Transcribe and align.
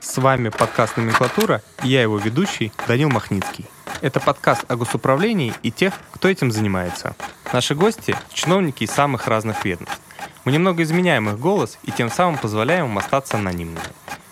С 0.00 0.16
вами 0.18 0.48
подкаст 0.48 0.96
«Номенклатура» 0.96 1.60
и 1.82 1.88
я 1.88 2.02
его 2.02 2.18
ведущий 2.18 2.72
Данил 2.86 3.08
Махницкий. 3.10 3.66
Это 4.00 4.20
подкаст 4.20 4.64
о 4.68 4.76
госуправлении 4.76 5.52
и 5.64 5.72
тех, 5.72 5.92
кто 6.12 6.28
этим 6.28 6.52
занимается. 6.52 7.16
Наши 7.52 7.74
гости– 7.74 8.16
чиновники 8.32 8.84
из 8.84 8.90
самых 8.90 9.26
разных 9.26 9.64
ведомств. 9.64 10.00
Мы 10.44 10.52
немного 10.52 10.84
изменяем 10.84 11.28
их 11.28 11.40
голос 11.40 11.78
и 11.82 11.90
тем 11.90 12.10
самым 12.10 12.38
позволяем 12.38 12.86
им 12.86 12.98
остаться 12.98 13.38
анонимными. 13.38 13.80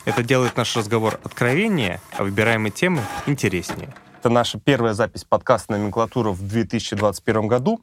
Это 0.05 0.23
делает 0.23 0.57
наш 0.57 0.77
разговор 0.77 1.19
откровеннее, 1.25 2.01
а 2.17 2.23
выбираемые 2.23 2.71
темы 2.71 3.03
интереснее. 3.27 3.93
Это 4.21 4.29
наша 4.29 4.61
первая 4.61 4.95
запись 4.95 5.25
подкаста 5.25 5.73
«Номенклатура» 5.73 6.31
в 6.31 6.47
2021 6.47 7.49
году. 7.49 7.81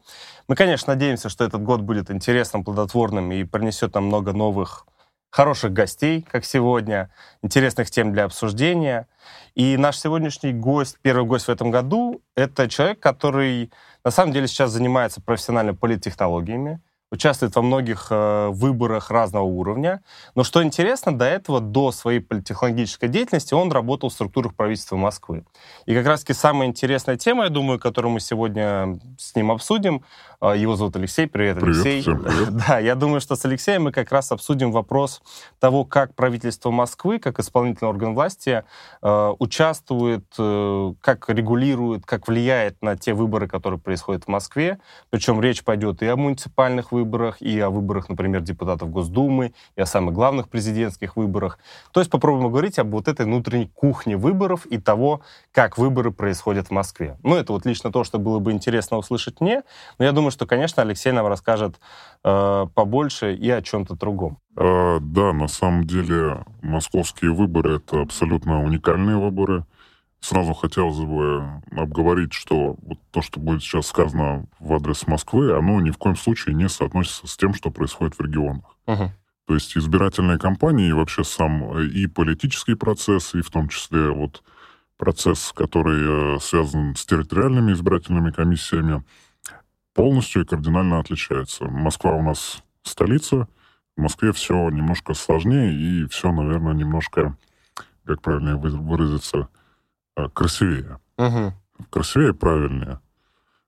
Мы, 0.48 0.56
конечно, 0.56 0.94
надеемся, 0.94 1.28
что 1.28 1.44
этот 1.44 1.62
год 1.62 1.82
будет 1.82 2.10
интересным, 2.10 2.64
плодотворным 2.64 3.32
и 3.34 3.44
принесет 3.44 3.94
нам 3.94 4.06
много 4.06 4.32
новых 4.32 4.86
хороших 5.34 5.74
гостей, 5.74 6.22
как 6.22 6.46
сегодня, 6.46 7.10
интересных 7.42 7.90
тем 7.90 8.14
для 8.14 8.26
обсуждения. 8.26 9.08
И 9.56 9.78
наш 9.78 9.98
сегодняшний 9.98 10.54
гость, 10.54 10.98
первый 11.02 11.26
гость 11.26 11.48
в 11.48 11.50
этом 11.50 11.72
году, 11.72 12.22
это 12.36 12.70
человек, 12.70 13.00
который 13.00 13.72
на 14.06 14.12
самом 14.12 14.32
деле 14.32 14.48
сейчас 14.48 14.70
занимается 14.70 15.22
профессионально 15.22 15.74
политтехнологиями, 15.74 16.82
участвует 17.14 17.56
во 17.56 17.64
многих 17.64 18.08
э, 18.12 18.50
выборах 18.50 19.10
разного 19.10 19.44
уровня. 19.44 20.04
Но 20.36 20.44
что 20.44 20.64
интересно, 20.64 21.16
до 21.16 21.26
этого, 21.26 21.60
до 21.62 21.92
своей 21.92 22.20
политтехнологической 22.20 23.08
деятельности, 23.08 23.54
он 23.54 23.72
работал 23.72 24.10
в 24.10 24.14
структурах 24.14 24.56
правительства 24.56 24.98
Москвы. 24.98 25.46
И 25.86 25.96
как 25.96 26.08
раз-таки 26.08 26.34
самая 26.34 26.68
интересная 26.68 27.16
тема, 27.16 27.46
я 27.46 27.50
думаю, 27.50 27.80
которую 27.80 28.14
мы 28.14 28.20
сегодня 28.20 29.00
с 29.18 29.36
ним 29.36 29.52
обсудим, 29.52 30.04
его 30.52 30.76
зовут 30.76 30.96
Алексей. 30.96 31.28
Привет, 31.28 31.60
привет 31.60 31.76
Алексей. 31.76 32.02
Всем 32.02 32.24
привет. 32.24 32.50
Да, 32.68 32.80
я 32.80 32.96
думаю, 32.96 33.22
что 33.22 33.36
с 33.36 33.46
Алексеем 33.46 33.84
мы 33.84 33.92
как 33.92 34.12
раз 34.12 34.32
обсудим 34.32 34.72
вопрос 34.72 35.22
того, 35.60 35.86
как 35.86 36.14
правительство 36.16 36.72
Москвы, 36.72 37.20
как 37.20 37.40
исполнительный 37.40 37.90
орган 37.90 38.14
власти, 38.14 38.64
э, 39.02 39.34
участвует, 39.40 40.26
э, 40.38 40.94
как 41.02 41.30
регулирует, 41.30 42.06
как 42.06 42.28
влияет 42.28 42.82
на 42.82 42.98
те 42.98 43.14
выборы, 43.14 43.48
которые 43.48 43.80
происходят 43.80 44.26
в 44.26 44.28
Москве. 44.28 44.80
Причем 45.10 45.42
речь 45.42 45.64
пойдет 45.64 46.02
и 46.02 46.08
о 46.08 46.16
муниципальных 46.16 46.92
выборах, 46.92 47.14
выборах, 47.14 47.42
и 47.42 47.60
о 47.60 47.70
выборах, 47.70 48.10
например, 48.10 48.42
депутатов 48.42 48.90
Госдумы, 48.90 49.54
и 49.76 49.82
о 49.82 49.86
самых 49.86 50.14
главных 50.14 50.50
президентских 50.50 51.16
выборах. 51.16 51.60
То 51.92 52.00
есть 52.00 52.12
попробуем 52.12 52.50
говорить 52.50 52.80
об 52.80 52.92
вот 52.92 53.08
этой 53.08 53.26
внутренней 53.26 53.68
кухне 53.68 54.18
выборов 54.18 54.66
и 54.66 54.78
того, 54.78 55.22
как 55.52 55.78
выборы 55.78 56.12
происходят 56.12 56.68
в 56.68 56.72
Москве. 56.72 57.18
Ну, 57.24 57.36
это 57.36 57.54
вот 57.54 57.66
лично 57.66 57.92
то, 57.92 58.04
что 58.04 58.20
было 58.20 58.40
бы 58.40 58.52
интересно 58.52 58.98
услышать 58.98 59.42
мне, 59.42 59.64
но 60.00 60.06
я 60.06 60.12
думаю, 60.12 60.32
что, 60.34 60.46
конечно, 60.46 60.84
Алексей 60.84 61.12
нам 61.12 61.28
расскажет 61.28 61.80
э, 62.24 62.66
побольше 62.74 63.34
и 63.34 63.50
о 63.50 63.62
чем-то 63.62 63.96
другом. 63.96 64.40
А, 64.56 65.00
да, 65.00 65.32
на 65.32 65.48
самом 65.48 65.86
деле 65.86 66.44
московские 66.62 67.32
выборы— 67.32 67.76
это 67.78 68.02
абсолютно 68.02 68.64
уникальные 68.64 69.18
выборы. 69.18 69.66
Сразу 70.20 70.54
хотелось 70.54 71.00
бы 71.00 71.44
обговорить, 71.72 72.34
что 72.34 72.76
вот 72.82 72.98
то, 73.12 73.22
что 73.22 73.40
будет 73.40 73.62
сейчас 73.62 73.88
сказано 73.88 74.46
в 74.60 74.74
адрес 74.74 75.06
Москвы, 75.08 75.56
оно 75.56 75.82
ни 75.82 75.92
в 75.92 75.98
коем 75.98 76.16
случае 76.16 76.56
не 76.56 76.70
соотносится 76.70 77.28
с 77.28 77.38
тем, 77.38 77.54
что 77.54 77.72
происходит 77.72 78.16
в 78.18 78.22
регионах. 78.22 78.78
Угу. 78.88 79.12
То 79.48 79.54
есть 79.54 79.78
избирательные 79.78 80.40
кампании 80.40 80.88
и 80.88 80.94
вообще 80.94 81.24
сам 81.24 81.78
и 81.78 82.08
политический 82.08 82.76
процесс, 82.76 83.36
и 83.36 83.42
в 83.42 83.50
том 83.50 83.68
числе 83.68 84.10
вот 84.10 84.44
процесс, 84.98 85.52
который 85.54 86.36
э, 86.36 86.40
связан 86.40 86.96
с 86.96 87.06
территориальными 87.06 87.74
избирательными 87.74 88.32
комиссиями, 88.32 89.04
полностью 89.94 90.44
и 90.44 90.46
кардинально 90.46 91.00
отличаются. 91.00 91.66
Москва 91.66 92.14
у 92.14 92.22
нас 92.22 92.64
столица, 92.84 93.48
в 93.96 94.02
Москве 94.02 94.32
все 94.32 94.70
немножко 94.70 95.14
сложнее 95.14 95.74
и 95.74 96.08
все, 96.08 96.32
наверное, 96.32 96.74
немножко, 96.74 97.38
как 98.06 98.22
правильно 98.22 98.58
выразиться, 98.58 99.50
Э, 100.16 100.30
красивее. 100.30 101.00
Угу. 101.18 101.54
Красивее 101.90 102.34
правильнее. 102.34 103.00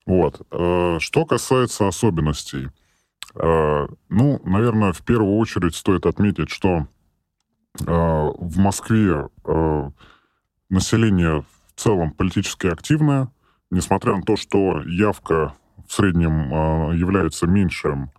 Вот. 0.06 0.46
Э, 0.50 0.98
что 1.00 1.24
касается 1.24 1.88
особенностей. 1.88 2.68
Э, 3.34 3.86
ну, 4.08 4.40
наверное, 4.44 4.92
в 4.92 5.02
первую 5.02 5.36
очередь 5.36 5.74
стоит 5.74 6.06
отметить, 6.06 6.50
что 6.50 6.86
в 7.78 8.56
Москве 8.56 9.28
население 10.70 11.42
в 11.42 11.78
целом 11.78 12.10
политически 12.10 12.68
активное, 12.68 13.30
несмотря 13.70 14.16
на 14.16 14.22
то, 14.22 14.36
что 14.36 14.80
явка 14.80 15.52
в 15.88 15.92
среднем 15.92 16.92
является 16.92 17.46
меньшим, 17.46 18.10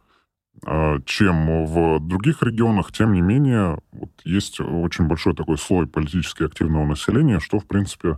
чем 1.05 1.65
в 1.65 1.99
других 1.99 2.41
регионах, 2.41 2.91
тем 2.91 3.13
не 3.13 3.21
менее, 3.21 3.77
вот 3.91 4.09
есть 4.23 4.59
очень 4.59 5.05
большой 5.05 5.35
такой 5.35 5.57
слой 5.57 5.85
политически 5.85 6.43
активного 6.43 6.83
населения, 6.85 7.39
что, 7.39 7.59
в 7.59 7.67
принципе, 7.67 8.17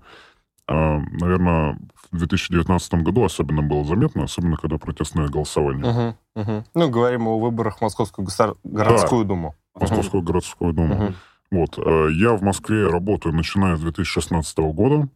наверное, 0.68 1.78
в 2.12 2.18
2019 2.18 2.94
году 3.04 3.26
особенно 3.26 3.62
было 3.62 3.84
заметно, 3.84 4.24
особенно 4.24 4.56
когда 4.56 4.78
протестное 4.78 5.28
голосование. 5.28 5.86
Угу, 5.86 6.42
угу. 6.42 6.64
Ну, 6.76 6.90
говорим 6.90 7.28
о 7.28 7.40
выборах 7.40 7.80
в 7.80 7.82
Московскую 7.82 8.26
государ... 8.26 8.56
городскую 8.64 9.24
да, 9.24 9.30
думу. 9.30 9.56
Московскую 9.76 10.22
угу. 10.22 10.28
городскую 10.28 10.74
думу. 10.74 10.96
Угу. 10.96 11.14
Вот. 11.52 11.78
Я 12.12 12.34
в 12.34 12.42
Москве 12.42 12.88
работаю, 12.88 13.36
начиная 13.36 13.76
с 13.76 13.82
2016 13.82 14.58
года, 14.60 15.10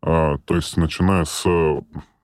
то 0.00 0.40
есть 0.48 0.76
начиная 0.76 1.24
с 1.24 1.44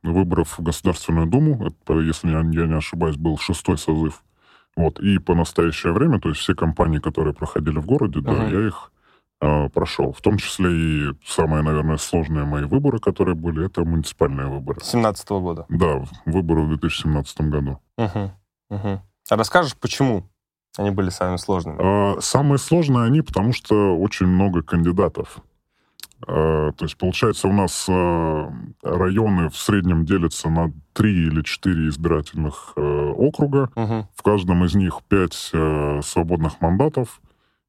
выборов 0.02 0.58
в 0.58 0.62
Государственную 0.62 1.26
Думу, 1.26 1.66
это, 1.66 1.98
если 2.00 2.30
я 2.30 2.42
не 2.42 2.76
ошибаюсь, 2.76 3.16
был 3.16 3.38
шестой 3.38 3.78
созыв 3.78 4.22
вот, 4.78 5.00
и 5.00 5.18
по 5.18 5.34
настоящее 5.34 5.92
время, 5.92 6.20
то 6.20 6.28
есть 6.28 6.40
все 6.40 6.54
компании, 6.54 6.98
которые 6.98 7.34
проходили 7.34 7.78
в 7.78 7.86
городе, 7.86 8.20
uh-huh. 8.20 8.22
да, 8.22 8.44
я 8.46 8.68
их 8.68 8.92
э, 9.40 9.68
прошел. 9.70 10.12
В 10.12 10.20
том 10.20 10.38
числе 10.38 10.70
и 10.70 11.14
самые, 11.26 11.64
наверное, 11.64 11.96
сложные 11.96 12.44
мои 12.44 12.62
выборы, 12.62 13.00
которые 13.00 13.34
были, 13.34 13.66
это 13.66 13.84
муниципальные 13.84 14.46
выборы. 14.46 14.80
17 14.80 15.28
года? 15.30 15.66
Да, 15.68 16.04
выборы 16.26 16.62
в 16.62 16.68
2017 16.68 17.40
году. 17.40 17.80
Uh-huh. 17.98 18.30
Uh-huh. 18.70 19.00
А 19.30 19.36
расскажешь, 19.36 19.76
почему 19.76 20.22
они 20.76 20.90
были 20.90 21.10
самыми 21.10 21.38
сложными? 21.38 22.16
Э, 22.16 22.20
самые 22.20 22.58
сложные 22.58 23.04
они, 23.04 23.22
потому 23.22 23.52
что 23.52 23.98
очень 23.98 24.26
много 24.26 24.62
кандидатов. 24.62 25.38
Э, 26.26 26.72
то 26.76 26.84
есть, 26.84 26.96
получается, 26.96 27.48
у 27.48 27.52
нас 27.52 27.86
э, 27.88 28.50
районы 28.82 29.50
в 29.50 29.56
среднем 29.56 30.04
делятся 30.04 30.50
на 30.50 30.72
три 30.92 31.26
или 31.26 31.42
четыре 31.42 31.88
избирательных 31.88 32.72
э, 32.76 32.80
округа. 32.80 33.70
Угу. 33.76 34.08
В 34.16 34.22
каждом 34.22 34.64
из 34.64 34.74
них 34.74 35.00
пять 35.08 35.52
свободных 36.04 36.60
мандатов. 36.60 37.20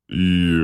И 0.09 0.59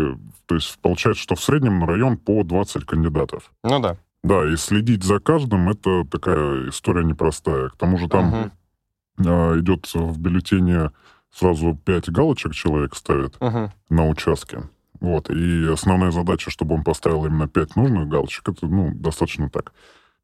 то 0.47 0.56
есть 0.56 0.79
получается, 0.81 1.22
что 1.22 1.35
в 1.35 1.44
среднем 1.44 1.79
на 1.79 1.85
район 1.85 2.18
по 2.18 2.44
20 2.44 2.85
кандидатов. 2.85 3.51
Ну 3.63 3.79
да. 3.79 3.97
Да, 4.23 4.44
и 4.52 4.56
следить 4.56 5.03
за 5.03 5.19
каждым 5.19 5.69
это 5.69 6.03
такая 6.06 6.69
история 6.69 7.03
непростая. 7.03 7.69
К 7.69 7.75
тому 7.75 8.00
же 8.00 8.07
там 8.07 8.34
угу. 8.34 9.29
идет 9.59 9.94
в 9.94 10.19
бюллетене 10.19 10.90
сразу 11.31 11.75
пять 11.85 12.09
галочек 12.09 12.53
человек 12.53 12.96
ставит 12.96 13.35
угу. 13.40 13.72
на 13.90 14.09
участке. 14.09 14.63
Вот. 15.05 15.29
И 15.29 15.67
основная 15.67 16.09
задача, 16.09 16.49
чтобы 16.49 16.73
он 16.73 16.83
поставил 16.83 17.27
именно 17.27 17.47
пять 17.47 17.75
нужных 17.75 18.07
галочек, 18.07 18.49
это 18.49 18.66
ну, 18.66 18.91
достаточно 18.91 19.51
так 19.51 19.71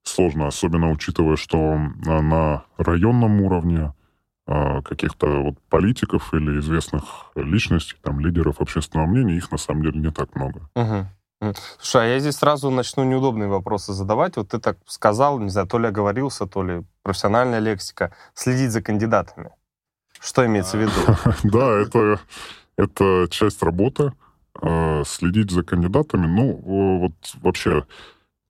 сложно, 0.02 0.48
особенно 0.48 0.90
учитывая, 0.90 1.36
что 1.36 1.78
на 1.78 2.64
районном 2.78 3.42
уровне 3.42 3.94
а, 4.48 4.82
каких-то 4.82 5.28
вот 5.28 5.60
политиков 5.70 6.34
или 6.34 6.60
известных 6.60 7.04
личностей, 7.36 7.96
там, 8.02 8.20
лидеров 8.20 8.60
общественного 8.60 9.06
мнения, 9.06 9.38
их 9.38 9.52
на 9.52 9.60
самом 9.60 9.84
деле 9.84 10.00
не 10.00 10.10
так 10.10 10.36
много. 10.36 10.68
Угу. 10.74 11.54
Слушай, 11.80 12.02
а 12.02 12.14
я 12.14 12.20
здесь 12.20 12.38
сразу 12.38 12.72
начну 12.72 13.04
неудобные 13.04 13.50
вопросы 13.50 13.94
задавать. 13.94 14.38
Вот 14.38 14.50
ты 14.50 14.58
так 14.58 14.78
сказал, 14.88 15.38
не 15.38 15.50
знаю, 15.50 15.68
то 15.68 15.78
ли 15.78 15.88
оговорился, 15.90 16.48
то 16.48 16.64
ли 16.64 16.84
профессиональная 17.04 17.60
лексика, 17.60 18.16
следить 18.34 18.72
за 18.72 18.82
кандидатами. 18.82 19.52
Что 20.20 20.44
имеется 20.48 20.78
в 20.78 20.82
виду? 20.82 20.92
Да, 21.44 22.18
это 22.78 23.28
часть 23.30 23.62
работы. 23.62 24.14
Э, 24.62 25.04
следить 25.06 25.50
за 25.50 25.64
кандидатами, 25.64 26.28
ну, 26.28 26.54
вот 26.64 27.14
вообще 27.42 27.86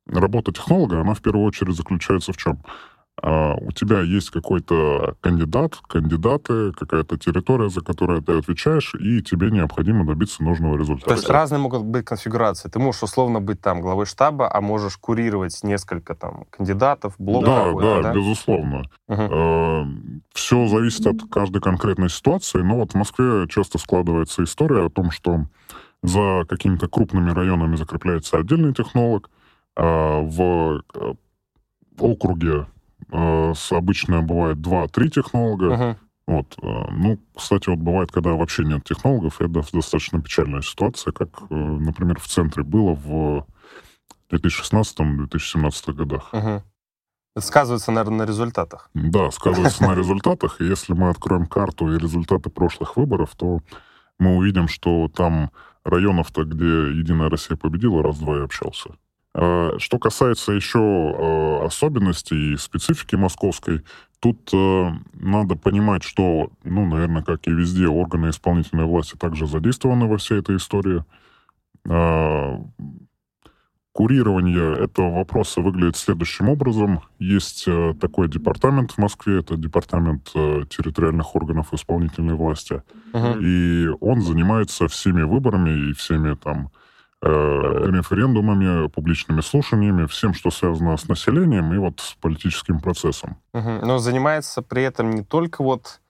работа 0.06 0.52
технолога, 0.52 1.00
она 1.00 1.14
в 1.14 1.22
первую 1.22 1.46
очередь 1.46 1.76
заключается 1.76 2.34
в 2.34 2.38
чем? 2.38 2.62
А, 3.24 3.54
у 3.56 3.72
тебя 3.72 4.02
есть 4.02 4.30
какой-то 4.30 5.16
кандидат, 5.22 5.76
кандидаты, 5.88 6.72
какая-то 6.72 7.18
территория, 7.18 7.70
за 7.70 7.82
которую 7.82 8.22
ты 8.22 8.38
отвечаешь, 8.38 8.96
и 8.96 9.22
тебе 9.22 9.52
необходимо 9.52 10.06
добиться 10.06 10.44
нужного 10.44 10.78
результата. 10.78 11.08
То 11.08 11.14
есть 11.14 11.30
разные 11.30 11.60
могут 11.60 11.84
быть 11.84 12.04
конфигурации. 12.04 12.68
Ты 12.68 12.80
можешь 12.80 13.04
условно 13.04 13.40
быть 13.40 13.62
там 13.62 13.80
главой 13.82 14.06
штаба, 14.06 14.52
а 14.52 14.60
можешь 14.60 14.98
курировать 14.98 15.60
несколько 15.64 16.16
там 16.16 16.46
кандидатов, 16.50 17.14
блоков. 17.20 17.82
Да, 17.82 18.02
да, 18.02 18.02
да, 18.02 18.14
безусловно. 18.14 18.84
Угу. 19.08 20.22
Все 20.34 20.68
зависит 20.68 21.06
от 21.06 21.30
каждой 21.30 21.62
конкретной 21.62 22.10
ситуации, 22.10 22.60
но 22.60 22.78
вот 22.78 22.94
в 22.94 22.96
Москве 22.96 23.48
часто 23.48 23.78
складывается 23.78 24.44
история 24.44 24.86
о 24.86 24.90
том, 24.90 25.12
что 25.12 25.46
за 26.04 26.46
какими-то 26.48 26.88
крупными 26.88 27.32
районами 27.32 27.76
закрепляется 27.76 28.38
отдельный 28.38 28.74
технолог, 28.74 29.30
а 29.76 30.20
в 30.22 30.82
э, 30.94 31.14
округе 32.00 32.68
э, 33.12 33.54
обычно 33.72 34.22
бывает 34.22 34.58
2-3 34.58 35.10
технолога, 35.10 35.66
uh-huh. 35.66 35.96
Вот. 36.28 36.56
Ну, 36.62 37.20
кстати, 37.36 37.68
вот 37.68 37.80
бывает, 37.80 38.12
когда 38.12 38.30
вообще 38.30 38.64
нет 38.64 38.86
технологов, 38.86 39.42
это 39.42 39.50
достаточно 39.74 40.22
печальная 40.22 40.62
ситуация, 40.62 41.12
как, 41.12 41.42
например, 41.50 42.20
в 42.20 42.28
центре 42.28 42.64
было 42.64 42.94
в 42.94 43.46
2016-2017 44.32 45.94
годах. 45.94 46.30
Угу. 46.34 46.64
Сказывается, 47.40 47.92
наверное, 47.92 48.20
на 48.20 48.28
результатах. 48.28 48.90
Да, 48.94 49.32
сказывается 49.32 49.84
на 49.84 49.96
результатах. 49.96 50.62
И 50.62 50.66
если 50.66 50.94
мы 50.94 51.10
откроем 51.10 51.48
карту 51.48 51.94
и 51.94 52.00
результаты 52.00 52.50
прошлых 52.50 52.98
выборов, 52.98 53.36
то 53.36 53.60
мы 54.20 54.38
увидим, 54.38 54.68
что 54.68 55.10
там 55.10 55.52
районов-то, 55.84 56.44
где 56.44 56.66
Единая 56.66 57.30
Россия 57.30 57.58
победила, 57.58 58.04
раз-два 58.04 58.38
и 58.38 58.44
общался. 58.44 58.92
А, 59.34 59.78
что 59.78 59.98
касается 60.00 60.52
еще 60.52 60.80
а, 60.80 61.66
особенностей 61.66 62.54
и 62.54 62.58
специфики 62.58 63.16
московской, 63.16 63.82
тут 64.20 64.50
а, 64.54 64.94
надо 65.14 65.56
понимать, 65.56 66.04
что, 66.04 66.52
ну, 66.64 66.86
наверное, 66.86 67.24
как 67.24 67.48
и 67.48 67.52
везде, 67.52 67.88
органы 67.88 68.30
исполнительной 68.30 68.86
власти 68.86 69.16
также 69.16 69.48
задействованы 69.48 70.08
во 70.08 70.18
всей 70.18 70.40
этой 70.40 70.58
истории 70.58 71.04
Курирование 73.94 74.86
этого 74.86 75.12
вопроса 75.18 75.60
выглядит 75.60 75.98
следующим 75.98 76.48
образом. 76.48 77.02
Есть 77.20 77.66
э, 77.68 77.94
такой 78.00 78.30
департамент 78.30 78.92
в 78.92 78.98
Москве, 78.98 79.40
это 79.40 79.58
департамент 79.58 80.32
э, 80.34 80.64
территориальных 80.70 81.36
органов 81.36 81.74
исполнительной 81.74 82.36
власти, 82.36 82.84
uh 83.14 83.42
и 83.42 83.88
он 84.00 84.22
занимается 84.22 84.88
всеми 84.88 85.24
выборами 85.24 85.90
и 85.90 85.94
всеми 85.94 86.36
там 86.36 86.72
э, 87.22 87.28
референдумами, 87.28 88.88
публичными 88.88 89.42
слушаниями, 89.42 90.06
всем, 90.06 90.34
что 90.34 90.52
связано 90.52 90.96
с 90.96 91.10
населением 91.10 91.74
и 91.74 91.78
вот 91.78 92.00
с 92.00 92.14
политическим 92.14 92.80
процессом. 92.80 93.38
uh 93.54 93.86
Но 93.86 93.98
занимается 93.98 94.62
при 94.62 94.84
этом 94.84 95.10
не 95.10 95.24
только 95.24 95.64
вот 95.64 96.01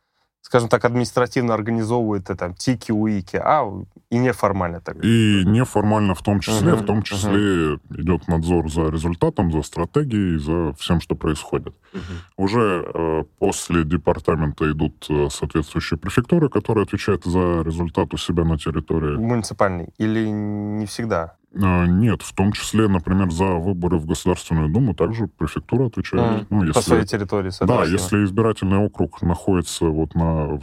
скажем 0.42 0.70
так, 0.70 0.86
административно 0.86 1.54
организовывает 1.54 2.30
это 2.30 2.54
тики, 2.58 2.92
уики, 2.92 3.38
а 3.38 3.64
и 4.10 4.18
неформально 4.18 4.82
так. 4.82 5.04
И 5.04 5.44
неформально 5.46 6.14
в 6.16 6.22
том 6.22 6.40
числе, 6.40 6.72
uh-huh, 6.72 6.84
в 6.84 6.86
том 6.86 7.04
числе 7.04 7.32
uh-huh. 7.32 7.80
идет 8.02 8.28
надзор 8.28 8.70
за 8.70 8.90
результатом, 8.90 9.52
за 9.52 9.62
стратегией, 9.62 10.38
за 10.38 10.74
всем, 10.74 11.00
что 11.00 11.16
происходит. 11.16 11.74
Uh-huh. 11.94 12.00
Уже 12.38 12.86
э, 12.94 13.24
после 13.40 13.84
департамента 13.84 14.70
идут 14.72 15.06
э, 15.10 15.30
соответствующие 15.30 15.98
префектуры, 15.98 16.50
которые 16.50 16.84
отвечают 16.84 17.24
за 17.24 17.62
результат 17.62 18.14
у 18.14 18.18
себя 18.18 18.44
на 18.44 18.58
территории. 18.58 19.18
Муниципальный 19.18 19.94
или 19.98 20.28
не 20.28 20.86
всегда? 20.86 21.36
А, 21.54 21.86
нет, 21.86 22.22
в 22.22 22.34
том 22.34 22.54
числе, 22.54 22.88
например, 22.88 23.30
за 23.32 23.46
выборы 23.46 23.98
в 23.98 24.06
Государственную 24.06 24.70
Думу 24.70 24.94
также 24.94 25.28
префектура 25.28 25.88
отвечает. 25.88 26.44
Mm, 26.44 26.48
ну, 26.50 26.64
если, 26.64 26.74
по 26.74 26.82
своей 26.82 27.06
территории, 27.06 27.52
Да, 27.66 27.84
если 27.84 28.24
избирательный 28.24 28.78
округ 28.78 29.22
находится 29.22 29.86
вот 29.86 30.16
на 30.16 30.60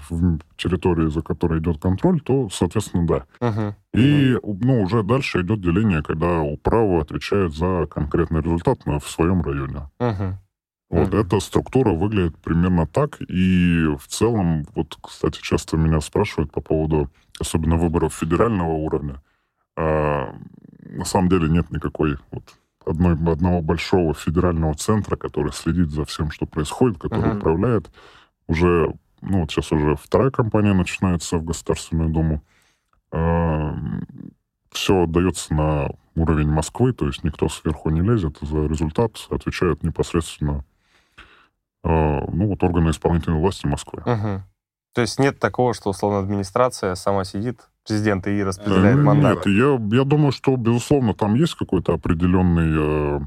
территории, 0.57 1.11
за 1.11 1.21
которой 1.21 1.61
идет 1.61 1.81
контроль, 1.81 2.21
то, 2.21 2.49
соответственно, 2.51 3.07
да. 3.07 3.25
Uh-huh. 3.41 3.75
И 3.93 4.33
uh-huh. 4.33 4.59
ну, 4.63 4.83
уже 4.83 5.03
дальше 5.03 5.43
идет 5.43 5.61
деление, 5.61 6.03
когда 6.03 6.41
управа 6.41 7.03
отвечает 7.03 7.55
за 7.55 7.87
конкретный 7.87 8.41
результат 8.41 8.87
на, 8.87 8.99
в 8.99 9.09
своем 9.09 9.43
районе. 9.43 9.91
Uh-huh. 10.01 10.35
Вот 10.91 11.11
mm-hmm. 11.11 11.21
эта 11.21 11.41
структура 11.41 11.93
выглядит 11.93 12.39
примерно 12.39 12.87
так. 12.87 13.21
И 13.21 13.85
в 13.99 14.07
целом, 14.07 14.65
вот, 14.75 14.97
кстати, 15.03 15.39
часто 15.43 15.77
меня 15.77 16.01
спрашивают 16.01 16.51
по 16.51 16.63
поводу, 16.63 17.11
особенно 17.39 17.77
выборов 17.77 18.15
федерального 18.15 18.73
уровня, 18.73 19.21
а, 19.81 20.35
на 20.81 21.05
самом 21.05 21.29
деле 21.29 21.49
нет 21.49 21.71
никакой 21.71 22.17
вот 22.33 22.43
одной, 22.85 23.13
одного 23.13 23.63
большого 23.63 24.13
федерального 24.13 24.75
центра, 24.75 25.15
который 25.17 25.53
следит 25.53 25.91
за 25.91 26.05
всем, 26.05 26.33
что 26.33 26.47
происходит, 26.47 26.99
который 26.99 27.31
uh-huh. 27.31 27.39
управляет. 27.39 27.89
Уже, 28.49 28.93
ну 29.21 29.43
вот 29.43 29.53
сейчас 29.53 29.71
уже 29.71 29.95
вторая 29.95 30.33
кампания 30.33 30.73
начинается 30.73 31.37
в 31.37 31.45
Государственную 31.45 32.11
Думу. 32.11 32.43
Э, 33.13 33.71
все 34.73 35.05
отдается 35.05 35.55
на 35.55 35.91
уровень 36.17 36.49
Москвы, 36.49 36.93
то 36.93 37.07
есть 37.07 37.23
никто 37.23 37.49
сверху 37.49 37.91
не 37.91 38.01
лезет. 38.01 38.39
За 38.41 38.67
результат 38.67 39.13
отвечают 39.31 39.85
непосредственно 39.85 40.65
э, 41.85 41.89
ну, 41.89 42.49
вот 42.49 42.65
органы 42.65 42.91
исполнительной 42.91 43.39
власти 43.39 43.67
Москвы. 43.67 44.03
Uh-huh. 44.05 44.41
То 44.93 45.03
есть 45.03 45.21
нет 45.21 45.39
такого, 45.39 45.73
что, 45.73 45.91
условно, 45.91 46.19
администрация 46.19 46.97
сама 46.97 47.23
сидит, 47.23 47.61
президента 47.89 48.31
и 48.31 48.43
распределяет 48.43 48.99
мандат? 48.99 49.47
Нет, 49.47 49.57
я, 49.57 49.99
я 49.99 50.05
думаю, 50.05 50.33
что, 50.33 50.57
безусловно, 50.57 51.15
там 51.15 51.35
есть 51.35 51.55
какой-то 51.55 51.95
определенный, 51.95 53.19
э, 53.19 53.21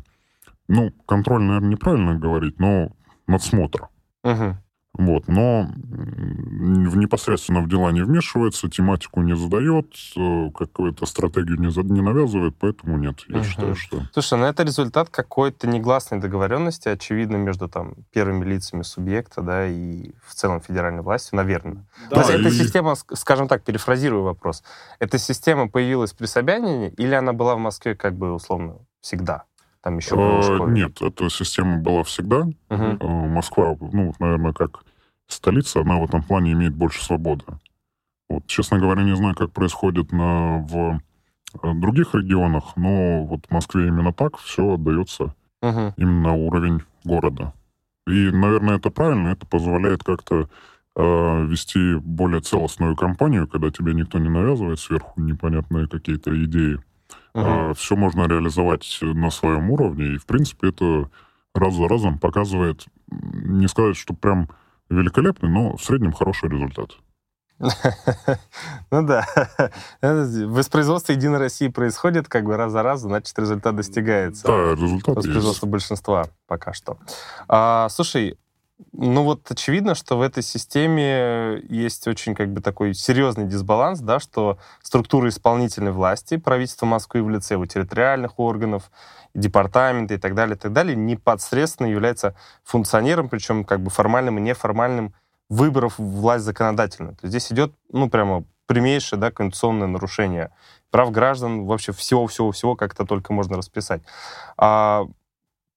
ну, 0.67 0.91
контроль, 1.05 1.43
наверное, 1.43 1.71
неправильно 1.71 2.15
говорить, 2.15 2.59
но 2.59 2.91
надсмотр. 3.27 3.87
Угу. 4.23 4.57
Вот, 4.93 5.29
но 5.29 5.69
в 5.71 6.97
непосредственно 6.97 7.61
в 7.61 7.69
дела 7.69 7.91
не 7.91 8.01
вмешивается, 8.01 8.69
тематику 8.69 9.21
не 9.21 9.37
задает, 9.37 9.95
э, 10.17 10.51
какую-то 10.51 11.05
стратегию 11.05 11.59
не, 11.59 11.71
за, 11.71 11.83
не 11.83 12.01
навязывает, 12.01 12.55
поэтому 12.59 12.97
нет, 12.97 13.21
я 13.29 13.37
угу. 13.37 13.45
считаю, 13.45 13.75
что... 13.75 14.01
Слушай, 14.11 14.39
ну 14.39 14.45
это 14.45 14.63
результат 14.63 15.09
какой-то 15.09 15.65
негласной 15.67 16.19
договоренности, 16.19 16.89
очевидно, 16.89 17.37
между 17.37 17.69
там 17.69 17.95
первыми 18.11 18.43
лицами 18.43 18.81
субъекта, 18.81 19.41
да, 19.41 19.65
и 19.65 20.11
в 20.25 20.35
целом 20.35 20.59
федеральной 20.59 21.03
властью, 21.03 21.37
наверное. 21.37 21.85
Да, 22.09 22.15
То 22.15 22.19
есть 22.21 22.31
и... 22.31 22.33
эта 22.33 22.51
система, 22.51 22.95
скажем 22.95 23.47
так, 23.47 23.63
перефразирую 23.63 24.23
вопрос, 24.23 24.61
эта 24.99 25.17
система 25.17 25.69
появилась 25.69 26.11
при 26.11 26.25
Собянине 26.25 26.89
или 26.89 27.13
она 27.13 27.31
была 27.31 27.55
в 27.55 27.59
Москве 27.59 27.95
как 27.95 28.17
бы 28.17 28.33
условно 28.33 28.79
всегда? 28.99 29.45
Там 29.81 29.97
еще 29.97 30.15
э, 30.15 30.69
Нет, 30.69 31.01
эта 31.01 31.29
система 31.29 31.77
была 31.77 32.03
всегда. 32.03 32.47
Угу. 32.69 33.07
Москва, 33.07 33.75
ну, 33.79 34.13
наверное, 34.19 34.53
как 34.53 34.83
столица, 35.27 35.81
она 35.81 35.97
в 35.97 36.05
этом 36.05 36.21
плане 36.23 36.53
имеет 36.53 36.75
больше 36.75 37.03
свободы. 37.03 37.45
Вот, 38.29 38.45
честно 38.47 38.79
говоря, 38.79 39.03
не 39.03 39.15
знаю, 39.15 39.35
как 39.35 39.51
происходит 39.51 40.11
на, 40.11 40.59
в 40.59 41.01
э, 41.63 41.73
других 41.73 42.13
регионах, 42.13 42.75
но 42.75 43.25
вот 43.25 43.45
в 43.47 43.51
Москве 43.51 43.87
именно 43.87 44.13
так 44.13 44.37
все 44.37 44.75
отдается 44.75 45.35
угу. 45.61 45.93
именно 45.97 46.21
на 46.21 46.33
уровень 46.33 46.81
города. 47.03 47.53
И, 48.07 48.31
наверное, 48.31 48.77
это 48.77 48.89
правильно, 48.89 49.29
это 49.29 49.45
позволяет 49.45 50.03
как-то 50.03 50.49
э, 50.95 51.45
вести 51.45 51.95
более 51.95 52.41
целостную 52.41 52.95
кампанию, 52.95 53.47
когда 53.47 53.71
тебе 53.71 53.93
никто 53.93 54.19
не 54.19 54.29
навязывает 54.29 54.79
сверху 54.79 55.19
непонятные 55.19 55.87
какие-то 55.87 56.31
идеи. 56.45 56.79
Угу. 57.33 57.43
А, 57.45 57.73
все 57.73 57.95
можно 57.95 58.27
реализовать 58.27 58.99
на 59.01 59.29
своем 59.29 59.69
уровне, 59.71 60.15
и, 60.15 60.17
в 60.17 60.25
принципе, 60.25 60.69
это 60.69 61.09
раз 61.53 61.75
за 61.75 61.87
разом 61.87 62.19
показывает, 62.19 62.85
не 63.09 63.67
сказать, 63.67 63.97
что 63.97 64.13
прям 64.13 64.49
великолепный, 64.89 65.49
но 65.49 65.77
в 65.77 65.83
среднем 65.83 66.11
хороший 66.11 66.49
результат. 66.49 66.91
Ну 68.91 69.03
да. 69.03 69.25
Воспроизводство 70.01 71.13
Единой 71.13 71.39
России 71.39 71.67
происходит 71.67 72.27
как 72.27 72.43
бы 72.43 72.57
раз 72.57 72.71
за 72.71 72.83
разом, 72.83 73.11
значит, 73.11 73.37
результат 73.39 73.75
достигается. 73.75 74.47
Да, 74.47 74.71
результат 74.73 75.15
Воспроизводство 75.15 75.67
большинства 75.67 76.27
пока 76.47 76.73
что. 76.73 76.97
А, 77.47 77.87
слушай, 77.89 78.37
ну 78.93 79.23
вот 79.23 79.49
очевидно, 79.49 79.95
что 79.95 80.17
в 80.17 80.21
этой 80.21 80.43
системе 80.43 81.61
есть 81.69 82.07
очень 82.07 82.35
как 82.35 82.51
бы 82.51 82.61
такой 82.61 82.93
серьезный 82.93 83.45
дисбаланс, 83.45 83.99
да, 83.99 84.19
что 84.19 84.57
структура 84.81 85.29
исполнительной 85.29 85.91
власти, 85.91 86.37
правительство 86.37 86.85
Москвы 86.85 87.23
в 87.23 87.29
лице 87.29 87.55
его 87.55 87.65
территориальных 87.65 88.39
органов, 88.39 88.91
департаменты 89.33 90.15
и 90.15 90.17
так 90.17 90.35
далее, 90.35 90.55
и 90.55 90.59
так 90.59 90.73
далее, 90.73 90.95
непосредственно 90.95 91.87
является 91.87 92.35
функционером, 92.63 93.29
причем 93.29 93.63
как 93.63 93.81
бы 93.81 93.89
формальным 93.89 94.37
и 94.37 94.41
неформальным 94.41 95.13
выборов 95.49 95.95
власть 95.97 96.45
законодательную. 96.45 97.15
То 97.15 97.25
есть 97.25 97.31
здесь 97.31 97.51
идет, 97.51 97.73
ну, 97.91 98.09
прямо 98.09 98.45
прямейшее, 98.67 99.19
да, 99.19 99.31
конституционное 99.31 99.87
нарушение 99.87 100.51
прав 100.91 101.11
граждан, 101.11 101.65
вообще 101.65 101.91
всего-всего-всего, 101.91 102.75
как 102.75 102.93
это 102.93 103.05
только 103.05 103.33
можно 103.33 103.57
расписать. 103.57 104.01
А 104.57 105.05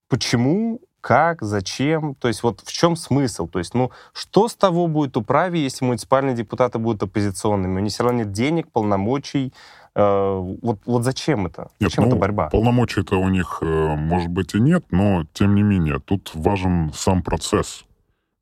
почему 0.09 0.81
как, 1.05 1.43
зачем, 1.43 2.15
то 2.15 2.29
есть 2.29 2.43
вот 2.43 2.63
в 2.65 2.73
чем 2.73 2.97
смысл, 2.97 3.47
то 3.47 3.59
есть, 3.59 3.75
ну, 3.75 3.91
что 4.15 4.49
с 4.49 4.55
того 4.55 4.87
будет 4.87 5.19
управе, 5.19 5.63
если 5.63 5.85
муниципальные 5.85 6.35
депутаты 6.35 6.79
будут 6.79 7.03
оппозиционными, 7.03 7.77
у 7.77 7.83
них 7.83 7.93
все 7.93 8.05
равно 8.05 8.21
нет 8.21 8.33
денег, 8.33 8.73
полномочий, 8.73 9.53
э, 9.95 10.59
вот, 10.63 10.79
вот 10.87 11.05
зачем 11.05 11.45
это? 11.45 11.69
Нет, 11.79 11.91
зачем 11.91 12.05
ну, 12.05 12.09
эта 12.09 12.17
борьба? 12.17 12.49
Полномочий-то 12.49 13.21
у 13.21 13.29
них, 13.29 13.59
э, 13.61 13.97
может 13.97 14.31
быть, 14.31 14.55
и 14.55 14.61
нет, 14.61 14.87
но, 14.93 15.27
тем 15.35 15.55
не 15.55 15.63
менее, 15.63 16.01
тут 16.03 16.31
важен 16.33 16.91
сам 16.95 17.23
процесс. 17.23 17.85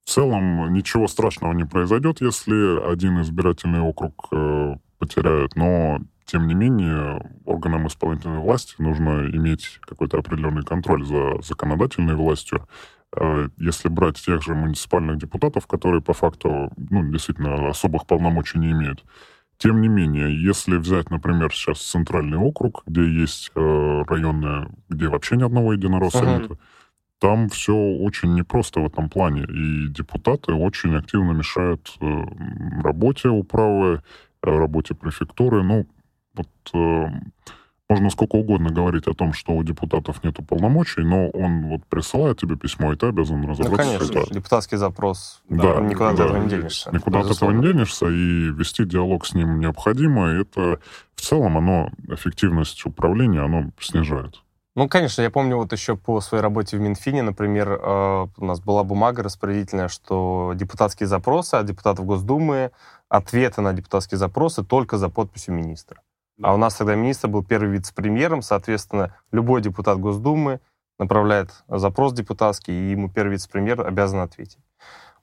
В 0.05 0.11
целом 0.11 0.73
ничего 0.73 1.09
страшного 1.09 1.55
не 1.55 1.65
произойдет, 1.65 2.21
если 2.21 2.93
один 2.93 3.23
избирательный 3.23 3.81
округ 3.81 4.29
э, 4.31 4.77
потеряют, 4.99 5.57
но 5.57 5.99
тем 6.25 6.47
не 6.47 6.55
менее, 6.55 7.23
органам 7.45 7.87
исполнительной 7.87 8.41
власти 8.41 8.75
нужно 8.79 9.29
иметь 9.31 9.79
какой-то 9.83 10.19
определенный 10.19 10.63
контроль 10.63 11.05
за 11.05 11.41
законодательной 11.43 12.15
властью. 12.15 12.67
А 13.15 13.49
если 13.59 13.89
брать 13.89 14.17
тех 14.17 14.43
же 14.43 14.55
муниципальных 14.55 15.19
депутатов, 15.19 15.67
которые 15.67 16.01
по 16.01 16.15
факту 16.15 16.73
ну, 16.77 17.11
действительно 17.11 17.69
особых 17.69 18.07
полномочий 18.07 18.59
не 18.59 18.73
имеют, 18.73 19.05
тем 19.59 19.81
не 19.81 19.89
менее, 19.89 20.43
если 20.43 20.77
взять, 20.77 21.11
например, 21.11 21.53
сейчас 21.53 21.81
центральный 21.81 22.39
округ, 22.39 22.83
где 22.87 23.07
есть 23.07 23.53
э, 23.55 24.03
районы, 24.09 24.69
где 24.89 25.09
вообще 25.09 25.37
ни 25.37 25.45
одного 25.45 25.73
единоросса 25.75 26.19
uh-huh. 26.19 26.41
нет, 26.49 26.59
там 27.21 27.49
все 27.49 27.77
очень 27.77 28.35
непросто 28.35 28.81
в 28.81 28.87
этом 28.87 29.09
плане. 29.09 29.45
И 29.45 29.87
депутаты 29.87 30.53
очень 30.53 30.97
активно 30.97 31.31
мешают 31.31 31.97
э, 32.01 32.25
работе 32.83 33.29
управы, 33.29 34.03
работе 34.43 34.95
префектуры. 34.95 35.63
Ну, 35.63 35.87
вот 36.35 37.13
можно 37.93 38.11
сколько 38.11 38.37
угодно 38.37 38.71
говорить 38.71 39.07
о 39.07 39.13
том, 39.13 39.35
что 39.35 39.53
у 39.53 39.63
депутатов 39.63 40.25
нет 40.25 40.37
полномочий, 40.49 41.03
но 41.03 41.29
он 41.29 41.69
вот 41.69 41.85
присылает 41.87 42.41
тебе 42.41 42.57
письмо, 42.57 42.93
и 42.93 42.97
ты 42.97 43.07
обязан 43.07 43.43
разобраться. 43.45 43.71
Ну, 43.71 43.77
конечно, 43.77 44.07
ситуацией. 44.07 44.35
депутатский 44.35 44.77
запрос. 44.79 45.43
Да, 45.49 45.81
никуда 45.81 46.13
да, 46.13 46.25
от 46.25 46.31
этого 46.31 46.43
не 46.43 46.49
денешься. 46.49 46.91
Никуда 46.91 47.21
от 47.21 47.31
этого 47.31 47.51
не 47.51 47.63
денешься, 47.63 48.07
и 48.07 48.51
вести 48.51 48.85
диалог 48.85 49.27
с 49.27 49.35
ним 49.35 49.61
необходимо. 49.61 50.33
И 50.33 50.41
это 50.41 50.79
в 51.15 51.21
целом 51.21 51.59
оно, 51.59 51.91
эффективность 52.09 52.85
управления, 52.87 53.41
оно 53.41 53.71
снижает. 53.79 54.43
Ну, 54.75 54.89
конечно, 54.89 55.21
я 55.21 55.31
помню 55.31 55.59
вот 55.59 55.71
еще 55.73 55.97
по 55.97 56.23
своей 56.23 56.43
работе 56.43 56.79
в 56.79 56.81
Минфине, 56.81 57.21
например, 57.21 57.73
э, 57.73 58.27
у 58.39 58.45
нас 58.47 58.59
была 58.59 58.85
бумага 58.85 59.23
распорядительная, 59.23 59.89
что 59.89 60.53
депутатские 60.55 61.07
запросы 61.07 61.57
от 61.57 61.67
депутатов 61.67 62.07
Госдумы, 62.07 62.71
ответы 63.11 63.61
на 63.61 63.75
депутатские 63.75 64.17
запросы 64.17 64.65
только 64.65 64.97
за 64.97 65.11
подписью 65.11 65.53
министра. 65.53 66.01
А 66.41 66.55
у 66.55 66.57
нас 66.57 66.75
тогда 66.75 66.95
министр 66.95 67.29
был 67.29 67.45
первый 67.45 67.71
вице-премьером, 67.71 68.43
соответственно, 68.43 69.15
любой 69.33 69.61
депутат 69.61 69.99
Госдумы 69.99 70.61
направляет 70.99 71.51
запрос 71.69 72.13
депутатский, 72.13 72.73
и 72.73 72.91
ему 72.93 73.11
первый 73.11 73.33
вице-премьер 73.33 73.87
обязан 73.87 74.21
ответить. 74.21 74.59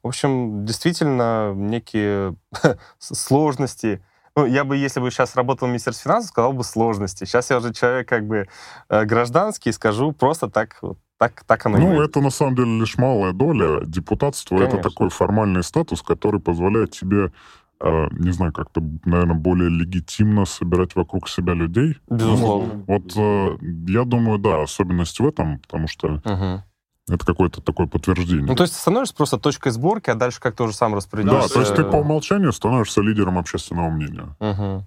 В 0.03 0.07
общем, 0.07 0.65
действительно, 0.65 1.53
некие 1.53 2.35
сложности. 2.99 4.03
Ну, 4.35 4.45
я 4.45 4.63
бы, 4.63 4.77
если 4.77 4.99
бы 4.99 5.11
сейчас 5.11 5.35
работал 5.35 5.67
в 5.67 5.71
Министерстве 5.71 6.03
финансов, 6.05 6.29
сказал 6.29 6.53
бы 6.53 6.63
сложности. 6.63 7.25
Сейчас 7.25 7.49
я 7.49 7.57
уже 7.57 7.73
человек 7.73 8.07
как 8.07 8.25
бы 8.25 8.47
э, 8.87 9.05
гражданский, 9.05 9.71
скажу 9.73 10.13
просто 10.13 10.49
так, 10.49 10.77
вот, 10.81 10.97
так, 11.17 11.43
так 11.45 11.65
оно 11.65 11.77
Ну, 11.77 12.01
это 12.01 12.21
на 12.21 12.29
самом 12.29 12.55
деле 12.55 12.79
лишь 12.79 12.97
малая 12.97 13.33
доля. 13.33 13.81
Депутатство 13.85 14.57
Конечно.— 14.57 14.77
это 14.79 14.89
такой 14.89 15.09
формальный 15.09 15.63
статус, 15.63 16.01
который 16.01 16.39
позволяет 16.39 16.91
тебе 16.91 17.33
не 17.81 18.31
знаю, 18.31 18.51
как-то, 18.51 18.81
наверное, 19.05 19.35
более 19.35 19.69
легитимно 19.69 20.45
собирать 20.45 20.95
вокруг 20.95 21.29
себя 21.29 21.53
людей. 21.53 21.97
Безусловно. 22.09 22.83
Вот 22.87 23.15
э, 23.15 23.57
я 23.87 24.03
думаю, 24.03 24.37
да, 24.37 24.63
особенность 24.63 25.19
в 25.19 25.25
этом, 25.25 25.59
потому 25.59 25.87
что 25.87 26.15
угу. 26.15 26.63
это 27.09 27.25
какое-то 27.25 27.61
такое 27.61 27.87
подтверждение. 27.87 28.45
Ну, 28.45 28.55
то 28.55 28.63
есть 28.63 28.73
ты 28.73 28.79
становишься 28.79 29.15
просто 29.15 29.37
точкой 29.37 29.71
сборки, 29.71 30.09
а 30.09 30.15
дальше 30.15 30.41
как-то 30.41 30.65
уже 30.65 30.73
сам 30.73 30.93
распределяешься. 30.93 31.49
Да, 31.49 31.53
то 31.53 31.59
есть 31.61 31.75
ты 31.75 31.83
по 31.85 31.97
умолчанию 31.97 32.51
становишься 32.51 33.01
лидером 33.01 33.37
общественного 33.37 33.89
мнения. 33.89 34.35
Угу. 34.39 34.85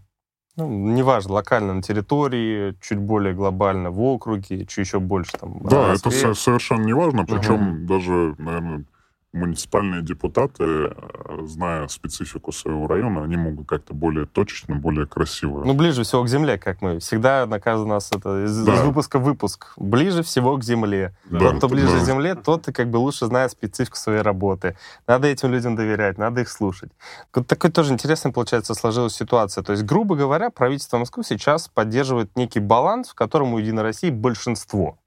Ну, 0.56 0.68
неважно, 0.68 1.32
локально 1.32 1.72
на 1.72 1.82
территории, 1.82 2.76
чуть 2.82 2.98
более 2.98 3.32
глобально 3.32 3.90
в 3.90 3.98
округе, 4.02 4.66
чуть 4.66 4.86
еще 4.86 5.00
больше 5.00 5.32
там. 5.32 5.60
Да, 5.62 5.94
это 5.94 6.10
совершенно 6.10 6.84
неважно, 6.84 7.24
причем 7.24 7.76
угу. 7.76 7.86
даже, 7.86 8.34
наверное, 8.36 8.84
муниципальные 9.32 10.02
депутаты, 10.02 10.64
э, 10.64 11.38
зная 11.44 11.88
специфику 11.88 12.52
своего 12.52 12.86
района, 12.86 13.24
они 13.24 13.36
могут 13.36 13.66
как-то 13.66 13.94
более 13.94 14.26
точечно, 14.26 14.74
более 14.74 15.06
красиво. 15.06 15.64
Ну, 15.64 15.74
ближе 15.74 16.02
всего 16.02 16.22
к 16.22 16.28
земле, 16.28 16.58
как 16.58 16.82
мы. 16.82 16.98
Всегда 16.98 17.46
наказано 17.46 17.94
нас 17.94 18.10
это 18.12 18.44
из, 18.44 18.64
да. 18.64 18.74
из 18.74 18.80
выпуска 18.82 19.18
в 19.18 19.22
выпуск. 19.22 19.72
Ближе 19.76 20.22
всего 20.22 20.56
к 20.56 20.64
земле. 20.64 21.14
Да, 21.24 21.38
тот, 21.38 21.56
кто 21.58 21.68
ближе 21.68 21.92
да. 21.92 22.00
к 22.00 22.04
земле, 22.04 22.34
тот 22.34 22.68
и 22.68 22.72
как 22.72 22.90
бы 22.90 22.98
лучше 22.98 23.26
знает 23.26 23.50
специфику 23.52 23.96
своей 23.96 24.20
работы. 24.20 24.76
Надо 25.06 25.28
этим 25.28 25.50
людям 25.50 25.76
доверять, 25.76 26.18
надо 26.18 26.42
их 26.42 26.48
слушать. 26.48 26.90
Вот 27.34 27.46
такой 27.46 27.70
тоже 27.70 27.92
интересный, 27.92 28.32
получается, 28.32 28.74
сложилась 28.74 29.14
ситуация. 29.14 29.64
То 29.64 29.72
есть, 29.72 29.84
грубо 29.84 30.14
говоря, 30.14 30.50
правительство 30.50 30.98
Москвы 30.98 31.24
сейчас 31.24 31.68
поддерживает 31.68 32.36
некий 32.36 32.60
баланс, 32.60 33.10
в 33.10 33.14
котором 33.14 33.54
у 33.54 33.58
Единой 33.58 33.82
России 33.82 34.10
большинство. 34.10 34.98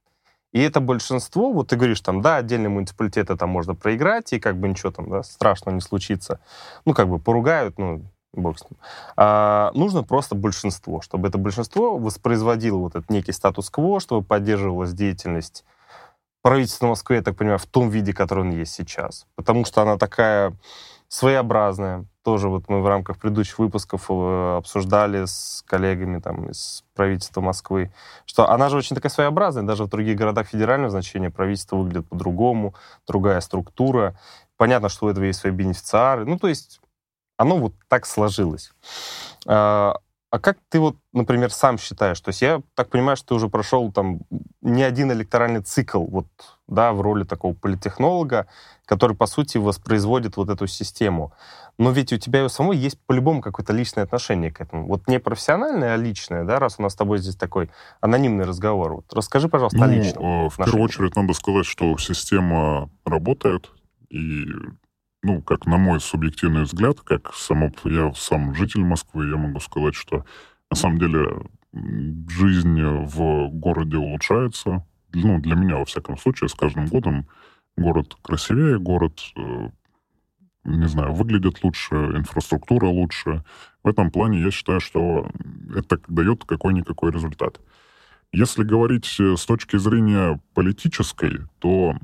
И 0.55 0.59
это 0.61 0.79
большинство, 0.79 1.51
вот 1.51 1.67
ты 1.67 1.75
говоришь, 1.75 1.99
там, 1.99 2.21
да, 2.21 2.37
отдельные 2.37 2.69
муниципалитеты 2.69 3.35
там 3.35 3.49
можно 3.49 3.75
проиграть, 3.75 4.31
и 4.31 4.39
как 4.39 4.57
бы 4.57 4.69
ничего 4.69 4.89
там, 4.89 5.09
да, 5.09 5.21
страшного 5.21 5.75
не 5.75 5.81
случится. 5.81 6.39
Ну, 6.85 6.93
как 6.93 7.09
бы 7.09 7.19
поругают, 7.19 7.77
ну, 7.77 8.03
бог 8.31 8.57
с 8.57 8.61
ним. 8.63 8.79
А, 9.17 9.71
нужно 9.73 10.03
просто 10.03 10.33
большинство, 10.33 11.01
чтобы 11.01 11.27
это 11.27 11.37
большинство 11.37 11.97
воспроизводило 11.97 12.77
вот 12.77 12.95
этот 12.95 13.09
некий 13.09 13.33
статус-кво, 13.33 13.99
чтобы 13.99 14.25
поддерживалась 14.25 14.93
деятельность 14.93 15.65
правительства 16.41 16.87
Москвы, 16.87 17.15
я 17.17 17.21
так 17.21 17.35
понимаю, 17.35 17.59
в 17.59 17.65
том 17.65 17.89
виде, 17.89 18.13
который 18.13 18.45
он 18.45 18.51
есть 18.51 18.71
сейчас. 18.71 19.27
Потому 19.35 19.65
что 19.65 19.81
она 19.81 19.97
такая 19.97 20.53
своеобразная. 21.09 22.05
Тоже 22.25 22.49
вот 22.49 22.69
мы 22.69 22.81
в 22.81 22.87
рамках 22.87 23.19
предыдущих 23.19 23.59
выпусков 23.59 24.07
э, 24.09 24.57
обсуждали 24.57 25.25
с 25.25 25.63
коллегами 25.67 26.19
там 26.19 26.49
из 26.49 26.83
правительства 26.95 27.39
Москвы, 27.39 27.93
что 28.25 28.49
она 28.49 28.69
же 28.69 28.77
очень 28.77 28.95
такая 28.95 29.11
своеобразная. 29.11 29.61
Даже 29.61 29.83
в 29.83 29.89
других 29.89 30.17
городах 30.17 30.47
федерального 30.47 30.89
значения 30.89 31.29
правительство 31.29 31.75
выглядит 31.75 32.09
по-другому, 32.09 32.73
другая 33.05 33.41
структура. 33.41 34.17
Понятно, 34.57 34.89
что 34.89 35.05
у 35.05 35.09
этого 35.09 35.23
есть 35.23 35.37
свои 35.37 35.51
бенефициары. 35.51 36.25
Ну, 36.25 36.39
то 36.39 36.47
есть 36.47 36.81
оно 37.37 37.57
вот 37.57 37.73
так 37.89 38.07
сложилось. 38.07 38.71
А, 39.45 39.99
а 40.31 40.39
как 40.39 40.57
ты 40.69 40.79
вот, 40.79 40.95
например, 41.13 41.51
сам 41.51 41.77
считаешь? 41.77 42.19
То 42.21 42.29
есть 42.29 42.41
я 42.41 42.63
так 42.73 42.89
понимаю, 42.89 43.17
что 43.17 43.27
ты 43.27 43.35
уже 43.35 43.49
прошел 43.49 43.91
там 43.91 44.21
не 44.65 44.83
один 44.83 45.11
электоральный 45.11 45.61
цикл 45.61 46.03
вот, 46.03 46.27
да, 46.67 46.91
в 46.91 47.01
роли 47.01 47.23
такого 47.23 47.53
политтехнолога, 47.53 48.47
который, 48.85 49.15
по 49.15 49.27
сути, 49.27 49.57
воспроизводит 49.57 50.37
вот 50.37 50.49
эту 50.49 50.67
систему. 50.67 51.31
Но 51.77 51.91
ведь 51.91 52.13
у 52.13 52.17
тебя 52.17 52.41
и 52.41 52.43
у 52.43 52.49
самой 52.49 52.77
есть 52.77 52.99
по-любому 53.05 53.41
какое-то 53.41 53.73
личное 53.73 54.03
отношение 54.03 54.51
к 54.51 54.61
этому. 54.61 54.87
Вот 54.87 55.07
не 55.07 55.19
профессиональное, 55.19 55.93
а 55.93 55.97
личное, 55.97 56.43
да, 56.43 56.59
раз 56.59 56.75
у 56.77 56.81
нас 56.81 56.93
с 56.93 56.95
тобой 56.95 57.19
здесь 57.19 57.35
такой 57.35 57.69
анонимный 58.01 58.45
разговор. 58.45 58.95
Вот 58.95 59.13
расскажи, 59.13 59.49
пожалуйста, 59.49 59.77
ну, 59.77 59.83
о 59.83 59.87
личном. 59.87 60.23
Э, 60.23 60.49
в 60.49 60.57
первую 60.57 60.83
очередь 60.83 61.15
надо 61.15 61.33
сказать, 61.33 61.65
что 61.65 61.97
система 61.97 62.89
работает, 63.05 63.71
и 64.09 64.45
ну, 65.21 65.41
как 65.41 65.65
на 65.65 65.77
мой 65.77 65.99
субъективный 65.99 66.63
взгляд, 66.63 67.01
как 67.01 67.33
само, 67.33 67.71
я 67.83 68.13
сам 68.15 68.55
житель 68.55 68.83
Москвы, 68.83 69.29
я 69.29 69.37
могу 69.37 69.59
сказать, 69.59 69.95
что 69.95 70.23
на 70.69 70.77
самом 70.77 70.99
деле 70.99 71.41
жизнь 72.29 72.81
в 72.81 73.49
городе 73.49 73.97
улучшается. 73.97 74.85
Ну, 75.13 75.39
для 75.39 75.55
меня, 75.55 75.77
во 75.77 75.85
всяком 75.85 76.17
случае, 76.17 76.49
с 76.49 76.53
каждым 76.53 76.87
годом 76.87 77.27
город 77.77 78.15
красивее, 78.21 78.79
город, 78.79 79.19
э, 79.35 79.69
не 80.65 80.87
знаю, 80.87 81.13
выглядит 81.13 81.63
лучше, 81.63 81.95
инфраструктура 81.95 82.87
лучше. 82.87 83.43
В 83.83 83.87
этом 83.87 84.11
плане 84.11 84.41
я 84.41 84.51
считаю, 84.51 84.79
что 84.79 85.29
это 85.75 85.99
дает 86.07 86.45
какой-никакой 86.45 87.11
результат. 87.11 87.59
Если 88.31 88.63
говорить 88.63 89.05
с 89.19 89.45
точки 89.45 89.77
зрения 89.77 90.39
политической, 90.53 91.39
то 91.59 91.95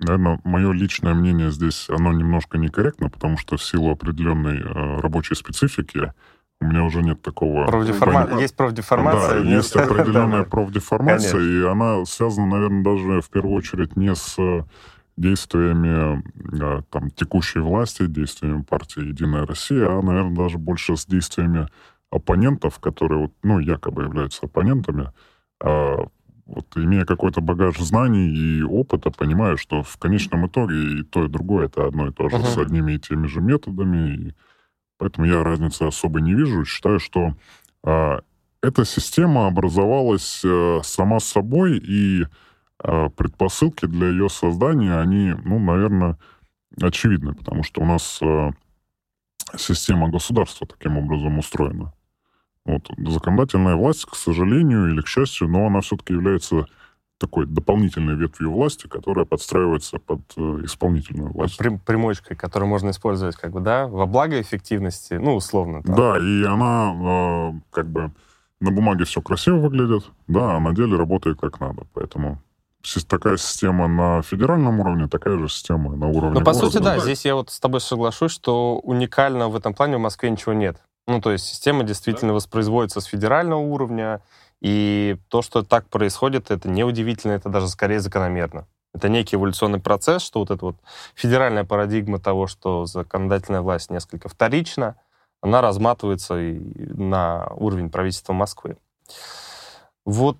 Наверное, 0.00 0.40
мое 0.44 0.72
личное 0.72 1.12
мнение 1.12 1.50
здесь, 1.50 1.88
оно 1.88 2.12
немножко 2.12 2.56
некорректно, 2.56 3.10
потому 3.10 3.36
что 3.36 3.56
в 3.56 3.64
силу 3.64 3.90
определенной 3.90 4.60
э, 4.60 5.00
рабочей 5.00 5.34
специфики 5.34 6.12
у 6.60 6.64
меня 6.64 6.84
уже 6.84 7.02
нет 7.02 7.22
такого... 7.22 7.66
Профдеформа... 7.66 8.26
Пон... 8.26 8.38
Есть 8.38 8.56
профдеформация? 8.56 9.42
Да, 9.42 9.48
есть 9.48 9.76
определенная 9.76 10.44
профдеформация, 10.44 11.40
и 11.40 11.64
она 11.64 12.04
связана, 12.04 12.46
наверное, 12.46 12.82
даже 12.82 13.20
в 13.20 13.30
первую 13.30 13.54
очередь 13.54 13.96
не 13.96 14.14
с 14.14 14.36
действиями 15.16 16.22
э, 16.60 16.82
там, 16.90 17.10
текущей 17.10 17.60
власти, 17.60 18.06
действиями 18.06 18.62
партии 18.62 19.08
«Единая 19.08 19.46
Россия», 19.46 19.86
а, 19.88 20.02
наверное, 20.02 20.34
даже 20.34 20.58
больше 20.58 20.96
с 20.96 21.06
действиями 21.06 21.68
оппонентов, 22.10 22.78
которые, 22.78 23.30
ну, 23.42 23.58
якобы 23.58 24.04
являются 24.04 24.46
оппонентами, 24.46 25.12
а 25.62 26.06
вот 26.46 26.66
имея 26.76 27.04
какой-то 27.04 27.40
багаж 27.40 27.78
знаний 27.78 28.30
и 28.30 28.62
опыта, 28.62 29.10
понимаю, 29.10 29.58
что 29.58 29.82
в 29.82 29.96
конечном 29.98 30.46
итоге 30.46 31.00
и 31.00 31.02
то, 31.02 31.26
и 31.26 31.28
другое 31.28 31.66
это 31.66 31.86
одно 31.86 32.08
и 32.08 32.12
то 32.12 32.28
же, 32.30 32.36
uh-huh. 32.36 32.46
с 32.46 32.56
одними 32.56 32.92
и 32.92 32.98
теми 32.98 33.26
же 33.26 33.42
методами. 33.42 34.14
И 34.14 34.34
поэтому 34.98 35.26
я 35.26 35.42
разницы 35.42 35.84
особо 35.84 36.20
не 36.20 36.34
вижу. 36.34 36.64
Считаю, 36.64 36.98
что 36.98 37.34
а, 37.82 38.20
эта 38.62 38.84
система 38.84 39.46
образовалась 39.46 40.42
а, 40.44 40.80
сама 40.82 41.20
собой, 41.20 41.78
и 41.78 42.26
а, 42.80 43.08
предпосылки 43.08 43.86
для 43.86 44.08
ее 44.08 44.28
создания, 44.28 44.98
они, 44.98 45.34
ну, 45.44 45.58
наверное, 45.58 46.18
очевидны, 46.80 47.34
потому 47.34 47.62
что 47.62 47.80
у 47.80 47.86
нас 47.86 48.20
а, 48.22 48.50
система 49.56 50.08
государства 50.10 50.66
таким 50.66 50.98
образом 50.98 51.38
устроена. 51.38 51.92
Вот. 52.64 52.88
Законодательная 52.98 53.76
власть, 53.76 54.04
к 54.04 54.14
сожалению 54.14 54.90
или 54.90 55.00
к 55.00 55.08
счастью, 55.08 55.48
но 55.48 55.66
она 55.66 55.80
все-таки 55.80 56.12
является 56.12 56.66
такой 57.18 57.46
дополнительной 57.46 58.14
ветвью 58.14 58.52
власти, 58.52 58.86
которая 58.86 59.24
подстраивается 59.24 59.98
под 59.98 60.20
э, 60.36 60.40
исполнительную 60.64 61.32
власть. 61.32 61.58
Прим 61.58 61.78
примочкой, 61.78 62.36
которую 62.36 62.68
можно 62.68 62.90
использовать 62.90 63.36
как 63.36 63.50
бы, 63.50 63.60
да, 63.60 63.86
во 63.86 64.06
благо 64.06 64.40
эффективности, 64.40 65.14
ну, 65.14 65.34
условно. 65.34 65.82
Там. 65.82 65.96
Да, 65.96 66.18
и 66.18 66.44
она 66.44 67.52
э, 67.52 67.60
как 67.70 67.88
бы 67.88 68.12
на 68.60 68.70
бумаге 68.70 69.04
все 69.04 69.20
красиво 69.20 69.56
выглядит, 69.56 70.04
да, 70.28 70.56
а 70.56 70.60
на 70.60 70.74
деле 70.74 70.96
работает 70.96 71.40
как 71.40 71.60
надо, 71.60 71.86
поэтому 71.92 72.40
такая 73.08 73.36
система 73.36 73.86
на 73.88 74.22
федеральном 74.22 74.80
уровне, 74.80 75.08
такая 75.08 75.38
же 75.38 75.48
система 75.48 75.94
на 75.96 76.06
уровне 76.06 76.38
Ну, 76.38 76.44
по 76.44 76.52
города. 76.52 76.70
сути, 76.70 76.82
да, 76.82 76.98
здесь 76.98 77.24
я 77.24 77.34
вот 77.34 77.50
с 77.50 77.60
тобой 77.60 77.80
соглашусь, 77.80 78.32
что 78.32 78.78
уникально 78.78 79.48
в 79.48 79.56
этом 79.56 79.74
плане 79.74 79.96
в 79.96 80.00
Москве 80.00 80.30
ничего 80.30 80.52
нет. 80.52 80.80
Ну, 81.06 81.20
то 81.20 81.32
есть 81.32 81.44
система 81.44 81.84
действительно 81.84 82.32
да. 82.32 82.34
воспроизводится 82.34 83.00
с 83.00 83.04
федерального 83.04 83.60
уровня, 83.60 84.20
и 84.60 85.16
то, 85.28 85.42
что 85.42 85.62
так 85.62 85.88
происходит, 85.88 86.50
это 86.50 86.68
неудивительно, 86.68 87.32
это 87.32 87.48
даже 87.48 87.68
скорее 87.68 88.00
закономерно. 88.00 88.66
Это 88.94 89.08
некий 89.08 89.36
эволюционный 89.36 89.80
процесс, 89.80 90.22
что 90.22 90.40
вот 90.40 90.50
эта 90.50 90.64
вот 90.64 90.76
федеральная 91.14 91.64
парадигма 91.64 92.18
того, 92.18 92.46
что 92.46 92.86
законодательная 92.86 93.60
власть 93.60 93.90
несколько 93.90 94.28
вторична, 94.28 94.96
она 95.40 95.60
разматывается 95.60 96.40
и 96.40 96.58
на 96.94 97.48
уровень 97.56 97.90
правительства 97.90 98.32
Москвы. 98.32 98.76
Вот 100.04 100.38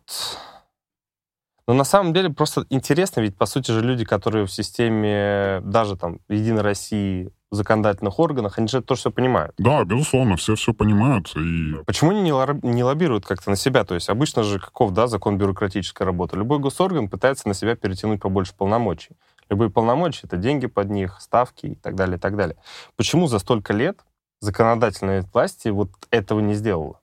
но 1.68 1.74
на 1.74 1.84
самом 1.84 2.14
деле 2.14 2.30
просто 2.30 2.64
интересно, 2.70 3.20
ведь 3.20 3.36
по 3.36 3.44
сути 3.44 3.72
же 3.72 3.82
люди, 3.82 4.06
которые 4.06 4.46
в 4.46 4.50
системе 4.50 5.60
даже 5.60 5.96
там 5.96 6.18
Единой 6.30 6.62
России 6.62 7.30
законодательных 7.50 8.18
органах, 8.18 8.58
они 8.58 8.68
же 8.68 8.78
это 8.78 8.88
тоже 8.88 9.00
все 9.00 9.10
понимают. 9.10 9.54
Да, 9.58 9.84
безусловно, 9.84 10.36
все 10.36 10.54
все 10.54 10.74
понимают. 10.74 11.34
И... 11.36 11.74
Почему 11.86 12.10
они 12.10 12.22
не 12.22 12.84
лоббируют 12.84 13.26
как-то 13.26 13.50
на 13.50 13.56
себя? 13.56 13.84
То 13.84 13.94
есть 13.94 14.08
обычно 14.08 14.42
же 14.42 14.58
каков, 14.60 14.92
да, 14.92 15.06
закон 15.06 15.38
бюрократической 15.38 16.02
работы? 16.02 16.36
Любой 16.36 16.58
госорган 16.58 17.08
пытается 17.08 17.48
на 17.48 17.54
себя 17.54 17.74
перетянуть 17.74 18.20
побольше 18.20 18.54
полномочий. 18.56 19.16
Любые 19.48 19.70
полномочия— 19.70 20.20
это 20.24 20.36
деньги 20.36 20.66
под 20.66 20.90
них, 20.90 21.16
ставки 21.20 21.66
и 21.66 21.74
так 21.74 21.94
далее, 21.94 22.18
и 22.18 22.20
так 22.20 22.36
далее. 22.36 22.56
Почему 22.96 23.26
за 23.28 23.38
столько 23.38 23.72
лет 23.72 24.00
законодательная 24.40 25.24
власть 25.32 25.64
вот 25.66 25.90
этого 26.10 26.40
не 26.40 26.54
сделала? 26.54 27.00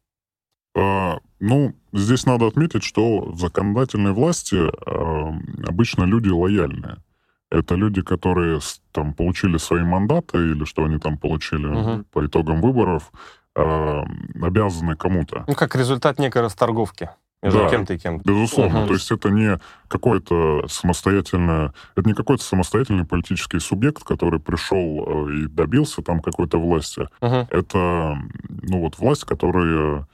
А, 0.77 1.19
ну, 1.39 1.73
здесь 1.93 2.25
надо 2.25 2.47
отметить, 2.47 2.83
что 2.83 3.21
в 3.21 3.39
законодательной 3.39 4.11
власти 4.11 4.57
а, 4.57 5.33
обычно 5.67 6.03
люди 6.03 6.29
лояльные. 6.29 6.97
Это 7.51 7.75
люди, 7.75 8.01
которые 8.01 8.59
там 8.91 9.13
получили 9.13 9.57
свои 9.57 9.83
мандаты 9.83 10.37
или 10.37 10.65
что 10.65 10.83
они 10.85 10.97
там 10.97 11.17
получили 11.17 11.67
угу. 11.67 12.03
по 12.11 12.25
итогам 12.25 12.61
выборов, 12.61 13.11
э, 13.55 14.03
обязаны 14.41 14.95
кому-то. 14.95 15.45
Ну, 15.47 15.53
как 15.53 15.75
результат 15.75 16.19
некой 16.19 16.41
расторговки 16.41 17.09
между 17.41 17.59
да, 17.59 17.69
кем-то 17.69 17.93
и 17.93 17.97
кем-то. 17.97 18.27
Безусловно. 18.27 18.79
Угу. 18.79 18.87
То 18.87 18.93
есть 18.93 19.11
это 19.11 19.29
не 19.29 19.59
какое-то 19.87 20.67
самостоятельное... 20.67 21.73
Это 21.95 22.07
не 22.07 22.15
какой-то 22.15 22.43
самостоятельный 22.43 23.05
политический 23.05 23.59
субъект, 23.59 24.03
который 24.03 24.39
пришел 24.39 25.29
и 25.29 25.45
добился 25.47 26.01
там 26.01 26.21
какой-то 26.21 26.59
власти. 26.59 27.07
Угу. 27.21 27.47
Это, 27.51 28.17
ну 28.49 28.79
вот, 28.79 28.97
власть, 28.97 29.25
которая 29.25 30.07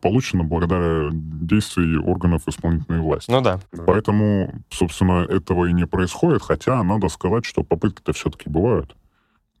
получено 0.00 0.44
благодаря 0.44 1.08
действию 1.12 2.04
органов 2.04 2.42
исполнительной 2.46 3.00
власти. 3.00 3.30
Ну 3.30 3.40
да. 3.40 3.58
Поэтому, 3.86 4.52
собственно, 4.70 5.24
этого 5.28 5.66
и 5.66 5.72
не 5.72 5.86
происходит, 5.86 6.42
хотя 6.42 6.82
надо 6.82 7.08
сказать, 7.08 7.44
что 7.44 7.62
попытки-то 7.62 8.12
все-таки 8.12 8.50
бывают. 8.50 8.94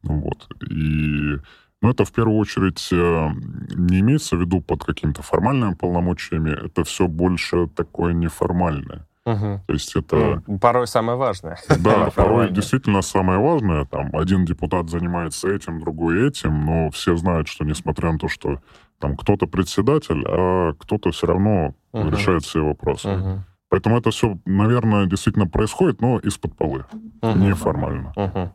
Вот. 0.02 0.48
И 0.70 1.38
ну, 1.82 1.90
это 1.90 2.04
в 2.04 2.12
первую 2.12 2.38
очередь 2.38 2.88
э, 2.92 3.30
не 3.74 4.00
имеется 4.00 4.36
в 4.36 4.40
виду 4.40 4.60
под 4.60 4.84
какими-то 4.84 5.22
формальными 5.22 5.74
полномочиями, 5.74 6.50
это 6.50 6.84
все 6.84 7.08
больше 7.08 7.66
такое 7.66 8.12
неформальное. 8.12 9.06
Угу. 9.24 9.60
То 9.66 9.72
есть 9.72 9.94
это... 9.96 10.42
Ну, 10.46 10.58
порой 10.58 10.86
самое 10.86 11.18
важное. 11.18 11.58
Да, 11.80 12.10
порой 12.16 12.50
действительно 12.50 13.02
самое 13.02 13.40
важное. 13.40 13.84
Там 13.84 14.14
один 14.14 14.44
депутат 14.44 14.90
занимается 14.90 15.48
этим, 15.48 15.80
другой 15.80 16.28
этим, 16.28 16.64
но 16.64 16.90
все 16.90 17.16
знают, 17.16 17.48
что 17.48 17.64
несмотря 17.64 18.12
на 18.12 18.18
то, 18.18 18.28
что 18.28 18.60
там 19.02 19.16
кто-то 19.16 19.46
председатель, 19.46 20.24
а 20.26 20.74
кто-то 20.78 21.10
все 21.10 21.26
равно 21.26 21.74
uh-huh. 21.92 22.10
решает 22.10 22.44
все 22.44 22.64
вопросы. 22.64 23.08
Uh-huh. 23.08 23.38
Поэтому 23.68 23.98
это 23.98 24.10
все, 24.10 24.38
наверное, 24.44 25.06
действительно 25.06 25.48
происходит, 25.48 26.00
но 26.00 26.20
из-под 26.20 26.56
полы, 26.56 26.84
uh-huh. 26.92 27.36
неформально. 27.36 28.12
Uh-huh. 28.16 28.52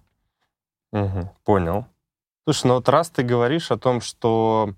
Uh-huh. 0.94 1.28
Понял. 1.44 1.86
Слушай, 2.46 2.68
ну 2.68 2.74
вот 2.76 2.88
раз 2.88 3.10
ты 3.10 3.24
говоришь 3.24 3.72
о 3.72 3.78
том, 3.78 4.00
что, 4.00 4.74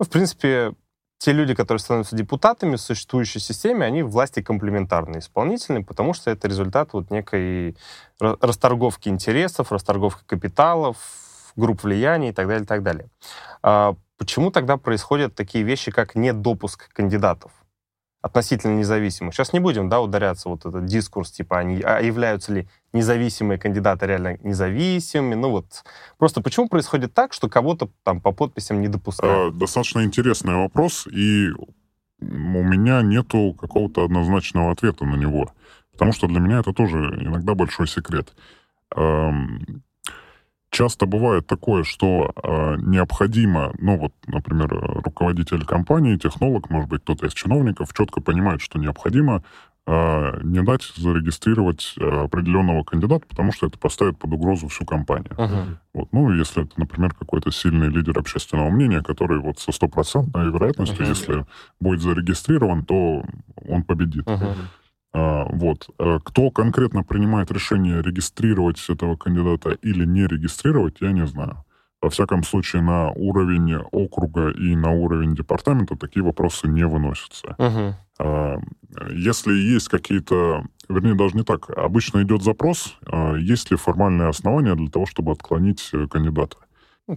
ну, 0.00 0.06
в 0.06 0.08
принципе, 0.08 0.72
те 1.18 1.32
люди, 1.32 1.54
которые 1.54 1.80
становятся 1.80 2.16
депутатами 2.16 2.76
в 2.76 2.80
существующей 2.80 3.40
системе, 3.40 3.84
они 3.84 4.02
власти 4.02 4.40
комплементарные, 4.40 5.18
исполнительные, 5.18 5.84
потому 5.84 6.14
что 6.14 6.30
это 6.30 6.48
результат 6.48 6.94
вот 6.94 7.10
некой 7.10 7.76
расторговки 8.20 9.10
интересов, 9.10 9.70
расторговки 9.70 10.22
капиталов, 10.24 10.96
групп 11.56 11.82
влияния 11.82 12.30
и 12.30 12.32
так 12.32 12.48
далее, 12.48 12.62
и 12.62 12.66
так 12.66 12.82
далее. 12.82 13.10
Почему 14.18 14.50
тогда 14.50 14.76
происходят 14.76 15.34
такие 15.34 15.64
вещи, 15.64 15.90
как 15.90 16.14
недопуск 16.14 16.92
кандидатов? 16.92 17.52
относительно 18.20 18.78
независимых. 18.78 19.34
Сейчас 19.34 19.52
не 19.52 19.60
будем 19.60 19.88
да, 19.88 20.00
ударяться 20.00 20.48
вот 20.48 20.66
этот 20.66 20.86
дискурс, 20.86 21.30
типа, 21.30 21.58
они, 21.58 21.80
а 21.82 22.00
являются 22.00 22.52
ли 22.52 22.68
независимые 22.92 23.58
кандидаты 23.58 24.06
реально 24.06 24.38
независимыми. 24.42 25.34
Ну 25.34 25.50
вот, 25.50 25.84
просто 26.18 26.40
почему 26.40 26.68
происходит 26.68 27.14
так, 27.14 27.32
что 27.32 27.48
кого-то 27.48 27.90
там 28.02 28.20
по 28.20 28.32
подписям 28.32 28.80
не 28.80 28.88
допускают? 28.88 29.54
А, 29.54 29.56
достаточно 29.56 30.02
интересный 30.02 30.54
вопрос, 30.54 31.06
и 31.06 31.50
у 32.20 32.24
меня 32.64 33.02
нету 33.02 33.54
какого-то 33.54 34.04
однозначного 34.04 34.72
ответа 34.72 35.04
на 35.04 35.14
него, 35.14 35.52
потому 35.92 36.12
что 36.12 36.26
для 36.26 36.40
меня 36.40 36.58
это 36.58 36.72
тоже 36.72 36.98
иногда 37.20 37.54
большой 37.54 37.86
секрет. 37.86 38.34
Часто 40.70 41.06
бывает 41.06 41.46
такое, 41.46 41.82
что 41.82 42.32
э, 42.42 42.76
необходимо, 42.78 43.72
ну 43.78 43.96
вот, 43.98 44.12
например, 44.26 44.68
руководитель 44.68 45.64
компании, 45.64 46.16
технолог, 46.16 46.68
может 46.68 46.90
быть, 46.90 47.02
кто-то 47.02 47.26
из 47.26 47.32
чиновников 47.32 47.94
четко 47.94 48.20
понимает, 48.20 48.60
что 48.60 48.78
необходимо 48.78 49.42
э, 49.86 50.40
не 50.42 50.62
дать 50.62 50.82
зарегистрировать 50.94 51.94
э, 51.98 52.04
определенного 52.04 52.84
кандидата, 52.84 53.26
потому 53.26 53.50
что 53.52 53.66
это 53.66 53.78
поставит 53.78 54.18
под 54.18 54.32
угрозу 54.34 54.68
всю 54.68 54.84
компанию. 54.84 55.32
Uh-huh. 55.32 55.76
Вот, 55.94 56.08
ну, 56.12 56.32
если 56.34 56.64
это, 56.64 56.72
например, 56.76 57.14
какой-то 57.14 57.50
сильный 57.50 57.88
лидер 57.88 58.18
общественного 58.18 58.68
мнения, 58.68 59.02
который 59.02 59.38
вот 59.38 59.58
со 59.58 59.72
стопроцентной 59.72 60.50
вероятностью, 60.50 61.06
uh-huh. 61.06 61.08
если 61.08 61.46
будет 61.80 62.02
зарегистрирован, 62.02 62.84
то 62.84 63.24
он 63.66 63.82
победит. 63.84 64.26
Uh-huh. 64.26 64.54
А, 65.12 65.46
вот. 65.50 65.88
Э, 65.98 66.18
кто 66.22 66.50
конкретно 66.50 67.02
принимает 67.02 67.50
решение 67.50 68.02
регистрировать 68.02 68.84
этого 68.88 69.16
кандидата 69.16 69.70
или 69.70 70.04
не 70.04 70.26
регистрировать, 70.26 70.96
я 71.00 71.12
не 71.12 71.26
знаю. 71.26 71.64
Во 72.00 72.10
всяком 72.10 72.44
случае, 72.44 72.82
на 72.82 73.10
уровень 73.10 73.74
округа 73.90 74.50
и 74.50 74.76
на 74.76 74.92
уровень 74.92 75.34
департамента 75.34 75.96
такие 75.96 76.22
вопросы 76.22 76.68
не 76.68 76.86
выносятся. 76.86 77.56
Угу. 77.58 77.96
Если 79.10 79.52
есть 79.52 79.88
какие-то, 79.88 80.64
вернее, 80.88 81.14
даже 81.14 81.36
не 81.36 81.42
так, 81.42 81.70
обычно 81.70 82.22
идет 82.22 82.42
запрос, 82.42 82.96
а, 83.06 83.34
есть 83.34 83.70
ли 83.70 83.76
формальные 83.76 84.28
основания 84.28 84.74
для 84.74 84.88
того, 84.88 85.06
чтобы 85.06 85.32
отклонить 85.32 85.90
э, 85.92 86.06
кандидата. 86.06 86.56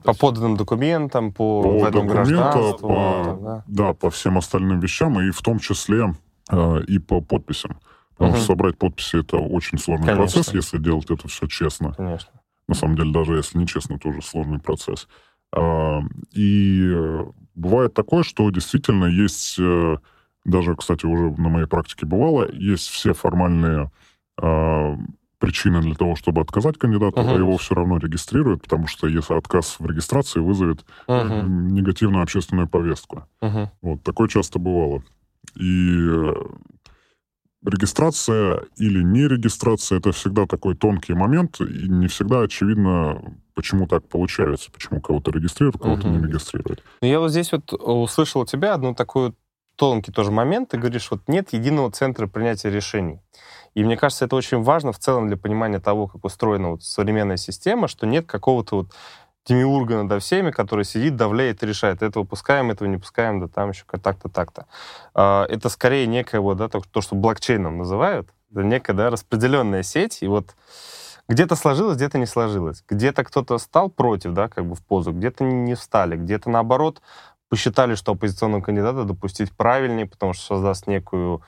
По 0.03 0.13
поданным 0.13 0.57
документам, 0.57 1.33
по, 1.33 1.79
по 1.79 1.91
документам, 1.91 2.77
по, 2.79 3.39
да. 3.41 3.63
да, 3.67 3.93
по 3.93 4.09
всем 4.09 4.37
остальным 4.37 4.79
вещам, 4.79 5.19
и 5.19 5.31
в 5.31 5.41
том 5.41 5.59
числе 5.59 6.13
и 6.87 6.99
по 6.99 7.21
подписям. 7.21 7.79
Потому 8.21 8.31
угу. 8.31 8.37
что 8.37 8.47
собрать 8.47 8.77
подписи 8.77 9.19
это 9.19 9.37
очень 9.37 9.79
сложный 9.79 10.05
Конечно. 10.07 10.23
процесс, 10.23 10.53
если 10.53 10.77
делать 10.77 11.09
это 11.09 11.27
все 11.27 11.47
честно. 11.47 11.93
Конечно. 11.93 12.29
На 12.67 12.75
самом 12.75 12.95
деле, 12.95 13.11
даже 13.11 13.33
если 13.33 13.57
не 13.57 13.65
честно, 13.65 13.97
тоже 13.97 14.21
сложный 14.21 14.59
процесс. 14.59 15.07
А, 15.53 16.01
и 16.31 16.91
э, 16.93 17.25
бывает 17.55 17.93
такое, 17.93 18.23
что 18.23 18.49
действительно 18.51 19.05
есть, 19.05 19.57
э, 19.59 19.97
даже, 20.45 20.75
кстати, 20.75 21.05
уже 21.05 21.31
на 21.31 21.49
моей 21.49 21.65
практике 21.67 22.05
бывало, 22.05 22.47
есть 22.51 22.87
все 22.89 23.13
формальные 23.13 23.91
а, 24.39 24.97
причины 25.39 25.81
для 25.81 25.95
того, 25.95 26.15
чтобы 26.15 26.41
отказать 26.41 26.77
кандидату, 26.77 27.19
uh-huh. 27.19 27.35
а 27.35 27.37
его 27.37 27.57
все 27.57 27.73
равно 27.73 27.97
регистрируют, 27.97 28.61
потому 28.61 28.87
что 28.87 29.07
если 29.07 29.33
отказ 29.33 29.77
в 29.79 29.85
регистрации 29.85 30.39
вызовет 30.39 30.85
uh-huh. 31.07 31.47
негативную 31.47 32.21
общественную 32.21 32.69
повестку. 32.69 33.23
Uh-huh. 33.41 33.67
Вот 33.81 34.03
такое 34.03 34.27
часто 34.27 34.59
бывало. 34.59 35.03
И 35.55 36.07
э, 36.09 36.33
регистрация 37.65 38.63
или 38.77 39.03
не 39.03 39.27
регистрация 39.27 39.99
это 39.99 40.11
всегда 40.11 40.45
такой 40.45 40.75
тонкий 40.75 41.13
момент, 41.13 41.61
и 41.61 41.89
не 41.89 42.07
всегда 42.07 42.41
очевидно, 42.41 43.21
почему 43.53 43.87
так 43.87 44.07
получается, 44.07 44.71
почему 44.71 45.01
кого-то 45.01 45.31
регистрируют, 45.31 45.77
кого-то 45.77 46.07
угу. 46.07 46.17
не 46.17 46.27
регистрируют. 46.27 46.83
Ну, 47.01 47.07
я 47.07 47.19
вот 47.19 47.29
здесь 47.29 47.51
вот 47.51 47.73
услышал 47.73 48.41
у 48.41 48.45
тебя 48.45 48.73
одну 48.73 48.95
такую 48.95 49.35
тонкий 49.75 50.11
тоже 50.11 50.31
момент. 50.31 50.69
Ты 50.69 50.77
говоришь, 50.77 51.09
вот 51.11 51.21
нет 51.27 51.53
единого 51.53 51.91
центра 51.91 52.27
принятия 52.27 52.69
решений. 52.69 53.19
И 53.73 53.83
мне 53.83 53.95
кажется, 53.95 54.25
это 54.25 54.35
очень 54.35 54.61
важно 54.61 54.91
в 54.91 54.99
целом 54.99 55.27
для 55.27 55.37
понимания 55.37 55.79
того, 55.79 56.07
как 56.07 56.25
устроена 56.25 56.71
вот 56.71 56.83
современная 56.83 57.37
система, 57.37 57.87
что 57.87 58.05
нет 58.05 58.25
какого-то 58.25 58.75
вот 58.75 58.91
демиурга 59.45 60.03
над 60.03 60.21
всеми, 60.21 60.51
который 60.51 60.85
сидит, 60.85 61.15
давляет 61.15 61.63
и 61.63 61.65
решает, 61.65 62.01
это 62.01 62.19
выпускаем, 62.19 62.71
этого 62.71 62.87
не 62.87 62.97
пускаем, 62.97 63.39
да 63.39 63.47
там 63.47 63.69
еще 63.69 63.83
так-то, 64.01 64.29
так-то. 64.29 64.67
А, 65.13 65.45
это 65.49 65.69
скорее 65.69 66.07
некое 66.07 66.39
вот, 66.39 66.57
да, 66.57 66.67
то, 66.69 67.01
что 67.01 67.15
блокчейном 67.15 67.77
называют, 67.77 68.29
это 68.51 68.63
некая, 68.63 68.93
да, 68.93 69.09
распределенная 69.09 69.83
сеть, 69.83 70.19
и 70.21 70.27
вот 70.27 70.55
где-то 71.27 71.55
сложилось, 71.55 71.95
где-то 71.95 72.17
не 72.17 72.25
сложилось. 72.25 72.83
Где-то 72.89 73.23
кто-то 73.23 73.57
стал 73.57 73.89
против, 73.89 74.33
да, 74.33 74.49
как 74.49 74.65
бы 74.65 74.75
в 74.75 74.85
позу, 74.85 75.13
где-то 75.13 75.43
не 75.43 75.75
встали, 75.75 76.17
где-то 76.17 76.49
наоборот 76.49 77.01
посчитали, 77.49 77.95
что 77.95 78.13
оппозиционного 78.13 78.61
кандидата 78.61 79.03
допустить 79.03 79.51
правильнее, 79.51 80.05
потому 80.05 80.33
что 80.33 80.55
создаст 80.55 80.87
некую 80.87 81.41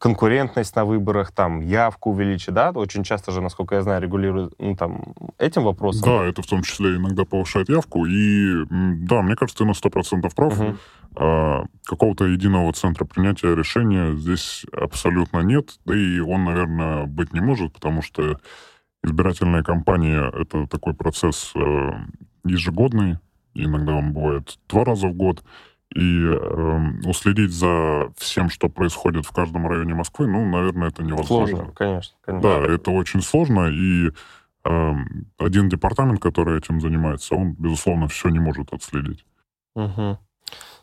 конкурентность 0.00 0.74
на 0.76 0.86
выборах, 0.86 1.30
там, 1.30 1.60
явку 1.60 2.10
увеличить, 2.10 2.54
да? 2.54 2.70
Очень 2.70 3.04
часто 3.04 3.32
же, 3.32 3.42
насколько 3.42 3.74
я 3.74 3.82
знаю, 3.82 4.00
регулируют 4.00 4.54
ну, 4.58 4.74
там, 4.74 5.14
этим 5.38 5.62
вопросом. 5.62 6.02
Да, 6.08 6.24
это 6.24 6.40
в 6.40 6.46
том 6.46 6.62
числе 6.62 6.96
иногда 6.96 7.26
повышает 7.26 7.68
явку. 7.68 8.06
И 8.06 8.64
да, 8.70 9.20
мне 9.20 9.36
кажется, 9.36 9.58
ты 9.58 9.64
на 9.66 9.72
100% 9.72 10.34
прав. 10.34 10.58
Угу. 10.58 10.76
а, 11.16 11.64
какого-то 11.84 12.24
единого 12.24 12.72
центра 12.72 13.04
принятия 13.04 13.54
решения 13.54 14.16
здесь 14.16 14.64
абсолютно 14.72 15.40
нет, 15.40 15.78
да 15.84 15.94
и 15.94 16.18
он, 16.18 16.44
наверное, 16.44 17.04
быть 17.04 17.34
не 17.34 17.40
может, 17.40 17.74
потому 17.74 18.00
что 18.00 18.40
избирательная 19.04 19.62
кампания— 19.62 20.32
это 20.34 20.66
такой 20.66 20.94
процесс 20.94 21.52
э, 21.54 21.90
ежегодный, 22.44 23.18
иногда 23.54 23.94
он 23.94 24.12
бывает 24.12 24.58
два 24.68 24.84
раза 24.84 25.08
в 25.08 25.14
год, 25.14 25.44
и 25.94 26.24
э, 26.24 27.08
уследить 27.08 27.52
за 27.52 28.12
всем, 28.16 28.48
что 28.48 28.68
происходит 28.68 29.26
в 29.26 29.32
каждом 29.32 29.66
районе 29.66 29.94
Москвы, 29.94 30.26
ну, 30.26 30.48
наверное, 30.48 30.88
это 30.88 31.02
невозможно. 31.02 31.56
Сложно, 31.56 31.72
конечно. 31.74 32.16
конечно. 32.24 32.48
Да, 32.48 32.72
это 32.72 32.90
очень 32.92 33.22
сложно, 33.22 33.68
и 33.68 34.10
э, 34.64 34.92
один 35.38 35.68
департамент, 35.68 36.20
который 36.20 36.58
этим 36.58 36.80
занимается, 36.80 37.34
он, 37.34 37.54
безусловно, 37.58 38.06
все 38.08 38.28
не 38.28 38.38
может 38.38 38.72
отследить. 38.72 39.24
Угу. 39.74 40.18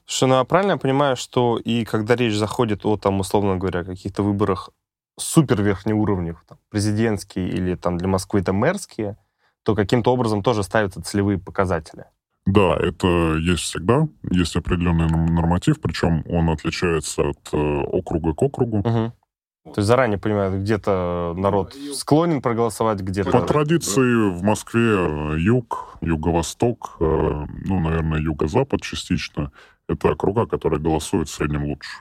Слушай, 0.06 0.30
ну 0.30 0.36
а 0.36 0.46
правильно 0.46 0.72
я 0.72 0.78
понимаю, 0.78 1.16
что 1.16 1.58
и 1.58 1.86
когда 1.86 2.16
речь 2.16 2.36
заходит 2.36 2.86
о, 2.86 2.98
там, 2.98 3.20
условно 3.20 3.58
говоря, 3.58 3.84
каких-то 3.84 4.24
выборах 4.24 4.70
супер 5.18 5.62
верхнеуровневых, 5.62 6.46
там, 6.46 6.58
президентские 6.70 7.50
или 7.50 7.76
там 7.76 7.98
для 7.98 8.08
Москвы 8.08 8.42
это 8.42 8.54
мэрские, 8.54 9.18
то 9.64 9.76
каким-то 9.76 10.14
образом 10.14 10.44
тоже 10.44 10.64
ставятся 10.64 11.02
целевые 11.02 11.40
показатели. 11.40 12.06
Да, 12.48 12.78
это 12.80 13.36
есть 13.36 13.64
всегда. 13.64 14.08
Есть 14.32 14.56
определенный 14.56 15.10
норматив, 15.10 15.82
причем 15.82 16.24
он 16.30 16.50
отличается 16.50 17.30
от 17.30 17.50
э, 17.52 17.58
округа 17.58 18.34
к 18.34 18.42
округу. 18.42 18.78
Угу. 18.78 19.14
То 19.74 19.80
есть 19.82 19.88
заранее 19.88 20.18
понимают, 20.18 20.56
где-то 20.56 21.34
народ 21.36 21.76
склонен 21.94 22.42
проголосовать, 22.42 23.02
где-то... 23.02 23.32
По 23.32 23.42
традиции 23.42 24.30
в 24.32 24.42
Москве 24.44 24.82
э, 24.82 25.40
юг, 25.40 25.98
юго-восток, 26.00 26.96
э, 27.02 27.46
ну, 27.66 27.80
наверное, 27.82 28.22
юго-запад 28.22 28.82
частично. 28.82 29.52
Это 29.90 30.12
округа, 30.12 30.46
которые 30.46 30.80
голосуют 30.80 31.28
в 31.28 31.34
среднем 31.34 31.66
лучше. 31.66 31.98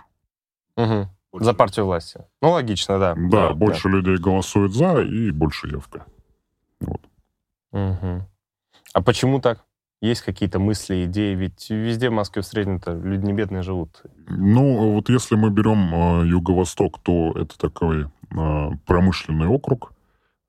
Угу. 0.77 1.43
За 1.45 1.55
партию 1.55 1.87
власти. 1.87 2.21
Ну, 2.41 2.51
логично, 2.51 3.01
да. 3.01 3.15
Да, 3.17 3.49
да 3.49 3.55
больше 3.55 3.89
да. 3.89 3.97
людей 3.97 4.17
голосуют 4.17 4.75
за 4.75 5.01
и 5.01 5.33
больше 5.33 5.67
явка. 5.67 6.07
Вот. 6.79 7.01
Угу. 7.73 8.29
А 8.93 9.03
почему 9.03 9.41
так? 9.41 9.66
Есть 10.03 10.23
какие-то 10.23 10.59
мысли, 10.59 11.07
идеи? 11.07 11.35
Ведь 11.35 11.71
везде 11.71 12.11
в 12.11 12.13
Москве 12.13 12.43
в 12.43 12.47
среднем-то 12.47 12.93
люди 12.93 13.25
не 13.25 13.33
бедные 13.33 13.63
живут. 13.63 14.03
Ну, 14.29 14.93
вот 14.93 15.09
если 15.09 15.37
мы 15.37 15.51
берем 15.51 15.95
э, 15.95 16.27
Юго-Восток, 16.27 16.99
то 17.03 17.33
это 17.33 17.57
такой 17.59 18.05
э, 18.05 18.71
промышленный 18.85 19.47
округ. 19.47 19.93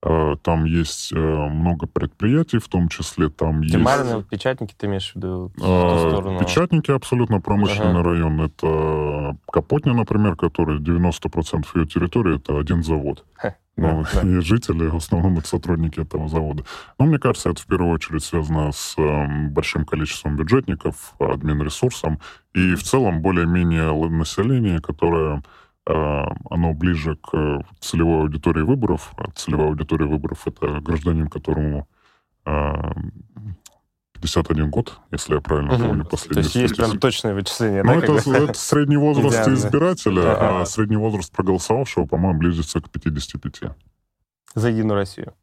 Э, 0.03 0.35
там 0.43 0.65
есть 0.65 1.11
э, 1.11 1.17
много 1.17 1.87
предприятий, 1.87 2.59
в 2.59 2.67
том 2.67 2.87
числе 2.87 3.29
там 3.29 3.63
Тимарины, 3.63 4.17
есть... 4.17 4.29
печатники 4.29 4.75
ты 4.77 4.85
имеешь 4.85 5.11
в 5.11 5.15
виду? 5.15 5.51
В 5.57 6.37
э, 6.37 6.39
печатники 6.39 6.91
абсолютно 6.91 7.41
промышленный 7.41 8.01
ага. 8.01 8.09
район. 8.11 8.41
Это 8.41 9.37
Капотня, 9.51 9.93
например, 9.93 10.35
который 10.35 10.79
90% 10.79 11.65
ее 11.75 11.87
территории 11.87 12.35
это 12.35 12.59
один 12.59 12.83
завод. 12.83 13.25
Ну, 13.77 14.03
да, 14.13 14.21
и 14.23 14.39
жители, 14.41 14.87
в 14.87 14.95
основном, 14.95 15.37
это 15.37 15.47
сотрудники 15.47 15.99
этого 15.99 16.27
завода. 16.27 16.63
Но 16.99 17.05
мне 17.05 17.19
кажется, 17.19 17.49
это 17.49 17.61
в 17.61 17.65
первую 17.65 17.91
очередь 17.91 18.23
связано 18.23 18.71
с 18.71 18.95
э, 18.97 19.47
большим 19.49 19.85
количеством 19.85 20.35
бюджетников, 20.35 21.13
админ-ресурсом 21.19 22.19
и 22.53 22.75
в 22.75 22.83
целом 22.83 23.21
более-менее 23.21 23.93
население, 24.09 24.79
которое 24.79 25.43
оно 25.89 26.73
ближе 26.73 27.15
к 27.15 27.63
целевой 27.79 28.21
аудитории 28.21 28.61
выборов. 28.61 29.13
Целевая 29.35 29.69
аудитория 29.69 30.05
выборов— 30.05 30.41
это 30.45 30.79
гражданин, 30.81 31.27
которому 31.27 31.87
э, 32.45 32.73
51 34.21 34.69
год, 34.69 34.99
если 35.11 35.35
я 35.35 35.41
правильно 35.41 35.75
угу. 35.75 35.83
помню 35.83 36.05
последние 36.05 36.33
То 36.33 36.39
есть 36.39 36.55
есть 36.55 36.75
прям 36.75 36.99
точное 36.99 37.33
вычисление, 37.33 37.83
Ну, 37.83 37.99
да, 37.99 38.05
это, 38.05 38.13
это 38.31 38.53
средний 38.53 38.97
возраст 38.97 39.35
Идеально. 39.35 39.55
избирателя, 39.55 40.31
ага. 40.31 40.61
а 40.61 40.65
средний 40.65 40.97
возраст 40.97 41.31
проголосовавшего, 41.31 42.05
по-моему, 42.05 42.39
близится 42.39 42.81
к 42.81 42.89
55. 42.89 43.71
За 44.55 44.69
Единую 44.69 44.95
Россию? 44.95 45.33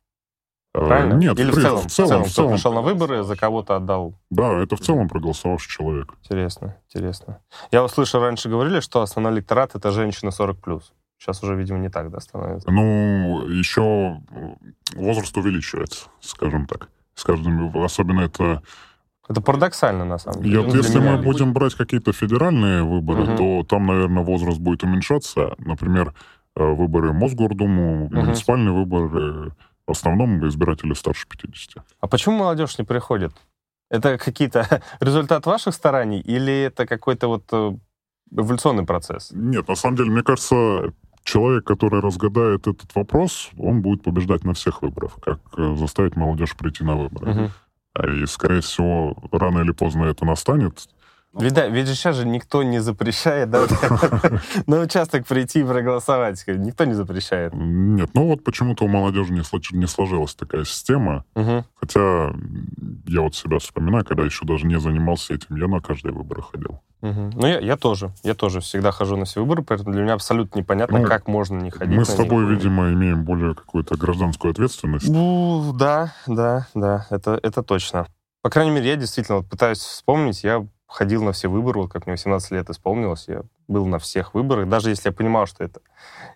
А, 0.74 0.84
правильно? 0.84 1.14
Нет, 1.14 1.38
Или 1.38 1.50
в, 1.50 1.54
целом, 1.54 1.88
в 1.88 1.90
целом? 1.90 2.24
В 2.24 2.28
целом, 2.28 2.52
пришел 2.52 2.72
на 2.72 2.82
выборы, 2.82 3.22
за 3.22 3.36
кого-то 3.36 3.76
отдал? 3.76 4.14
Да, 4.30 4.62
это 4.62 4.76
в 4.76 4.80
целом 4.80 5.08
проголосовавший 5.08 5.70
человек. 5.70 6.12
Интересно, 6.22 6.76
интересно. 6.88 7.40
Я 7.70 7.84
услышал, 7.84 8.20
раньше 8.20 8.48
говорили, 8.48 8.80
что 8.80 9.00
основной 9.00 9.34
электорат— 9.34 9.74
это 9.74 9.90
женщины 9.92 10.30
40+. 10.30 10.82
Сейчас 11.18 11.42
уже, 11.42 11.54
видимо, 11.54 11.78
не 11.78 11.88
так, 11.88 12.10
да, 12.10 12.20
становится? 12.20 12.70
Ну, 12.70 13.46
еще 13.48 14.20
возраст 14.94 15.36
увеличивается, 15.36 16.06
скажем 16.20 16.66
так 16.66 16.88
с 17.14 17.24
каждым, 17.24 17.76
особенно 17.82 18.22
это... 18.22 18.62
Это 19.26 19.40
парадоксально, 19.40 20.04
на 20.04 20.18
самом 20.18 20.42
деле. 20.42 20.60
Я, 20.60 20.66
если 20.76 20.98
мы 20.98 21.16
будем 21.16 21.54
брать 21.54 21.74
какие-то 21.74 22.12
федеральные 22.12 22.82
выборы, 22.82 23.22
угу. 23.22 23.36
то 23.36 23.62
там, 23.66 23.86
наверное, 23.86 24.22
возраст 24.22 24.58
будет 24.58 24.82
уменьшаться. 24.82 25.54
Например, 25.56 26.12
э, 26.56 26.62
выборы 26.62 27.14
Мосгордуму, 27.14 28.04
угу. 28.04 28.14
муниципальные 28.16 28.74
выборы, 28.74 29.52
в 29.86 29.90
основном 29.90 30.46
избиратели 30.48 30.94
старше 30.94 31.26
50. 31.28 31.84
А 32.00 32.06
почему 32.06 32.38
молодежь 32.38 32.78
не 32.78 32.84
приходит? 32.84 33.32
Это 33.90 34.18
какие-то 34.18 34.82
результат 35.00 35.46
ваших 35.46 35.74
стараний 35.74 36.20
или 36.20 36.62
это 36.62 36.86
какой-то 36.86 37.28
вот 37.28 37.44
э, 37.52 37.72
эволюционный 38.30 38.84
процесс? 38.84 39.30
Нет, 39.32 39.68
на 39.68 39.74
самом 39.74 39.96
деле, 39.96 40.10
мне 40.10 40.22
кажется, 40.22 40.92
человек, 41.24 41.64
который 41.64 42.00
разгадает 42.00 42.66
этот 42.66 42.94
вопрос, 42.94 43.50
он 43.58 43.82
будет 43.82 44.02
побеждать 44.02 44.44
на 44.44 44.54
всех 44.54 44.82
выборах. 44.82 45.14
Как 45.22 45.40
э, 45.56 45.76
заставить 45.76 46.16
молодежь 46.16 46.56
прийти 46.56 46.84
на 46.84 46.96
выборы. 46.96 47.30
Угу. 47.32 47.50
И, 48.22 48.26
скорее 48.26 48.60
всего, 48.60 49.16
рано 49.30 49.60
или 49.60 49.72
поздно 49.72 50.04
это 50.04 50.24
настанет. 50.24 50.88
Ведь, 51.38 51.52
да, 51.52 51.66
ведь 51.66 51.88
же 51.88 51.94
сейчас 51.94 52.16
же 52.16 52.26
никто 52.26 52.62
не 52.62 52.78
запрещает 52.78 53.50
да, 53.50 53.66
на 54.66 54.80
участок 54.80 55.26
прийти 55.26 55.60
и 55.60 55.64
проголосовать. 55.64 56.44
Никто 56.46 56.84
не 56.84 56.94
запрещает. 56.94 57.52
Нет, 57.54 58.10
ну 58.14 58.28
вот 58.28 58.44
почему-то 58.44 58.84
у 58.84 58.88
молодежи 58.88 59.32
не 59.32 59.86
сложилась 59.86 60.34
такая 60.34 60.64
система. 60.64 61.24
Угу. 61.34 61.64
Хотя 61.74 62.32
я 63.06 63.20
вот 63.20 63.34
себя 63.34 63.58
вспоминаю, 63.58 64.04
когда 64.04 64.24
еще 64.24 64.44
даже 64.46 64.66
не 64.66 64.78
занимался 64.78 65.34
этим, 65.34 65.56
я 65.56 65.66
на 65.66 65.80
каждые 65.80 66.12
выборы 66.12 66.42
ходил. 66.42 66.80
Угу. 67.02 67.32
Ну, 67.34 67.46
я, 67.46 67.58
я 67.58 67.76
тоже. 67.76 68.12
Я 68.22 68.34
тоже 68.34 68.60
всегда 68.60 68.90
хожу 68.90 69.16
на 69.16 69.26
все 69.26 69.40
выборы, 69.40 69.62
поэтому 69.62 69.92
для 69.92 70.02
меня 70.02 70.14
абсолютно 70.14 70.58
непонятно, 70.58 71.00
ну, 71.00 71.06
как 71.06 71.28
можно 71.28 71.58
не 71.58 71.70
ходить. 71.70 71.96
Мы 71.96 72.04
с 72.04 72.14
тобой, 72.14 72.46
них. 72.46 72.56
видимо, 72.56 72.90
имеем 72.92 73.24
более 73.24 73.54
какую-то 73.54 73.96
гражданскую 73.96 74.52
ответственность. 74.52 75.08
Ну, 75.08 75.74
да, 75.78 76.14
да, 76.26 76.68
да, 76.74 77.06
это, 77.10 77.38
это 77.42 77.62
точно. 77.62 78.06
По 78.40 78.50
крайней 78.50 78.72
мере, 78.72 78.88
я 78.88 78.96
действительно 78.96 79.38
вот 79.38 79.48
пытаюсь 79.48 79.78
вспомнить, 79.78 80.44
я 80.44 80.66
ходил 80.94 81.24
на 81.24 81.32
все 81.32 81.48
выборы, 81.48 81.80
вот 81.80 81.92
как 81.92 82.06
мне 82.06 82.12
18 82.12 82.52
лет 82.52 82.70
исполнилось, 82.70 83.26
я 83.26 83.42
был 83.66 83.84
на 83.86 83.98
всех 83.98 84.32
выборах, 84.32 84.68
даже 84.68 84.90
если 84.90 85.08
я 85.08 85.12
понимал, 85.12 85.46
что 85.46 85.64
это 85.64 85.80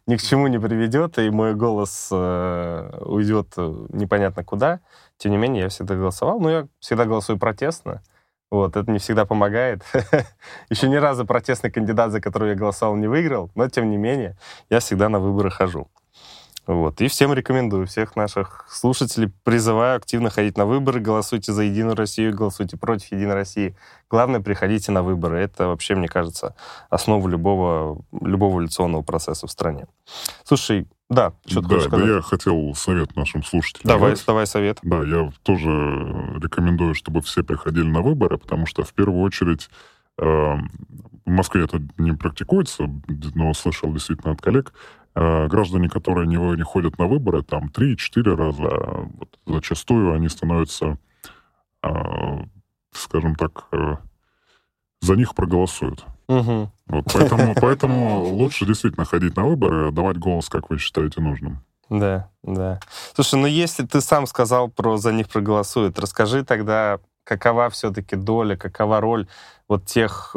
ни 0.09 0.16
к 0.16 0.23
чему 0.23 0.49
не 0.49 0.59
приведет, 0.59 1.16
и 1.18 1.31
мой 1.31 1.55
голос 1.55 2.09
э, 2.11 3.03
уйдет 3.07 3.53
э, 3.57 3.87
непонятно 3.90 4.42
куда, 4.42 4.81
тем 5.16 5.31
не 5.31 5.38
менее, 5.38 5.62
я 5.62 5.68
всегда 5.68 5.94
голосовал, 5.94 6.40
но 6.40 6.51
я 6.51 6.68
всегда 6.81 7.05
голосую 7.05 7.38
протестно, 7.38 8.03
вот, 8.51 8.77
это 8.77 8.90
не 8.90 8.99
всегда 8.99 9.27
помогает. 9.27 9.83
Еще 10.71 10.88
ни 10.88 10.97
разу 10.97 11.25
протестный 11.25 11.71
кандидат, 11.71 12.11
за 12.11 12.21
которого 12.21 12.49
я 12.49 12.55
голосовал, 12.57 12.97
не 12.97 13.07
выиграл, 13.07 13.53
но, 13.55 13.68
тем 13.68 13.90
не 13.90 13.97
менее, 13.97 14.37
я 14.71 14.81
всегда 14.81 15.09
на 15.09 15.21
выборы 15.21 15.51
хожу. 15.51 15.88
Вот. 16.68 17.00
И 17.00 17.09
всем 17.09 17.33
рекомендую, 17.33 17.87
всех 17.87 18.14
наших 18.14 18.66
слушателей 18.68 19.33
призываю 19.42 19.96
активно 19.96 20.28
ходить 20.28 20.59
на 20.59 20.66
выборы, 20.66 21.00
голосуйте 21.00 21.50
за 21.50 21.62
Единую 21.62 21.96
Россию, 21.96 22.37
голосуйте 22.37 22.76
против 22.76 23.11
Единой 23.11 23.37
России. 23.37 23.74
Главное, 24.11 24.40
приходите 24.40 24.92
на 24.92 25.02
выборы. 25.02 25.40
Это 25.40 25.68
вообще, 25.68 25.94
мне 25.94 26.09
кажется, 26.09 26.54
основа 26.90 27.26
любого, 27.26 28.04
любого 28.20 28.57
эволюционного 28.57 29.00
процесса 29.00 29.46
в 29.46 29.50
стране. 29.50 29.87
Слушай, 30.44 30.87
да, 31.09 31.33
что 31.46 31.62
ты 31.62 31.68
да, 31.68 31.88
да, 31.88 32.16
я 32.16 32.20
хотел 32.20 32.74
совет 32.74 33.16
нашим 33.16 33.42
слушателям. 33.42 33.88
Давай, 33.88 34.11
дать. 34.11 34.24
давай 34.26 34.46
совет. 34.46 34.78
Да, 34.83 35.02
я 35.04 35.33
тоже 35.44 35.70
рекомендую, 36.38 36.94
чтобы 36.94 37.22
все 37.22 37.42
приходили 37.42 37.88
на 37.88 38.02
выборы, 38.02 38.37
потому 38.37 38.66
что 38.66 38.85
в 38.85 38.92
первую 38.92 39.22
очередь 39.22 39.70
э, 40.18 40.24
в 41.28 41.31
Москве 41.31 41.64
это 41.64 41.81
не 41.96 42.12
практикуется, 42.12 42.90
но 43.35 43.54
слышал 43.54 43.90
действительно 43.90 44.33
от 44.33 44.42
коллег, 44.42 44.74
граждане, 45.18 45.88
которые 45.88 46.26
не, 46.26 46.37
не 46.37 46.62
ходят 46.62 46.98
на 46.98 47.07
выборы, 47.07 47.42
там 47.42 47.70
3-4 47.74 48.35
раза, 48.35 48.68
вот, 49.18 49.38
зачастую 49.46 50.14
они 50.14 50.28
становятся, 50.28 50.98
э, 51.83 51.88
скажем 52.92 53.35
так, 53.35 53.66
э, 53.72 53.96
за 55.00 55.16
них 55.16 55.35
проголосуют. 55.35 56.04
Угу. 56.28 56.70
Вот, 56.87 57.04
поэтому, 57.12 57.54
поэтому 57.61 58.24
лучше 58.24 58.66
действительно 58.66 59.04
ходить 59.04 59.37
на 59.37 59.44
выборы, 59.44 59.92
давать 59.92 60.18
голос, 60.18 60.48
как 60.48 60.70
вы 60.70 60.78
считаете 60.78 61.20
нужным. 61.20 61.64
Да, 61.88 62.28
да. 62.42 62.81
Слушай, 63.14 63.40
ну 63.40 63.46
если 63.46 63.87
ты 63.87 64.00
сам 64.00 64.26
сказал 64.26 64.68
про 64.68 64.98
«за 64.98 65.12
них 65.12 65.28
проголосуют», 65.28 65.98
расскажи 65.98 66.44
тогда, 66.44 66.98
какова 67.24 67.70
все-таки 67.70 68.14
доля, 68.14 68.57
какова 68.57 69.00
роль 69.00 69.26
вот 69.68 69.87
тех 69.87 70.33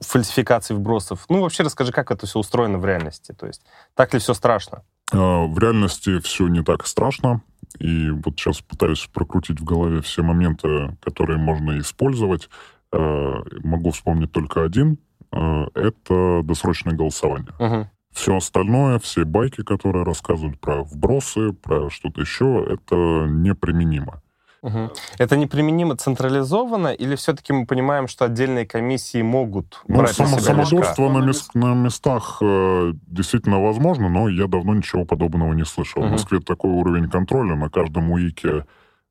фальсификаций 0.00 0.76
вбросов. 0.76 1.24
Ну, 1.28 1.42
вообще 1.42 1.62
расскажи, 1.62 1.92
как 1.92 2.10
это 2.10 2.26
все 2.26 2.38
устроено 2.38 2.78
в 2.78 2.84
реальности. 2.84 3.32
То 3.32 3.46
есть, 3.46 3.62
так 3.94 4.12
ли 4.14 4.20
все 4.20 4.34
страшно? 4.34 4.82
А, 5.12 5.46
в 5.46 5.58
реальности 5.58 6.20
все 6.20 6.48
не 6.48 6.62
так 6.62 6.86
страшно. 6.86 7.42
И 7.78 8.10
вот 8.10 8.38
сейчас 8.38 8.60
пытаюсь 8.60 9.08
прокрутить 9.12 9.60
в 9.60 9.64
голове 9.64 10.00
все 10.00 10.22
моменты, 10.22 10.96
которые 11.02 11.38
можно 11.38 11.78
использовать. 11.78 12.48
могу 12.90 13.90
вспомнить 13.90 14.32
только 14.32 14.64
один. 14.64 14.98
Это 15.30 16.40
досрочное 16.42 16.94
голосование. 16.94 17.52
Угу. 17.58 17.90
Все 18.14 18.36
остальное, 18.36 18.98
все 18.98 19.24
байки, 19.24 19.62
которые 19.62 20.04
рассказывают 20.04 20.58
про 20.58 20.82
вбросы, 20.82 21.52
про 21.52 21.90
что-то 21.90 22.22
еще, 22.22 22.66
это 22.68 23.26
неприменимо. 23.28 24.22
Угу. 24.62 24.90
Это 25.18 25.36
неприменимо 25.36 25.96
централизованно, 25.96 26.88
или 26.88 27.14
все-таки 27.14 27.52
мы 27.52 27.66
понимаем, 27.66 28.08
что 28.08 28.24
отдельные 28.24 28.66
комиссии 28.66 29.22
могут 29.22 29.82
ну, 29.86 29.98
брать 29.98 30.12
само, 30.12 30.36
на 30.36 30.40
себя 30.40 30.54
самодурство 30.54 31.08
на, 31.08 31.24
мест, 31.24 31.54
на 31.54 31.74
местах 31.74 32.38
э, 32.40 32.92
действительно 33.06 33.62
возможно, 33.62 34.08
но 34.08 34.28
я 34.28 34.46
давно 34.46 34.74
ничего 34.74 35.04
подобного 35.04 35.52
не 35.52 35.64
слышал. 35.64 36.02
Угу. 36.02 36.08
В 36.08 36.12
Москве 36.12 36.40
такой 36.40 36.70
уровень 36.72 37.08
контроля 37.08 37.54
на 37.54 37.70
каждом 37.70 38.10
УИКе 38.10 38.66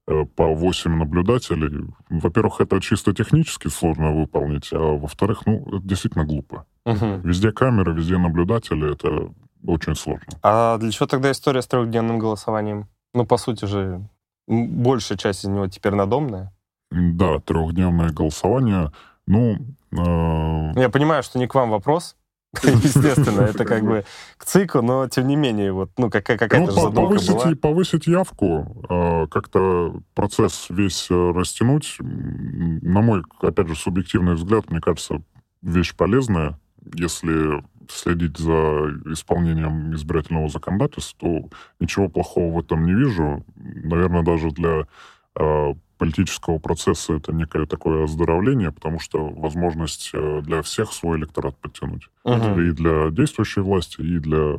э, 0.07 0.25
по 0.35 0.47
8 0.47 0.97
наблюдателей. 0.97 1.93
Во-первых, 2.09 2.59
это 2.59 2.81
чисто 2.81 3.13
технически 3.13 3.69
сложно 3.69 4.11
выполнить, 4.11 4.69
а 4.73 4.97
во-вторых, 4.97 5.45
ну, 5.45 5.65
это 5.67 5.87
действительно 5.87 6.25
глупо. 6.25 6.65
Угу. 6.85 7.21
Везде 7.23 7.51
камеры, 7.51 7.93
везде 7.93 8.17
наблюдатели, 8.17 8.93
это 8.93 9.31
очень 9.65 9.95
сложно. 9.95 10.27
А 10.43 10.77
для 10.77 10.91
чего 10.91 11.07
тогда 11.07 11.31
история 11.31 11.61
с 11.61 11.67
трехдневным 11.67 12.19
голосованием? 12.19 12.87
Ну, 13.13 13.25
по 13.25 13.37
сути 13.37 13.65
же, 13.65 14.07
большая 14.47 15.17
часть 15.17 15.43
из 15.43 15.49
него 15.49 15.67
теперь 15.67 15.93
надомная. 15.93 16.53
Да, 16.91 17.39
трехдневное 17.39 18.09
голосование. 18.09 18.91
Ну, 19.25 19.57
э... 19.91 20.79
я 20.79 20.89
понимаю, 20.89 21.21
что 21.23 21.37
не 21.37 21.47
к 21.47 21.55
вам 21.55 21.69
вопрос, 21.69 22.15
естественно, 22.63 23.41
это 23.41 23.65
как 23.65 23.83
бы 23.83 24.05
к 24.37 24.45
циклу, 24.45 24.81
но 24.81 25.07
тем 25.09 25.27
не 25.27 25.35
менее, 25.35 25.73
вот, 25.73 25.91
ну, 25.97 26.09
какая- 26.09 26.37
какая-то 26.37 26.71
ну, 26.71 26.93
повысить, 26.93 27.33
была. 27.33 27.55
повысить 27.55 28.07
явку, 28.07 28.85
э, 28.89 29.27
как-то 29.27 29.99
процесс 30.15 30.67
весь 30.69 31.07
э, 31.11 31.31
растянуть, 31.35 31.97
на 31.99 33.01
мой, 33.01 33.23
опять 33.41 33.67
же, 33.67 33.75
субъективный 33.75 34.35
взгляд, 34.35 34.71
мне 34.71 34.79
кажется, 34.79 35.21
вещь 35.61 35.93
полезная, 35.93 36.57
если 36.95 37.63
следить 37.89 38.37
за 38.37 38.89
исполнением 39.11 39.93
избирательного 39.95 40.49
законодательства, 40.49 41.41
то 41.41 41.49
ничего 41.79 42.09
плохого 42.09 42.53
в 42.53 42.59
этом 42.59 42.85
не 42.85 42.93
вижу. 42.93 43.45
Наверное, 43.55 44.23
даже 44.23 44.49
для 44.49 44.87
э, 45.35 45.73
политического 45.97 46.59
процесса 46.59 47.13
это 47.13 47.33
некое 47.33 47.65
такое 47.65 48.03
оздоровление, 48.03 48.71
потому 48.71 48.99
что 48.99 49.29
возможность 49.29 50.11
э, 50.13 50.41
для 50.43 50.61
всех 50.61 50.93
свой 50.93 51.17
электорат 51.17 51.57
подтянуть. 51.57 52.09
Угу. 52.23 52.61
И 52.61 52.71
для 52.71 53.09
действующей 53.09 53.61
власти, 53.61 54.01
и 54.01 54.19
для 54.19 54.55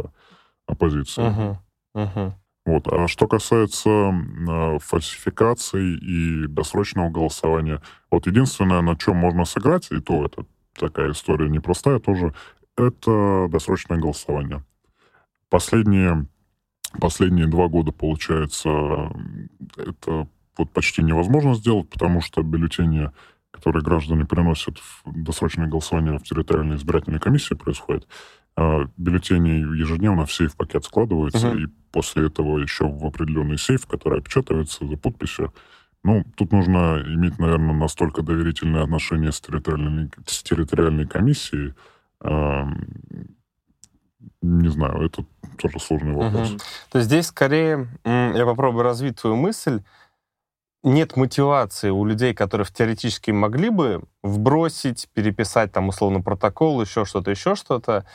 оппозиции. 0.66 1.22
Угу. 1.22 1.58
Угу. 1.94 2.34
Вот. 2.66 2.88
А 2.92 3.08
что 3.08 3.26
касается 3.26 3.90
э, 3.90 4.78
фальсификаций 4.80 5.96
и 5.96 6.46
досрочного 6.46 7.08
голосования, 7.08 7.80
вот 8.10 8.26
единственное, 8.26 8.82
на 8.82 8.96
чем 8.96 9.16
можно 9.16 9.44
сыграть, 9.44 9.90
и 9.90 10.00
то 10.00 10.26
это 10.26 10.44
такая 10.74 11.12
история 11.12 11.48
непростая 11.48 11.98
тоже, 11.98 12.34
это 12.76 13.48
досрочное 13.50 13.98
голосование. 13.98 14.64
Последние, 15.48 16.26
последние 17.00 17.46
два 17.46 17.68
года, 17.68 17.92
получается, 17.92 19.10
это 19.76 20.28
вот 20.56 20.72
почти 20.72 21.02
невозможно 21.02 21.54
сделать, 21.54 21.88
потому 21.88 22.20
что 22.20 22.42
бюллетени, 22.42 23.10
которые 23.50 23.82
граждане 23.82 24.26
приносят 24.26 24.78
в 24.78 25.02
досрочное 25.04 25.68
голосование 25.68 26.18
в 26.18 26.22
территориальной 26.22 26.76
избирательной 26.76 27.20
комиссии, 27.20 27.54
происходит. 27.54 28.06
А 28.56 28.88
бюллетени 28.96 29.78
ежедневно 29.78 30.26
в 30.26 30.32
сейф-пакет 30.32 30.84
складываются, 30.84 31.48
uh-huh. 31.48 31.62
и 31.62 31.66
после 31.92 32.26
этого 32.26 32.58
еще 32.58 32.88
в 32.88 33.06
определенный 33.06 33.56
сейф, 33.56 33.86
который 33.86 34.18
опечатывается 34.18 34.86
за 34.86 34.96
подписью. 34.96 35.54
Ну, 36.04 36.24
тут 36.36 36.52
нужно 36.52 37.02
иметь, 37.06 37.38
наверное, 37.38 37.74
настолько 37.74 38.22
доверительные 38.22 38.84
отношения 38.84 39.32
с 39.32 39.40
территориальной, 39.40 40.10
с 40.26 40.42
территориальной 40.42 41.06
комиссией, 41.06 41.74
не 44.40 44.68
знаю, 44.68 45.02
это 45.02 45.24
тоже 45.58 45.80
сложный 45.80 46.14
вопрос. 46.14 46.50
Угу. 46.50 46.58
То 46.90 46.98
есть 46.98 47.08
здесь 47.08 47.26
скорее, 47.26 47.88
я 48.04 48.44
попробую 48.46 48.84
развить 48.84 49.20
твою 49.20 49.36
мысль, 49.36 49.82
нет 50.84 51.16
мотивации 51.16 51.90
у 51.90 52.04
людей, 52.04 52.34
которые 52.34 52.66
теоретически 52.66 53.32
могли 53.32 53.68
бы 53.68 54.02
вбросить, 54.22 55.08
переписать 55.12 55.72
там 55.72 55.88
условно 55.88 56.20
протокол, 56.20 56.80
еще 56.80 57.04
что-то, 57.04 57.32
еще 57.32 57.56
что-то. 57.56 58.06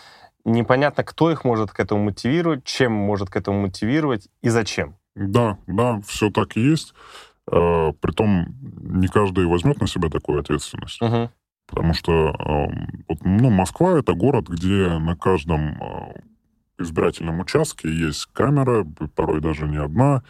Непонятно, 0.46 1.04
кто 1.04 1.30
их 1.32 1.44
может 1.44 1.72
к 1.72 1.80
этому 1.80 2.06
мотивировать, 2.06 2.64
чем 2.64 2.94
может 2.94 3.30
к 3.30 3.36
этому 3.36 3.62
мотивировать 3.62 4.30
и 4.42 4.50
зачем. 4.50 4.96
Да, 5.16 5.58
да, 5.68 6.02
все 6.08 6.30
так 6.30 6.58
и 6.58 6.62
есть. 6.62 6.94
Э, 7.52 7.92
притом 8.00 8.56
не 8.62 9.08
каждый 9.08 9.46
возьмет 9.46 9.82
на 9.82 9.88
себя 9.88 10.10
такую 10.10 10.40
ответственность. 10.40 11.02
Угу. 11.02 11.30
Потому 11.68 11.94
что 11.94 12.36
ну, 13.22 13.50
Москва— 13.50 13.98
это 14.00 14.14
город, 14.14 14.48
где 14.48 15.00
на 15.00 15.16
каждом 15.16 15.82
а, 15.82 16.14
избирательном 16.78 17.40
участке 17.40 17.90
есть 17.90 18.28
камера, 18.28 18.86
порой 19.16 19.42
даже 19.42 19.68
не 19.68 19.78
одна. 19.78 20.24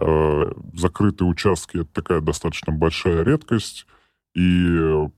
А, 0.00 0.52
закрытые 0.74 1.28
участки— 1.28 1.76
это 1.78 1.92
такая 1.92 2.20
достаточно 2.20 2.72
большая 2.72 3.22
редкость, 3.22 3.86
и 4.34 5.08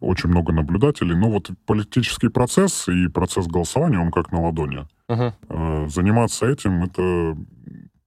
очень 0.00 0.28
много 0.28 0.52
наблюдателей. 0.52 1.16
Но 1.16 1.30
вот 1.30 1.50
политический 1.66 2.28
процесс 2.28 2.88
и 2.88 3.08
процесс 3.08 3.46
голосования, 3.46 3.98
он 3.98 4.10
как 4.10 4.30
на 4.30 4.42
ладони. 4.42 4.86
Uh-huh. 5.08 5.88
Заниматься 5.88 6.46
этим, 6.46 6.84
это, 6.84 7.36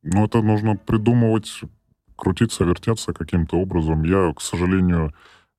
ну, 0.03 0.25
это 0.25 0.41
нужно 0.41 0.75
придумывать, 0.75 1.61
крутиться, 2.17 2.63
вертеться 2.63 3.13
каким-то 3.13 3.57
образом. 3.57 4.03
Я, 4.03 4.33
к 4.33 4.41
сожалению, 4.41 5.13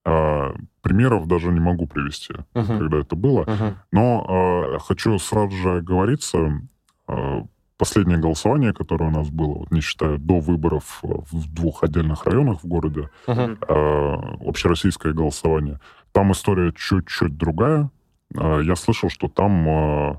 а, 0.05 0.55
примеров 0.83 1.27
даже 1.27 1.49
не 1.49 1.61
могу 1.61 1.87
привести, 1.87 2.33
uh-huh. 2.55 2.79
когда 2.79 2.99
это 2.99 3.15
было. 3.15 3.45
Uh-huh. 3.45 3.75
Но 3.93 4.75
э, 4.75 4.79
хочу 4.79 5.19
сразу 5.19 5.55
же 5.57 5.77
оговориться, 5.77 6.63
э, 7.09 7.43
последнее 7.77 8.19
голосование, 8.19 8.73
которое 8.73 9.07
у 9.07 9.13
нас 9.13 9.29
было, 9.29 9.59
вот, 9.59 9.71
не 9.71 9.81
считая 9.81 10.17
до 10.17 10.41
выборов 10.41 11.01
в 11.03 11.53
двух 11.53 11.85
отдельных 11.85 12.25
районах 12.25 12.63
в 12.63 12.67
городе, 12.67 13.11
uh-huh. 13.27 13.59
э, 13.69 14.49
общероссийское 14.49 15.13
голосование, 15.13 15.79
там 16.13 16.33
история 16.33 16.73
чуть-чуть 16.73 17.37
другая. 17.37 17.91
Э, 18.35 18.61
я 18.63 18.77
слышал, 18.77 19.11
что 19.11 19.29
там 19.29 19.69
э, 19.69 20.15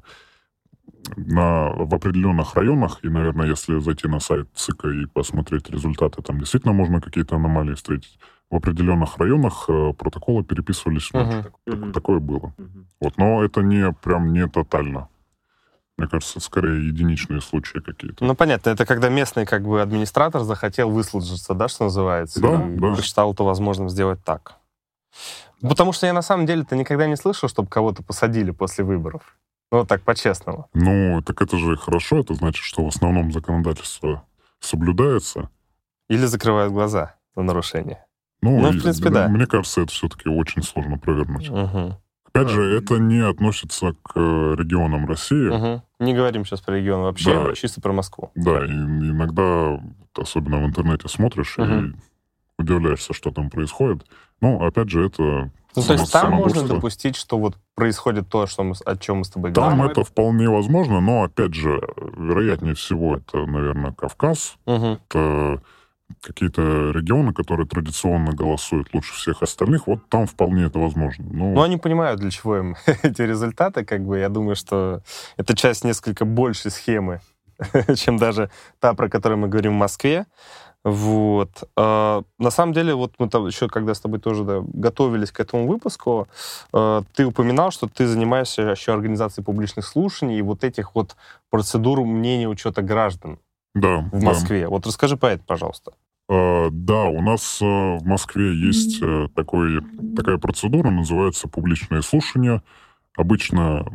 на, 1.15 1.69
в 1.69 1.93
определенных 1.93 2.55
районах, 2.55 2.99
и, 3.03 3.09
наверное, 3.09 3.47
если 3.47 3.79
зайти 3.79 4.07
на 4.07 4.19
сайт 4.19 4.47
ЦИКа 4.53 4.89
и 4.89 5.05
посмотреть 5.05 5.69
результаты, 5.69 6.21
там 6.21 6.39
действительно 6.39 6.73
можно 6.73 7.01
какие-то 7.01 7.35
аномалии 7.35 7.73
встретить 7.73 8.19
в 8.49 8.55
определенных 8.55 9.17
районах 9.17 9.65
э, 9.67 9.93
протоколы 9.93 10.43
переписывались 10.43 11.13
ночью. 11.13 11.51
Uh-huh. 11.67 11.81
Так, 11.81 11.93
такое 11.93 12.19
было. 12.19 12.53
Uh-huh. 12.57 12.85
Вот, 12.99 13.17
но 13.17 13.43
это 13.43 13.61
не 13.61 13.91
прям 13.91 14.33
не 14.33 14.47
тотально. 14.47 15.07
Мне 15.97 16.07
кажется, 16.07 16.39
скорее 16.39 16.87
единичные 16.87 17.41
случаи 17.41 17.79
какие-то. 17.79 18.23
Ну, 18.23 18.33
понятно. 18.33 18.69
Это 18.69 18.85
когда 18.85 19.09
местный 19.09 19.45
как 19.45 19.63
бы 19.63 19.81
администратор 19.81 20.41
захотел 20.43 20.89
выслужиться, 20.89 21.53
да, 21.53 21.67
что 21.67 21.85
называется? 21.85 22.39
Да, 22.41 22.67
и 22.67 22.77
да. 22.77 22.95
посчитал 22.95 23.33
это 23.33 23.43
возможным 23.43 23.89
сделать 23.89 24.23
так. 24.23 24.55
Потому 25.61 25.91
что 25.91 26.07
я 26.07 26.13
на 26.13 26.21
самом 26.21 26.45
деле-то 26.45 26.77
никогда 26.77 27.05
не 27.05 27.17
слышал, 27.17 27.49
чтобы 27.49 27.67
кого-то 27.67 28.01
посадили 28.01 28.51
после 28.51 28.85
выборов. 28.85 29.37
Ну, 29.71 29.85
так, 29.85 30.01
по-честному. 30.01 30.67
Ну, 30.73 31.21
так 31.21 31.41
это 31.41 31.57
же 31.57 31.77
хорошо. 31.77 32.19
Это 32.19 32.33
значит, 32.33 32.63
что 32.63 32.83
в 32.83 32.87
основном 32.87 33.31
законодательство 33.31 34.25
соблюдается. 34.59 35.49
Или 36.07 36.25
закрывают 36.25 36.73
глаза 36.73 37.15
на 37.35 37.43
нарушение. 37.43 38.05
Ну, 38.41 38.59
ну 38.59 38.71
в 38.71 38.81
принципе, 38.81 39.09
да. 39.09 39.27
Мне 39.27 39.45
кажется, 39.45 39.81
это 39.81 39.91
все-таки 39.91 40.27
очень 40.27 40.63
сложно 40.63 40.97
провернуть. 40.97 41.49
Угу. 41.49 41.97
Опять 42.25 42.49
же, 42.49 42.63
это 42.77 42.97
не 42.97 43.19
относится 43.19 43.93
к 44.03 44.15
регионам 44.15 45.07
России. 45.07 45.47
Угу. 45.47 45.83
Не 45.99 46.13
говорим 46.13 46.45
сейчас 46.45 46.61
про 46.61 46.75
регион 46.75 47.01
вообще, 47.01 47.33
да. 47.33 47.53
чисто 47.53 47.81
про 47.81 47.91
Москву. 47.91 48.31
Да, 48.35 48.65
и 48.65 48.69
иногда, 48.69 49.79
особенно 50.15 50.59
в 50.59 50.65
интернете, 50.65 51.07
смотришь 51.09 51.57
угу. 51.57 51.67
и 51.67 51.93
удивляешься, 52.57 53.13
что 53.13 53.31
там 53.31 53.49
происходит. 53.49 54.05
Ну, 54.41 54.63
опять 54.63 54.89
же, 54.89 55.05
это... 55.05 55.51
Ну, 55.75 55.83
то 55.83 55.93
есть 55.93 56.11
там 56.11 56.33
можно 56.33 56.67
допустить, 56.67 57.15
что 57.15 57.37
вот 57.37 57.55
происходит 57.75 58.27
то, 58.27 58.47
что 58.47 58.63
мы, 58.63 58.73
о 58.85 58.95
чем 58.97 59.17
мы 59.17 59.25
с 59.25 59.29
тобой 59.29 59.51
говорим? 59.51 59.77
Там 59.77 59.87
это 59.87 60.03
вполне 60.03 60.49
возможно, 60.49 60.99
но, 60.99 61.23
опять 61.23 61.53
же, 61.53 61.79
вероятнее 62.17 62.73
всего, 62.73 63.17
это, 63.17 63.45
наверное, 63.45 63.91
Кавказ. 63.91 64.55
Угу. 64.65 64.99
Это 65.09 65.61
какие-то 66.21 66.91
регионы, 66.91 67.33
которые 67.33 67.67
традиционно 67.67 68.33
голосуют 68.33 68.93
лучше 68.93 69.13
всех 69.13 69.43
остальных, 69.43 69.87
вот 69.87 70.07
там 70.09 70.25
вполне 70.25 70.65
это 70.65 70.79
возможно. 70.79 71.25
Ну, 71.29 71.53
ну 71.53 71.61
они 71.61 71.77
понимают, 71.77 72.19
для 72.19 72.31
чего 72.31 72.57
им 72.57 72.75
эти 73.03 73.21
результаты, 73.21 73.85
как 73.85 74.03
бы, 74.03 74.17
я 74.17 74.29
думаю, 74.29 74.55
что 74.55 75.01
это 75.37 75.55
часть 75.55 75.83
несколько 75.83 76.25
большей 76.25 76.71
схемы, 76.71 77.21
чем 77.95 78.17
даже 78.17 78.49
та, 78.79 78.93
про 78.93 79.09
которую 79.09 79.37
мы 79.39 79.47
говорим 79.47 79.73
в 79.73 79.79
Москве. 79.79 80.25
Вот. 80.85 81.63
А, 81.75 82.23
на 82.37 82.51
самом 82.51 82.73
деле, 82.73 82.95
вот 82.95 83.13
мы 83.19 83.29
там 83.29 83.45
еще, 83.45 83.67
когда 83.67 83.93
с 83.93 83.99
тобой 83.99 84.19
тоже 84.19 84.43
да, 84.43 84.63
готовились 84.65 85.31
к 85.31 85.39
этому 85.39 85.67
выпуску, 85.67 86.27
а, 86.71 87.03
ты 87.13 87.25
упоминал, 87.25 87.71
что 87.71 87.87
ты 87.87 88.07
занимаешься 88.07 88.61
еще 88.61 88.93
организацией 88.93 89.43
публичных 89.43 89.85
слушаний 89.85 90.39
и 90.39 90.41
вот 90.41 90.63
этих 90.63 90.95
вот 90.95 91.17
процедур 91.49 92.05
мнения 92.05 92.47
учета 92.47 92.81
граждан 92.81 93.39
да, 93.75 94.09
в 94.11 94.23
Москве. 94.23 94.63
Да. 94.63 94.69
Вот 94.69 94.87
расскажи 94.87 95.17
по 95.17 95.25
это, 95.25 95.43
пожалуйста. 95.45 95.91
э, 96.29 96.69
да, 96.71 97.03
у 97.05 97.21
нас 97.21 97.61
э, 97.61 97.65
в 97.65 98.05
Москве 98.05 98.55
есть 98.55 99.01
э, 99.01 99.27
такой, 99.35 99.81
такая 100.15 100.37
процедура, 100.37 100.89
называется 100.89 101.49
публичное 101.49 102.01
слушание. 102.01 102.63
Обычно 103.17 103.85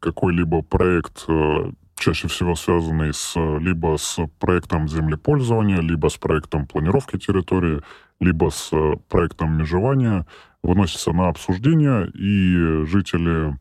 какой-либо 0.00 0.60
проект, 0.60 1.24
э, 1.26 1.72
чаще 2.04 2.28
всего 2.28 2.54
связанный 2.54 3.14
с, 3.14 3.34
либо 3.36 3.96
с 3.96 4.18
проектом 4.38 4.88
землепользования, 4.88 5.80
либо 5.80 6.08
с 6.08 6.18
проектом 6.18 6.66
планировки 6.66 7.18
территории, 7.18 7.80
либо 8.20 8.50
с 8.50 8.68
э, 8.72 8.96
проектом 9.08 9.56
межевания, 9.56 10.26
выносится 10.62 11.12
на 11.12 11.28
обсуждение, 11.28 12.10
и 12.10 12.84
жители 12.84 13.56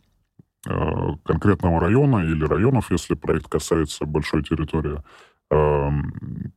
э, 0.67 1.15
конкретного 1.23 1.79
района 1.79 2.17
или 2.17 2.43
районов, 2.43 2.91
если 2.91 3.15
проект 3.15 3.47
касается 3.47 4.05
большой 4.05 4.43
территории, 4.43 4.99
э, 5.49 5.89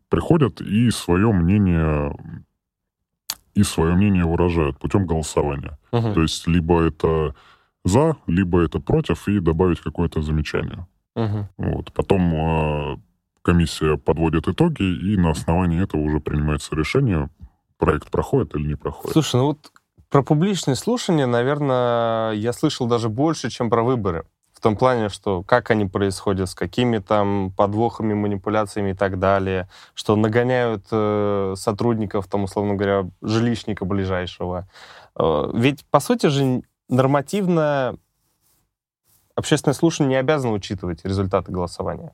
приходят 0.09 0.61
и 0.61 0.91
свое 0.91 1.33
мнение 1.33 2.13
и 3.55 3.63
свое 3.63 3.95
мнение 3.95 4.25
выражают 4.25 4.79
путем 4.79 5.07
голосования. 5.07 5.79
Uh-huh. 5.93 6.13
То 6.13 6.23
есть 6.23 6.47
либо 6.47 6.83
это 6.83 7.35
за, 7.85 8.17
либо 8.27 8.61
это 8.61 8.81
против, 8.81 9.29
и 9.29 9.41
добавить 9.41 9.81
какое-то 9.81 10.21
замечание. 10.21 10.87
Uh-huh. 11.17 11.45
Вот. 11.57 11.93
Потом 11.93 12.35
э, 12.35 12.97
комиссия 13.43 13.97
подводит 13.97 14.49
итоги, 14.49 14.83
и 14.83 15.17
на 15.17 15.31
основании 15.31 15.83
этого 15.83 16.03
уже 16.03 16.21
принимается 16.21 16.77
решение, 16.77 17.31
проект 17.79 18.11
проходит 18.11 18.55
или 18.55 18.69
не 18.69 18.75
проходит. 18.75 19.13
Слушай, 19.13 19.37
ну 19.37 19.47
вот 19.47 19.73
про 20.11 20.23
публичные 20.23 20.77
слушания, 20.77 21.27
наверное, 21.27 22.33
я 22.33 22.53
слышал 22.53 22.87
даже 22.87 23.09
больше, 23.09 23.51
чем 23.51 23.71
про 23.71 23.83
выборы. 23.83 24.27
В 24.53 24.61
том 24.61 24.77
плане, 24.77 25.11
что 25.11 25.43
как 25.43 25.71
они 25.71 25.87
происходят, 25.87 26.49
с 26.49 26.55
какими 26.55 26.99
там 26.99 27.53
подвохами, 27.57 28.15
манипуляциями 28.15 28.91
и 28.91 28.95
так 28.95 29.19
далее, 29.19 29.69
что 29.95 30.17
нагоняют 30.17 30.87
э, 30.91 31.55
сотрудников, 31.57 32.27
там, 32.29 32.45
условно 32.45 32.75
говоря, 32.75 33.09
жилищника 33.21 33.85
ближайшего. 33.85 34.67
Э, 35.19 35.51
ведь, 35.53 35.85
по 35.91 36.01
сути 36.01 36.29
же, 36.29 36.63
нормативно 36.89 37.97
общественное 39.37 39.75
слушание 39.75 40.09
не 40.11 40.17
обязано 40.17 40.53
учитывать 40.53 41.05
результаты 41.05 41.53
голосования. 41.53 42.13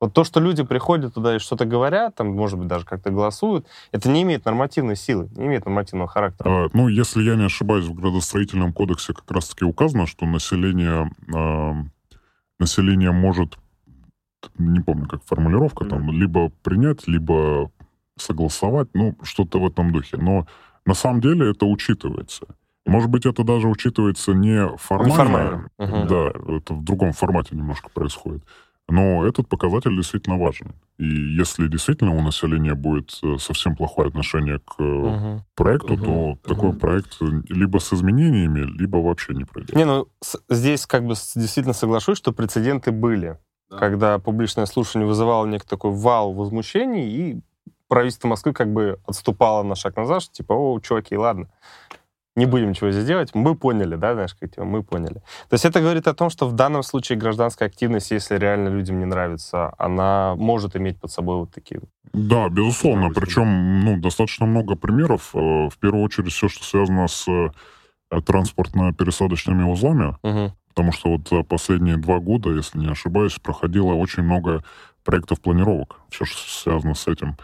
Вот 0.00 0.14
то, 0.14 0.22
что 0.22 0.38
люди 0.38 0.62
приходят 0.62 1.14
туда 1.14 1.36
и 1.36 1.38
что-то 1.40 1.64
говорят, 1.64 2.14
там, 2.14 2.28
может 2.28 2.56
быть, 2.56 2.68
даже 2.68 2.84
как-то 2.84 3.10
голосуют, 3.10 3.66
это 3.90 4.08
не 4.08 4.22
имеет 4.22 4.44
нормативной 4.44 4.94
силы, 4.94 5.28
не 5.36 5.46
имеет 5.46 5.64
нормативного 5.64 6.08
характера. 6.08 6.48
А, 6.48 6.68
ну, 6.72 6.86
если 6.86 7.22
я 7.22 7.34
не 7.34 7.46
ошибаюсь, 7.46 7.86
в 7.86 7.94
градостроительном 7.94 8.72
кодексе 8.72 9.12
как 9.12 9.28
раз-таки 9.30 9.64
указано, 9.64 10.06
что 10.06 10.24
население, 10.24 11.10
а, 11.34 11.74
население 12.60 13.10
может, 13.10 13.58
не 14.56 14.78
помню, 14.78 15.08
как 15.08 15.24
формулировка, 15.24 15.84
mm-hmm. 15.84 15.88
там, 15.88 16.12
либо 16.12 16.50
принять, 16.62 17.08
либо 17.08 17.72
согласовать, 18.16 18.88
ну, 18.94 19.16
что-то 19.24 19.58
в 19.58 19.66
этом 19.66 19.92
духе. 19.92 20.16
Но 20.16 20.46
на 20.86 20.94
самом 20.94 21.20
деле 21.20 21.50
это 21.50 21.66
учитывается. 21.66 22.46
Может 22.88 23.10
быть, 23.10 23.26
это 23.26 23.44
даже 23.44 23.68
учитывается 23.68 24.32
не 24.32 24.68
формально. 24.76 25.12
Неформально. 25.12 25.70
Uh-huh. 25.78 26.08
Да, 26.08 26.54
это 26.56 26.74
в 26.74 26.82
другом 26.82 27.12
формате 27.12 27.54
немножко 27.54 27.90
происходит. 27.90 28.42
Но 28.88 29.26
этот 29.26 29.48
показатель 29.48 29.94
действительно 29.94 30.38
важен. 30.38 30.74
И 30.98 31.04
если 31.04 31.68
действительно 31.68 32.14
у 32.14 32.22
населения 32.22 32.74
будет 32.74 33.18
э, 33.22 33.36
совсем 33.38 33.76
плохое 33.76 34.08
отношение 34.08 34.60
к 34.60 34.80
угу. 34.80 35.44
проекту, 35.54 35.94
угу. 35.94 36.04
то 36.04 36.10
угу. 36.10 36.38
такой 36.42 36.72
проект 36.72 37.18
либо 37.20 37.78
с 37.78 37.92
изменениями, 37.92 38.60
либо 38.60 38.96
вообще 38.96 39.34
не 39.34 39.44
пройдет. 39.44 39.76
Не, 39.76 39.84
ну 39.84 40.08
здесь 40.48 40.86
как 40.86 41.02
бы 41.02 41.14
действительно 41.34 41.74
соглашусь, 41.74 42.16
что 42.16 42.32
прецеденты 42.32 42.90
были, 42.90 43.38
да. 43.70 43.76
когда 43.76 44.18
публичное 44.18 44.64
слушание 44.64 45.06
вызывало 45.06 45.44
некий 45.44 45.68
такой 45.68 45.92
вал 45.92 46.32
возмущений, 46.32 47.10
и 47.10 47.40
правительство 47.88 48.28
Москвы 48.28 48.54
как 48.54 48.72
бы 48.72 48.98
отступало 49.06 49.62
на 49.62 49.74
шаг 49.74 49.96
назад, 49.96 50.22
что 50.22 50.32
типа, 50.32 50.54
о, 50.54 50.80
чуваки, 50.80 51.16
ладно, 51.16 51.48
не 52.38 52.46
будем 52.46 52.70
ничего 52.70 52.90
здесь 52.90 53.04
делать, 53.04 53.34
мы 53.34 53.54
поняли, 53.54 53.96
да, 53.96 54.14
знаешь, 54.14 54.34
как 54.34 54.50
типа, 54.50 54.64
мы 54.64 54.82
поняли. 54.82 55.16
То 55.48 55.54
есть 55.54 55.64
это 55.64 55.80
говорит 55.80 56.06
о 56.06 56.14
том, 56.14 56.30
что 56.30 56.46
в 56.46 56.52
данном 56.52 56.82
случае 56.82 57.18
гражданская 57.18 57.68
активность, 57.68 58.10
если 58.12 58.38
реально 58.38 58.68
людям 58.68 58.98
не 58.98 59.04
нравится, 59.04 59.74
она 59.76 60.34
может 60.36 60.76
иметь 60.76 61.00
под 61.00 61.10
собой 61.10 61.36
вот 61.36 61.50
такие... 61.52 61.80
Да, 62.12 62.48
безусловно, 62.48 63.10
причем, 63.10 63.80
ну, 63.84 63.98
достаточно 63.98 64.46
много 64.46 64.76
примеров. 64.76 65.30
Э, 65.34 65.68
в 65.68 65.78
первую 65.78 66.04
очередь 66.04 66.32
все, 66.32 66.48
что 66.48 66.64
связано 66.64 67.08
с 67.08 67.28
э, 67.28 67.50
транспортно-пересадочными 68.10 69.64
узлами, 69.64 70.16
угу. 70.22 70.52
потому 70.68 70.92
что 70.92 71.10
вот 71.10 71.28
за 71.28 71.42
последние 71.42 71.96
два 71.96 72.18
года, 72.20 72.50
если 72.50 72.78
не 72.78 72.90
ошибаюсь, 72.90 73.38
проходило 73.42 73.92
очень 73.94 74.22
много 74.22 74.62
проектов 75.04 75.40
планировок, 75.40 76.00
все, 76.08 76.24
что 76.24 76.38
связано 76.50 76.94
с 76.94 77.06
этим. 77.08 77.36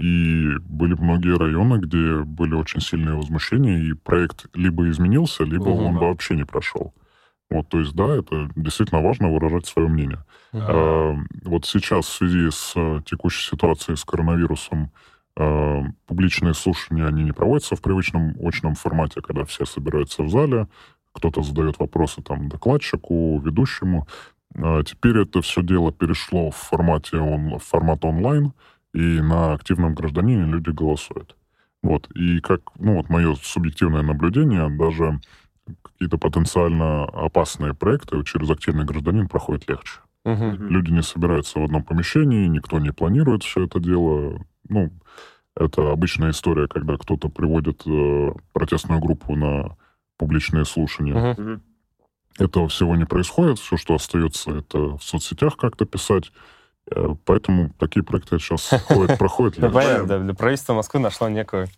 И 0.00 0.56
были 0.60 0.94
многие 0.94 1.36
районы, 1.36 1.78
где 1.78 2.20
были 2.24 2.54
очень 2.54 2.80
сильные 2.80 3.16
возмущения, 3.16 3.78
и 3.78 3.92
проект 3.92 4.46
либо 4.54 4.88
изменился, 4.88 5.44
либо 5.44 5.68
угу, 5.68 5.84
он 5.84 5.98
вообще 5.98 6.36
не 6.36 6.44
прошел. 6.44 6.94
Вот, 7.50 7.68
то 7.68 7.80
есть, 7.80 7.94
да, 7.94 8.16
это 8.16 8.48
действительно 8.56 9.02
важно 9.02 9.30
выражать 9.30 9.66
свое 9.66 9.88
мнение. 9.88 10.24
Угу. 10.54 10.62
А, 10.62 11.16
вот 11.44 11.66
сейчас 11.66 12.06
в 12.06 12.14
связи 12.14 12.50
с 12.50 12.72
э, 12.76 13.00
текущей 13.04 13.50
ситуацией 13.50 13.96
с 13.96 14.04
коронавирусом 14.04 14.90
а, 15.36 15.82
публичные 16.06 16.54
слушания, 16.54 17.06
они 17.06 17.22
не 17.22 17.32
проводятся 17.32 17.76
в 17.76 17.82
привычном 17.82 18.36
очном 18.42 18.76
формате, 18.76 19.20
когда 19.20 19.44
все 19.44 19.66
собираются 19.66 20.22
в 20.22 20.30
зале, 20.30 20.66
кто-то 21.12 21.42
задает 21.42 21.78
вопросы 21.78 22.22
там 22.22 22.48
докладчику, 22.48 23.38
ведущему. 23.40 24.08
А 24.56 24.82
теперь 24.82 25.18
это 25.18 25.42
все 25.42 25.62
дело 25.62 25.92
перешло 25.92 26.50
в 26.50 26.56
формате 26.56 27.18
он, 27.18 27.58
в 27.58 27.62
формат 27.62 28.04
онлайн, 28.04 28.52
и 28.92 29.20
на 29.20 29.54
активном 29.54 29.94
гражданине 29.94 30.44
люди 30.44 30.70
голосуют. 30.70 31.36
Вот. 31.82 32.10
И 32.14 32.40
как, 32.40 32.60
ну 32.78 32.96
вот 32.96 33.08
мое 33.08 33.34
субъективное 33.36 34.02
наблюдение, 34.02 34.68
даже 34.68 35.20
какие-то 35.82 36.18
потенциально 36.18 37.04
опасные 37.04 37.74
проекты 37.74 38.22
через 38.24 38.50
активный 38.50 38.84
гражданин 38.84 39.28
проходят 39.28 39.68
легче. 39.68 40.00
Uh-huh. 40.26 40.56
Люди 40.68 40.90
не 40.90 41.02
собираются 41.02 41.58
в 41.58 41.64
одном 41.64 41.82
помещении, 41.82 42.46
никто 42.46 42.78
не 42.78 42.92
планирует 42.92 43.42
все 43.42 43.64
это 43.64 43.80
дело. 43.80 44.44
Ну, 44.68 44.92
это 45.56 45.92
обычная 45.92 46.30
история, 46.30 46.68
когда 46.68 46.96
кто-то 46.96 47.28
приводит 47.28 47.82
э, 47.86 48.32
протестную 48.52 49.00
группу 49.00 49.34
на 49.34 49.76
публичные 50.18 50.64
слушания. 50.64 51.14
Uh-huh. 51.14 51.60
Этого 52.38 52.68
всего 52.68 52.96
не 52.96 53.04
происходит. 53.04 53.58
Все, 53.58 53.76
что 53.76 53.94
остается, 53.94 54.58
это 54.58 54.96
в 54.96 55.02
соцсетях 55.02 55.56
как-то 55.56 55.86
писать. 55.86 56.32
Э, 56.94 57.14
поэтому 57.24 57.70
такие 57.78 58.02
проекты 58.02 58.38
сейчас 58.38 58.68
ходят, 58.86 59.18
проходят. 59.18 59.58
Ну, 59.58 59.70
понятно, 59.70 60.18
для 60.18 60.34
правительства 60.34 60.74
Москвы 60.74 61.00
нашло 61.00 61.28
некое 61.28 61.68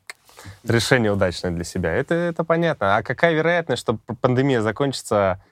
решение 0.65 1.13
удачное 1.13 1.51
для 1.51 1.65
себя. 1.65 1.93
Это, 1.93 2.15
это 2.15 2.45
понятно. 2.45 2.97
А 2.97 3.03
какая 3.03 3.35
вероятность, 3.35 3.83
что 3.83 3.99
пандемия 4.21 4.61
закончится, 4.61 5.43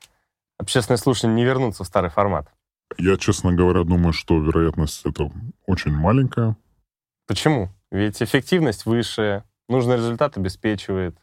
общественные 0.58 0.98
слушания 0.98 1.34
не 1.34 1.44
вернутся 1.44 1.84
в 1.84 1.86
старый 1.86 2.10
формат? 2.10 2.48
Я, 2.98 3.16
честно 3.16 3.52
говоря, 3.52 3.84
думаю, 3.84 4.12
что 4.12 4.38
вероятность 4.38 5.02
это 5.04 5.30
очень 5.66 5.92
маленькая. 5.92 6.56
Почему? 7.26 7.70
Ведь 7.90 8.20
эффективность 8.22 8.86
выше, 8.86 9.44
нужный 9.68 9.96
результат 9.96 10.36
обеспечивает, 10.36 11.16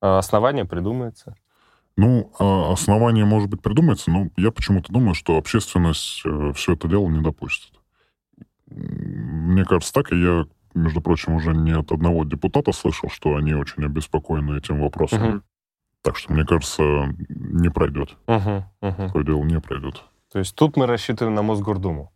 а 0.00 0.18
основание 0.18 0.64
придумается. 0.64 1.36
Ну, 1.96 2.32
а 2.38 2.72
основание, 2.72 3.24
может 3.24 3.48
быть, 3.48 3.62
придумается, 3.62 4.10
но 4.10 4.28
я 4.36 4.50
почему-то 4.50 4.92
думаю, 4.92 5.14
что 5.14 5.36
общественность 5.36 6.22
э, 6.24 6.52
все 6.54 6.72
это 6.72 6.88
дело 6.88 7.08
не 7.08 7.20
допустит. 7.20 7.72
Мне 8.68 9.64
кажется 9.64 9.92
так, 9.92 10.12
и 10.12 10.20
я, 10.20 10.46
между 10.74 11.00
прочим, 11.00 11.34
уже 11.34 11.54
не 11.54 11.72
от 11.72 11.92
одного 11.92 12.24
депутата 12.24 12.72
слышал, 12.72 13.10
что 13.10 13.36
они 13.36 13.54
очень 13.54 13.84
обеспокоены 13.84 14.58
этим 14.58 14.80
вопросом. 14.80 15.28
Угу. 15.28 15.42
Так 16.02 16.16
что, 16.16 16.32
мне 16.32 16.44
кажется, 16.44 16.82
не 17.28 17.70
пройдет. 17.70 18.16
Угу, 18.26 18.64
угу. 18.80 19.06
Такое 19.06 19.24
дело 19.24 19.44
не 19.44 19.60
пройдет. 19.60 20.02
То 20.32 20.40
есть 20.40 20.56
тут 20.56 20.76
мы 20.76 20.86
рассчитываем 20.86 21.34
на 21.34 21.42
Мосгордуму. 21.42 22.12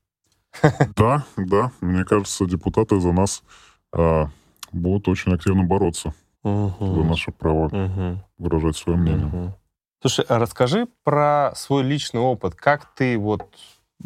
Да, 0.96 1.24
да. 1.36 1.70
Мне 1.80 2.04
кажется, 2.04 2.46
депутаты 2.46 2.98
за 2.98 3.12
нас 3.12 3.44
а, 3.92 4.28
будут 4.72 5.06
очень 5.08 5.32
активно 5.32 5.62
бороться 5.62 6.14
за 6.42 7.04
наше 7.04 7.30
право 7.32 7.66
угу. 7.66 8.24
выражать 8.38 8.76
свое 8.76 8.98
мнение. 8.98 9.54
Слушай, 10.00 10.26
а 10.28 10.38
расскажи 10.38 10.86
про 11.02 11.52
свой 11.56 11.82
личный 11.82 12.20
опыт. 12.20 12.54
Как 12.54 12.94
ты, 12.94 13.18
вот, 13.18 13.42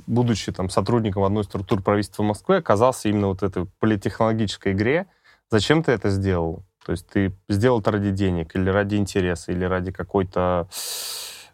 будучи 0.06 0.50
там 0.50 0.70
сотрудником 0.70 1.22
одной 1.22 1.44
структуры 1.44 1.82
правительства 1.82 2.22
Москвы, 2.22 2.56
оказался 2.56 3.08
именно 3.10 3.28
вот 3.28 3.42
этой 3.42 3.66
политехнологической 3.78 4.72
игре? 4.72 5.06
Зачем 5.50 5.82
ты 5.82 5.92
это 5.92 6.08
сделал? 6.08 6.64
То 6.86 6.92
есть 6.92 7.06
ты 7.08 7.32
сделал 7.48 7.80
это 7.80 7.92
ради 7.92 8.10
денег, 8.10 8.56
или 8.56 8.70
ради 8.70 8.96
интереса, 8.96 9.52
или 9.52 9.64
ради 9.64 9.92
какой-то 9.92 10.66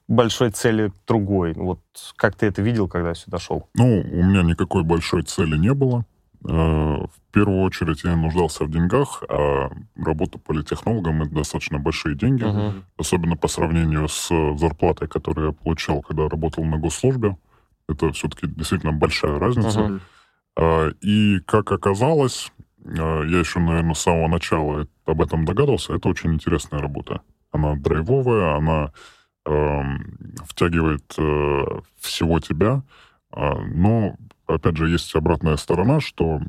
большой 0.06 0.50
цели 0.52 0.92
другой? 1.06 1.54
Вот 1.54 1.80
как 2.14 2.36
ты 2.36 2.46
это 2.46 2.62
видел, 2.62 2.86
когда 2.86 3.14
сюда 3.14 3.38
шел? 3.38 3.68
Ну, 3.74 4.00
у 4.00 4.22
меня 4.22 4.42
никакой 4.42 4.84
большой 4.84 5.24
цели 5.24 5.56
не 5.56 5.74
было. 5.74 6.04
Э, 6.44 6.50
в 6.50 7.32
первую 7.32 7.62
очередь 7.62 8.04
я 8.04 8.16
нуждался 8.16 8.64
в 8.64 8.70
деньгах, 8.70 9.22
а 9.28 9.70
работа 9.96 10.38
политехнологом— 10.38 11.22
это 11.22 11.34
достаточно 11.34 11.78
большие 11.78 12.14
деньги, 12.14 12.44
uh-huh. 12.44 12.82
особенно 12.96 13.36
по 13.36 13.48
сравнению 13.48 14.08
с 14.08 14.28
зарплатой, 14.56 15.08
которую 15.08 15.48
я 15.48 15.52
получал, 15.52 16.02
когда 16.02 16.28
работал 16.28 16.64
на 16.64 16.78
госслужбе. 16.78 17.36
Это 17.88 18.12
все-таки 18.12 18.46
действительно 18.46 18.92
большая 18.92 19.38
разница. 19.38 20.00
Uh-huh. 20.56 20.96
И, 21.00 21.38
как 21.46 21.70
оказалось, 21.72 22.52
я 22.84 23.38
еще, 23.38 23.60
наверное, 23.60 23.94
с 23.94 24.00
самого 24.00 24.28
начала 24.28 24.86
об 25.04 25.22
этом 25.22 25.44
догадывался. 25.44 25.94
Это 25.94 26.08
очень 26.08 26.34
интересная 26.34 26.80
работа. 26.80 27.22
Она 27.50 27.74
драйвовая, 27.76 28.56
она 28.56 28.92
э, 29.46 29.82
втягивает 30.44 31.14
э, 31.16 31.64
всего 31.98 32.40
тебя. 32.40 32.82
Э, 33.34 33.54
но, 33.66 34.16
опять 34.48 34.76
же, 34.76 34.88
есть 34.88 35.14
обратная 35.14 35.56
сторона, 35.56 36.00
что 36.00 36.40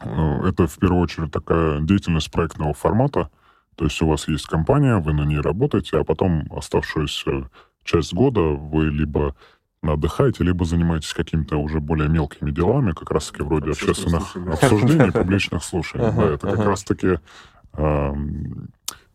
э, 0.00 0.48
это 0.48 0.66
в 0.66 0.78
первую 0.78 1.02
очередь 1.02 1.32
такая 1.32 1.80
деятельность 1.80 2.30
проектного 2.30 2.72
формата. 2.72 3.30
То 3.76 3.84
есть 3.84 4.00
у 4.02 4.08
вас 4.08 4.26
есть 4.28 4.46
компания, 4.46 4.96
вы 4.96 5.12
на 5.12 5.24
ней 5.24 5.40
работаете, 5.40 5.98
а 5.98 6.04
потом 6.04 6.46
оставшуюся 6.50 7.50
часть 7.84 8.12
года 8.12 8.40
вы 8.40 8.86
либо 8.86 9.36
отдыхаете, 9.82 10.42
либо 10.42 10.64
занимаетесь 10.64 11.12
какими-то 11.12 11.56
уже 11.56 11.80
более 11.80 12.08
мелкими 12.08 12.50
делами, 12.50 12.92
как 12.92 13.10
раз-таки 13.10 13.42
вроде 13.42 13.70
общественных 13.70 14.34
обсуждений, 14.36 15.12
публичных 15.12 15.62
слушаний. 15.62 16.10
Да, 16.10 16.24
это 16.24 16.48
как 16.48 16.66
раз-таки 16.66 17.18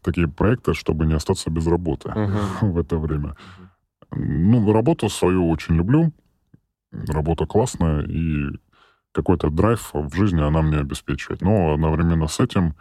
такие 0.02 0.28
проекты, 0.28 0.74
чтобы 0.74 1.06
не 1.06 1.14
остаться 1.14 1.50
без 1.50 1.68
работы 1.68 2.14
в 2.62 2.78
это 2.78 2.98
время. 2.98 3.36
Ну, 4.12 4.72
работу 4.72 5.10
свою 5.10 5.50
очень 5.50 5.76
люблю. 5.76 6.14
Работа 7.08 7.46
классная, 7.46 8.02
и 8.04 8.50
какой-то 9.12 9.50
драйв 9.50 9.92
в 9.94 10.16
жизни 10.16 10.42
она 10.42 10.62
мне 10.62 10.80
обеспечивает. 10.80 11.42
Но 11.42 11.74
одновременно 11.74 12.28
с 12.28 12.40
этим 12.40 12.76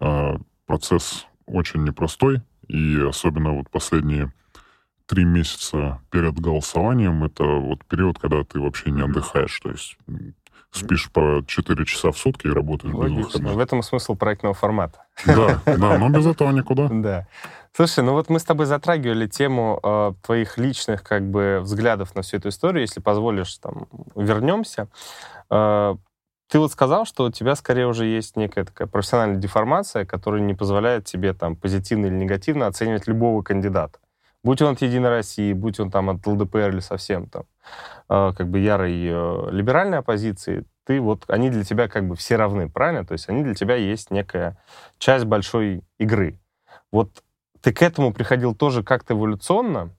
а, 0.00 0.38
процесс 0.66 1.26
очень 1.46 1.84
непростой, 1.84 2.42
и 2.66 3.00
особенно 3.00 3.52
вот 3.52 3.70
последние 3.70 4.32
три 5.06 5.24
месяца 5.24 6.00
перед 6.10 6.38
голосованием 6.38 7.24
это 7.24 7.44
вот 7.44 7.84
период, 7.86 8.18
когда 8.18 8.44
ты 8.44 8.60
вообще 8.60 8.90
не 8.90 9.02
отдыхаешь. 9.02 9.58
То 9.60 9.70
есть 9.70 9.96
спишь 10.70 11.10
по 11.10 11.42
4 11.46 11.84
часа 11.86 12.12
в 12.12 12.18
сутки 12.18 12.46
и 12.46 12.50
работаешь 12.50 12.94
Логично. 12.94 13.18
без 13.18 13.26
выходных. 13.26 13.54
В 13.54 13.58
этом 13.58 13.82
смысл 13.82 14.14
проектного 14.14 14.54
формата. 14.54 15.04
Да, 15.26 15.62
да, 15.64 15.98
но 15.98 16.10
без 16.10 16.26
этого 16.26 16.50
никуда. 16.52 16.88
Да. 16.98 17.26
Слушай, 17.72 18.02
ну 18.04 18.12
вот 18.12 18.28
мы 18.28 18.38
с 18.38 18.44
тобой 18.44 18.66
затрагивали 18.66 19.26
тему 19.26 19.78
э, 19.82 20.12
твоих 20.22 20.58
личных 20.58 21.02
как 21.02 21.28
бы 21.28 21.60
взглядов 21.62 22.14
на 22.14 22.22
всю 22.22 22.38
эту 22.38 22.48
историю. 22.48 22.82
Если 22.82 23.00
позволишь, 23.00 23.56
там, 23.58 23.86
вернемся. 24.16 24.88
Э, 25.50 25.94
ты 26.48 26.58
вот 26.58 26.72
сказал, 26.72 27.04
что 27.04 27.24
у 27.24 27.30
тебя 27.30 27.54
скорее 27.54 27.86
уже 27.86 28.06
есть 28.06 28.36
некая 28.36 28.64
такая 28.64 28.88
профессиональная 28.88 29.38
деформация, 29.38 30.06
которая 30.06 30.40
не 30.40 30.54
позволяет 30.54 31.04
тебе 31.04 31.34
там 31.34 31.56
позитивно 31.56 32.06
или 32.06 32.14
негативно 32.14 32.66
оценивать 32.66 33.06
любого 33.06 33.42
кандидата. 33.42 33.98
Будь 34.42 34.62
он 34.62 34.72
от 34.72 34.82
Единой 34.82 35.10
России, 35.10 35.52
будь 35.52 35.78
он 35.78 35.90
там 35.90 36.10
от 36.10 36.26
ЛДПР 36.26 36.70
или 36.70 36.80
совсем 36.80 37.28
там 37.28 37.44
э, 38.08 38.32
как 38.36 38.48
бы 38.48 38.60
ярой 38.60 38.94
э, 38.94 39.50
либеральной 39.50 39.98
оппозиции, 39.98 40.64
ты 40.84 41.00
вот, 41.00 41.24
они 41.28 41.50
для 41.50 41.64
тебя 41.64 41.86
как 41.86 42.08
бы 42.08 42.16
все 42.16 42.36
равны, 42.36 42.70
правильно? 42.70 43.04
То 43.04 43.12
есть 43.12 43.28
они 43.28 43.42
для 43.42 43.54
тебя 43.54 43.74
есть 43.74 44.10
некая 44.10 44.56
часть 44.98 45.26
большой 45.26 45.82
игры. 45.98 46.40
Вот 46.90 47.10
ты 47.60 47.72
к 47.72 47.82
этому 47.82 48.12
приходил 48.12 48.54
тоже 48.54 48.82
как-то 48.82 49.14
эволюционно, 49.14 49.90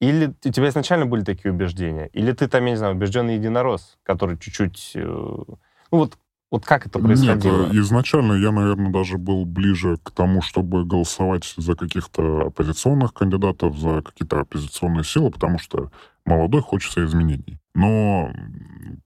или 0.00 0.34
у 0.44 0.50
тебя 0.50 0.68
изначально 0.68 1.06
были 1.06 1.22
такие 1.22 1.52
убеждения? 1.52 2.08
Или 2.12 2.32
ты 2.32 2.48
там, 2.48 2.64
я 2.64 2.70
не 2.70 2.76
знаю, 2.76 2.96
убежденный 2.96 3.36
единорос, 3.36 3.98
который 4.02 4.36
чуть-чуть... 4.36 4.92
Э, 4.94 5.00
ну 5.00 5.56
вот 5.90 6.18
вот 6.52 6.66
как 6.66 6.86
это 6.86 6.98
происходило? 6.98 7.66
Нет, 7.66 7.74
изначально 7.76 8.34
я, 8.34 8.52
наверное, 8.52 8.92
даже 8.92 9.16
был 9.16 9.46
ближе 9.46 9.96
к 10.02 10.10
тому, 10.10 10.42
чтобы 10.42 10.84
голосовать 10.84 11.54
за 11.56 11.74
каких-то 11.74 12.48
оппозиционных 12.48 13.14
кандидатов, 13.14 13.78
за 13.78 14.02
какие-то 14.02 14.40
оппозиционные 14.40 15.02
силы, 15.02 15.30
потому 15.30 15.58
что 15.58 15.90
молодой 16.26 16.60
хочется 16.60 17.02
изменений. 17.06 17.58
Но 17.74 18.30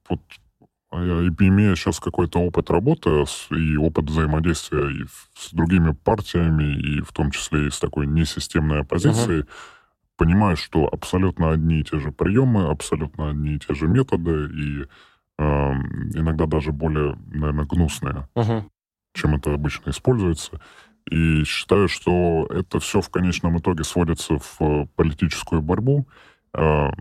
вот 0.09 0.21
имея 1.49 1.75
сейчас 1.75 2.01
какой-то 2.01 2.41
опыт 2.41 2.71
работы 2.71 3.25
и 3.51 3.77
опыт 3.77 4.09
взаимодействия 4.09 4.89
и 4.89 5.05
с 5.35 5.53
другими 5.53 5.93
партиями, 5.93 6.75
и 6.75 7.01
в 7.01 7.13
том 7.13 7.31
числе 7.31 7.67
и 7.67 7.71
с 7.71 7.79
такой 7.79 8.07
несистемной 8.07 8.81
оппозицией, 8.81 9.41
uh-huh. 9.41 9.49
понимаю, 10.17 10.57
что 10.57 10.89
абсолютно 10.91 11.51
одни 11.51 11.81
и 11.81 11.85
те 11.85 11.99
же 11.99 12.13
приемы, 12.13 12.69
абсолютно 12.69 13.31
одни 13.31 13.55
и 13.55 13.59
те 13.59 13.75
же 13.75 13.89
методы, 13.89 14.49
и 14.53 14.87
иногда 15.39 16.47
даже 16.47 16.73
более, 16.73 17.19
наверное, 17.27 17.67
гнусные, 17.67 18.27
uh-huh. 18.35 18.65
чем 19.13 19.35
это 19.35 19.53
обычно 19.53 19.91
используется. 19.91 20.61
И 21.11 21.45
считаю, 21.45 21.89
что 21.89 22.47
это 22.51 22.81
все 22.81 23.01
в 23.01 23.11
конечном 23.11 23.59
итоге 23.59 23.85
сводится 23.85 24.39
в 24.39 24.87
политическую 24.97 25.63
борьбу, 25.63 26.09
а, 26.53 26.93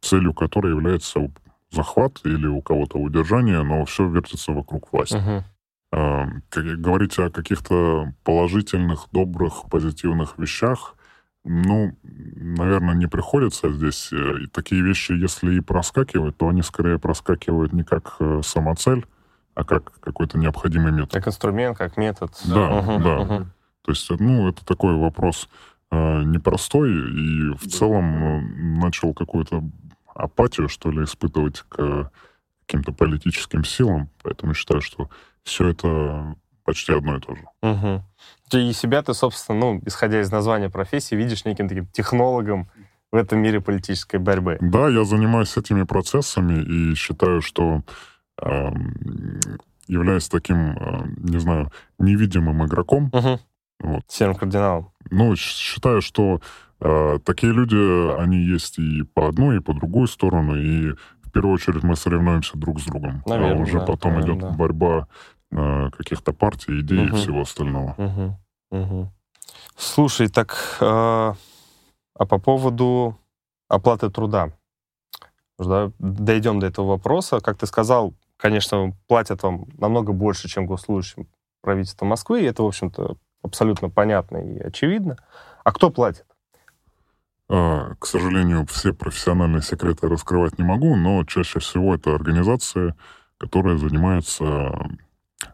целью 0.00 0.34
которой 0.34 0.70
является 0.70 1.32
захват 1.70 2.20
или 2.24 2.46
у 2.46 2.62
кого-то 2.62 2.98
удержание, 2.98 3.62
но 3.62 3.84
все 3.84 4.08
вертится 4.08 4.52
вокруг 4.52 4.92
власти. 4.92 5.16
Uh-huh. 5.92 6.76
Говорить 6.76 7.18
о 7.18 7.30
каких-то 7.30 8.12
положительных, 8.22 9.06
добрых, 9.12 9.64
позитивных 9.70 10.38
вещах 10.38 10.94
ну, 11.44 11.96
наверное, 12.02 12.94
не 12.94 13.06
приходится 13.06 13.72
здесь. 13.72 14.12
Э, 14.12 14.42
и 14.42 14.46
такие 14.46 14.82
вещи, 14.82 15.12
если 15.12 15.54
и 15.54 15.60
проскакивают, 15.60 16.36
то 16.36 16.48
они 16.48 16.62
скорее 16.62 16.98
проскакивают 16.98 17.72
не 17.72 17.84
как 17.84 18.16
э, 18.20 18.40
самоцель, 18.44 19.06
а 19.54 19.64
как 19.64 19.98
какой-то 20.00 20.38
необходимый 20.38 20.92
метод. 20.92 21.12
Как 21.12 21.28
инструмент, 21.28 21.78
как 21.78 21.96
метод. 21.96 22.32
Да, 22.44 22.78
угу, 22.78 23.02
да. 23.02 23.18
Угу. 23.20 23.46
То 23.82 23.92
есть, 23.92 24.10
ну, 24.10 24.48
это 24.48 24.64
такой 24.66 24.94
вопрос 24.96 25.48
э, 25.90 26.22
непростой, 26.24 26.90
и 26.92 27.54
в 27.54 27.66
целом 27.66 28.04
э, 28.04 28.40
начал 28.80 29.14
какую-то 29.14 29.62
апатию, 30.18 30.68
что 30.68 30.90
ли, 30.90 31.04
испытывать 31.04 31.60
к 31.68 32.10
каким-то 32.66 32.92
политическим 32.92 33.64
силам. 33.64 34.10
Поэтому 34.22 34.54
считаю, 34.54 34.80
что 34.80 35.08
все 35.42 35.68
это 35.68 36.36
почти 36.64 36.92
одно 36.92 37.16
и 37.16 37.20
то 37.20 37.34
же. 37.34 37.44
Угу. 37.62 38.04
И 38.52 38.72
себя 38.72 39.02
ты, 39.02 39.14
собственно, 39.14 39.58
ну, 39.58 39.80
исходя 39.86 40.20
из 40.20 40.30
названия 40.30 40.68
профессии, 40.68 41.14
видишь 41.14 41.44
неким 41.46 41.68
таким 41.68 41.86
технологом 41.86 42.68
в 43.10 43.16
этом 43.16 43.38
мире 43.38 43.60
политической 43.60 44.18
борьбы. 44.18 44.58
Да, 44.60 44.88
я 44.88 45.04
занимаюсь 45.04 45.56
этими 45.56 45.84
процессами 45.84 46.62
и 46.62 46.94
считаю, 46.94 47.40
что 47.40 47.82
э, 48.42 48.70
являюсь 49.86 50.28
таким, 50.28 50.76
э, 50.76 51.06
не 51.16 51.38
знаю, 51.38 51.72
невидимым 51.98 52.66
игроком. 52.66 53.10
Угу. 53.12 53.40
Вот. 53.80 54.02
Серым 54.08 54.34
кардиналом. 54.34 54.92
Ну, 55.10 55.36
считаю, 55.36 56.02
что 56.02 56.40
такие 56.78 57.52
люди, 57.52 58.20
они 58.20 58.38
есть 58.38 58.78
и 58.78 59.02
по 59.02 59.28
одну, 59.28 59.52
и 59.52 59.60
по 59.60 59.74
другую 59.74 60.06
сторону, 60.06 60.56
и 60.56 60.92
в 61.22 61.32
первую 61.32 61.54
очередь 61.54 61.82
мы 61.82 61.96
соревнуемся 61.96 62.56
друг 62.56 62.80
с 62.80 62.84
другом. 62.84 63.22
Наверное, 63.26 63.58
а 63.58 63.62
уже 63.62 63.80
да, 63.80 63.86
потом 63.86 64.14
наверное, 64.14 64.36
идет 64.36 64.50
да. 64.50 64.56
борьба 64.56 65.08
Э, 65.50 65.88
каких-то 65.96 66.32
партий, 66.34 66.80
идей 66.80 67.06
угу. 67.06 67.16
и 67.16 67.18
всего 67.18 67.40
остального. 67.40 67.94
Угу. 67.96 68.80
Угу. 68.82 69.12
Слушай, 69.76 70.28
так 70.28 70.76
э, 70.80 70.84
а 70.84 72.26
по 72.26 72.38
поводу 72.38 73.18
оплаты 73.66 74.10
труда, 74.10 74.52
да, 75.58 75.90
дойдем 75.98 76.60
до 76.60 76.66
этого 76.66 76.88
вопроса. 76.88 77.40
Как 77.40 77.56
ты 77.56 77.66
сказал, 77.66 78.12
конечно, 78.36 78.94
платят 79.06 79.42
вам 79.42 79.64
намного 79.78 80.12
больше, 80.12 80.48
чем 80.48 80.66
госслужащим 80.66 81.28
правительства 81.62 82.04
Москвы, 82.04 82.42
и 82.42 82.44
это, 82.46 82.62
в 82.62 82.66
общем-то, 82.66 83.16
абсолютно 83.42 83.88
понятно 83.88 84.36
и 84.36 84.58
очевидно. 84.58 85.16
А 85.64 85.72
кто 85.72 85.90
платит? 85.90 86.26
А, 87.50 87.94
к 87.98 88.06
сожалению, 88.06 88.66
все 88.66 88.92
профессиональные 88.92 89.62
секреты 89.62 90.06
раскрывать 90.06 90.58
не 90.58 90.64
могу, 90.64 90.96
но 90.96 91.24
чаще 91.24 91.60
всего 91.60 91.94
это 91.94 92.14
организации, 92.14 92.94
которые 93.38 93.78
занимаются 93.78 94.76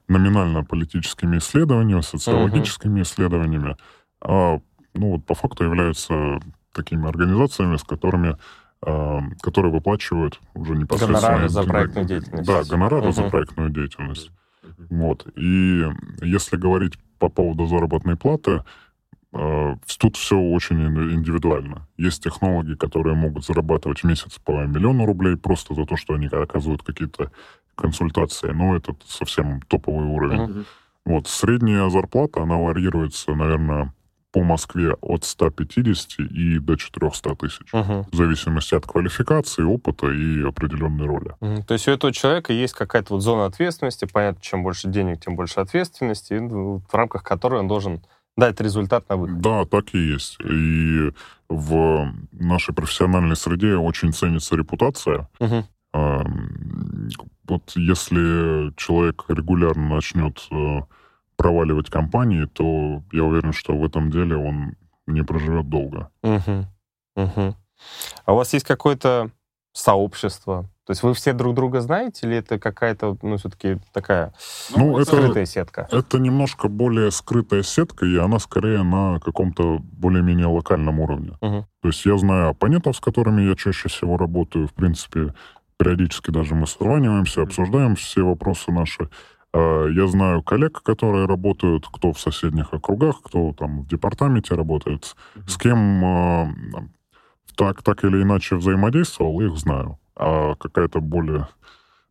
номинально 0.09 0.65
политическими 0.65 1.39
исследованиями, 1.39 2.01
социологическими 2.01 2.99
uh-huh. 2.99 3.03
исследованиями, 3.03 3.77
а 4.21 4.59
ну, 4.95 5.13
вот 5.13 5.25
по 5.25 5.35
факту 5.35 5.65
являются 5.65 6.41
такими 6.73 7.09
организациями, 7.09 7.77
с 7.77 7.85
которыми 7.85 8.37
э, 8.85 9.19
которые 9.41 9.73
выплачивают 9.73 10.41
уже 10.55 10.75
непосредственно... 10.75 11.21
Гонорары 11.21 11.49
за 11.49 11.63
проектную 11.63 12.07
деятельность. 12.07 12.47
Да, 12.47 12.65
гонорары 12.65 13.09
uh-huh. 13.09 13.13
за 13.13 13.23
проектную 13.25 13.71
деятельность. 13.71 14.31
Uh-huh. 14.63 14.87
Вот. 14.91 15.27
И 15.37 15.85
если 16.23 16.57
говорить 16.57 16.99
по 17.19 17.29
поводу 17.29 17.67
заработной 17.67 18.17
платы, 18.17 18.65
тут 19.35 20.17
все 20.17 20.39
очень 20.39 20.81
индивидуально. 21.13 21.89
Есть 21.97 22.23
технологии, 22.23 22.75
которые 22.75 23.17
могут 23.17 23.45
зарабатывать 23.45 24.01
в 24.01 24.05
месяц 24.05 24.39
по 24.39 24.65
миллиону 24.65 25.07
рублей 25.07 25.37
просто 25.37 25.75
за 25.75 25.87
то, 25.87 25.97
что 25.97 26.15
они 26.15 26.27
оказывают 26.27 26.83
какие-то 26.83 27.31
консультации, 27.75 28.51
но 28.53 28.77
это 28.77 28.95
совсем 29.07 29.61
топовый 29.63 30.07
уровень. 30.07 30.41
Uh-huh. 30.41 30.65
Вот, 31.05 31.27
средняя 31.27 31.89
зарплата, 31.91 32.43
она 32.43 32.57
варьируется, 32.57 33.35
наверное, 33.35 33.93
по 34.33 34.43
Москве 34.43 34.95
от 35.01 35.25
150 35.25 36.19
и 36.31 36.59
до 36.59 36.77
400 36.77 37.37
тысяч. 37.37 37.73
Uh-huh. 37.73 38.05
В 38.11 38.17
зависимости 38.17 38.75
от 38.75 38.87
квалификации, 38.87 39.63
опыта 39.63 40.09
и 40.09 40.43
определенной 40.43 41.07
роли. 41.07 41.35
Uh-huh. 41.41 41.65
То 41.65 41.75
есть 41.75 41.89
у 41.89 41.91
этого 41.91 42.13
человека 42.13 42.53
есть 42.53 42.75
какая-то 42.75 43.15
вот 43.15 43.21
зона 43.21 43.47
ответственности, 43.47 44.09
понятно, 44.13 44.41
чем 44.43 44.63
больше 44.63 44.89
денег, 44.89 45.21
тем 45.21 45.37
больше 45.37 45.61
ответственности, 45.61 46.35
ну, 46.35 46.83
в 46.89 46.95
рамках 46.95 47.23
которой 47.23 47.61
он 47.61 47.69
должен 47.69 48.01
дать 48.37 48.61
результат 48.61 49.09
на 49.09 49.17
выходе. 49.17 49.41
Да, 49.41 49.65
так 49.65 49.95
и 49.95 49.99
есть. 49.99 50.39
И 50.41 51.13
в 51.49 52.13
нашей 52.33 52.75
профессиональной 52.75 53.37
среде 53.37 53.77
очень 53.77 54.13
ценится 54.13 54.57
репутация. 54.57 55.29
Uh-huh 55.39 55.65
вот 57.47 57.73
если 57.77 58.73
человек 58.77 59.25
регулярно 59.29 59.97
начнет 59.97 60.47
э, 60.51 60.81
проваливать 61.37 61.91
компании, 61.91 62.47
то 62.47 63.03
я 63.13 63.25
уверен, 63.25 63.53
что 63.53 63.77
в 63.77 63.85
этом 63.85 64.11
деле 64.11 64.37
он 64.37 64.77
не 65.07 65.23
проживет 65.23 65.69
долго. 65.69 66.11
Угу. 66.23 66.67
Угу. 67.17 67.57
А 68.25 68.33
у 68.33 68.37
вас 68.37 68.53
есть 68.55 68.67
какое-то 68.67 69.31
сообщество? 69.75 70.71
То 70.87 70.91
есть 70.91 71.03
вы 71.03 71.15
все 71.15 71.33
друг 71.33 71.55
друга 71.55 71.81
знаете, 71.81 72.27
или 72.27 72.37
это 72.37 72.59
какая-то, 72.59 73.17
ну, 73.23 73.37
все-таки 73.39 73.79
такая 73.93 74.35
ну, 74.77 74.99
это, 74.99 75.17
скрытая 75.17 75.47
сетка? 75.47 75.89
Это 75.91 76.19
немножко 76.19 76.69
более 76.69 77.11
скрытая 77.11 77.63
сетка, 77.63 78.07
и 78.07 78.17
она 78.17 78.39
скорее 78.39 78.83
на 78.83 79.19
каком-то 79.19 79.79
более-менее 79.81 80.47
локальном 80.47 81.01
уровне. 81.01 81.33
Угу. 81.41 81.67
То 81.83 81.89
есть 81.89 82.05
я 82.05 82.17
знаю 82.19 82.51
оппонентов, 82.51 82.97
с 82.97 83.01
которыми 83.01 83.43
я 83.43 83.57
чаще 83.57 83.89
всего 83.89 84.17
работаю, 84.17 84.69
в 84.69 84.75
принципе, 84.75 85.35
периодически 85.79 86.31
даже 86.31 86.55
мы 86.55 86.67
созваниваемся, 86.67 87.43
обсуждаем 87.43 87.97
все 87.97 88.23
вопросы 88.23 88.71
наши. 88.71 89.09
А, 89.55 89.87
я 89.89 90.07
знаю 90.07 90.43
коллег, 90.43 90.83
которые 90.83 91.27
работают, 91.27 91.87
кто 91.91 92.13
в 92.13 92.21
соседних 92.21 92.75
округах, 92.75 93.23
кто 93.23 93.55
там 93.55 93.83
в 93.83 93.89
департаменте 93.89 94.55
работает, 94.55 95.17
с 95.47 95.57
кем 95.57 96.05
а, 96.05 96.49
так, 97.57 97.83
так 97.83 98.05
или 98.05 98.23
иначе 98.23 98.57
взаимодействовал, 98.57 99.41
их 99.41 99.57
знаю. 99.57 99.99
А 100.17 100.55
какая-то 100.55 101.01
более 101.01 101.49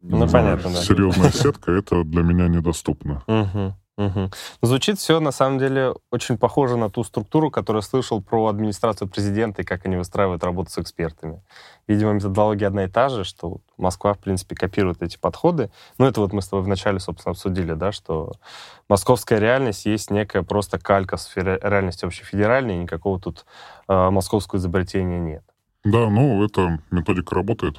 ну, 0.02 0.28
знаю, 0.28 0.58
понятно, 0.58 0.82
серьезная 0.82 1.32
да. 1.32 1.38
сетка, 1.38 1.72
это 1.72 2.04
для 2.04 2.24
меня 2.24 2.48
недоступно. 2.48 3.24
Угу. 3.28 3.76
Угу. 3.96 4.32
Звучит 4.64 4.98
все, 4.98 5.20
на 5.20 5.32
самом 5.32 5.60
деле, 5.60 5.94
очень 6.12 6.38
похоже 6.38 6.78
на 6.78 6.90
ту 6.90 7.04
структуру, 7.04 7.52
которую 7.52 7.84
слышал 7.84 8.24
про 8.24 8.48
администрацию 8.48 9.08
президента 9.08 9.62
и 9.62 9.66
как 9.66 9.86
они 9.86 9.98
выстраивают 9.98 10.44
работу 10.44 10.72
с 10.72 10.80
экспертами. 10.80 11.44
Видимо, 11.88 12.14
методология 12.14 12.68
одна 12.68 12.86
и 12.86 12.88
та 12.88 13.10
же, 13.10 13.24
что 13.24 13.58
Москва, 13.78 14.16
в 14.16 14.20
принципе, 14.20 14.56
копирует 14.56 15.04
эти 15.04 15.18
подходы. 15.18 15.70
Ну, 16.00 16.08
это 16.08 16.22
вот 16.22 16.34
мы 16.34 16.42
с 16.42 16.48
тобой 16.48 16.66
вначале, 16.66 17.00
собственно, 17.00 17.32
обсудили, 17.32 17.74
да, 17.74 17.92
что 17.92 18.32
московская 18.90 19.38
реальность 19.38 19.86
есть 19.86 20.10
некая 20.10 20.42
просто 20.42 20.80
калька 20.80 21.18
с 21.18 21.32
реальности 21.36 22.06
общефедеральной, 22.06 22.78
никакого 22.78 23.20
тут 23.20 23.46
э, 23.88 24.10
московского 24.10 24.58
изобретения 24.58 25.20
нет. 25.20 25.44
Да, 25.84 26.10
ну, 26.10 26.44
эта 26.44 26.80
методика 26.90 27.36
работает. 27.36 27.78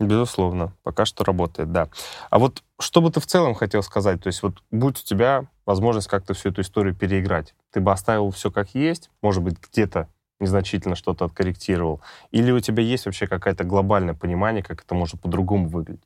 Безусловно, 0.00 0.72
пока 0.82 1.04
что 1.04 1.24
работает, 1.24 1.72
да. 1.72 1.90
А 2.30 2.38
вот 2.38 2.64
что 2.80 3.02
бы 3.02 3.10
ты 3.10 3.20
в 3.20 3.26
целом 3.26 3.54
хотел 3.54 3.82
сказать? 3.82 4.22
То 4.22 4.28
есть 4.28 4.42
вот 4.42 4.62
будь 4.70 4.98
у 4.98 5.04
тебя 5.04 5.46
возможность 5.66 6.08
как-то 6.08 6.32
всю 6.32 6.48
эту 6.48 6.62
историю 6.62 6.94
переиграть, 6.94 7.54
ты 7.70 7.80
бы 7.80 7.92
оставил 7.92 8.30
все 8.30 8.50
как 8.50 8.74
есть, 8.74 9.10
может 9.20 9.42
быть, 9.42 9.56
где-то 9.60 10.08
незначительно 10.40 10.94
что-то 10.94 11.26
откорректировал, 11.26 12.00
или 12.30 12.50
у 12.50 12.60
тебя 12.60 12.82
есть 12.82 13.04
вообще 13.04 13.26
какое-то 13.26 13.64
глобальное 13.64 14.14
понимание, 14.14 14.62
как 14.62 14.82
это 14.82 14.94
может 14.94 15.20
по-другому 15.20 15.68
выглядеть? 15.68 16.02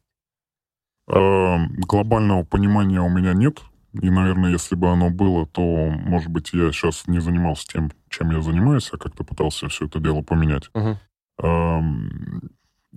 Эм, 1.09 1.68
глобального 1.76 2.42
понимания 2.42 3.01
у 3.01 3.09
меня 3.09 3.32
нет. 3.32 3.61
И, 3.92 4.11
наверное, 4.11 4.51
если 4.51 4.74
бы 4.74 4.90
оно 4.90 5.11
было, 5.11 5.47
то, 5.47 5.62
может 5.62 6.28
быть, 6.30 6.53
я 6.53 6.72
сейчас 6.72 7.07
не 7.07 7.20
занимался 7.20 7.68
тем, 7.68 7.92
чем 8.09 8.32
я 8.32 8.42
занимаюсь, 8.42 8.90
а 8.92 8.99
как-то 8.99 9.22
пытался 9.22 9.68
все 9.68 9.86
это 9.86 10.01
дело 10.01 10.22
поменять. 10.22 10.68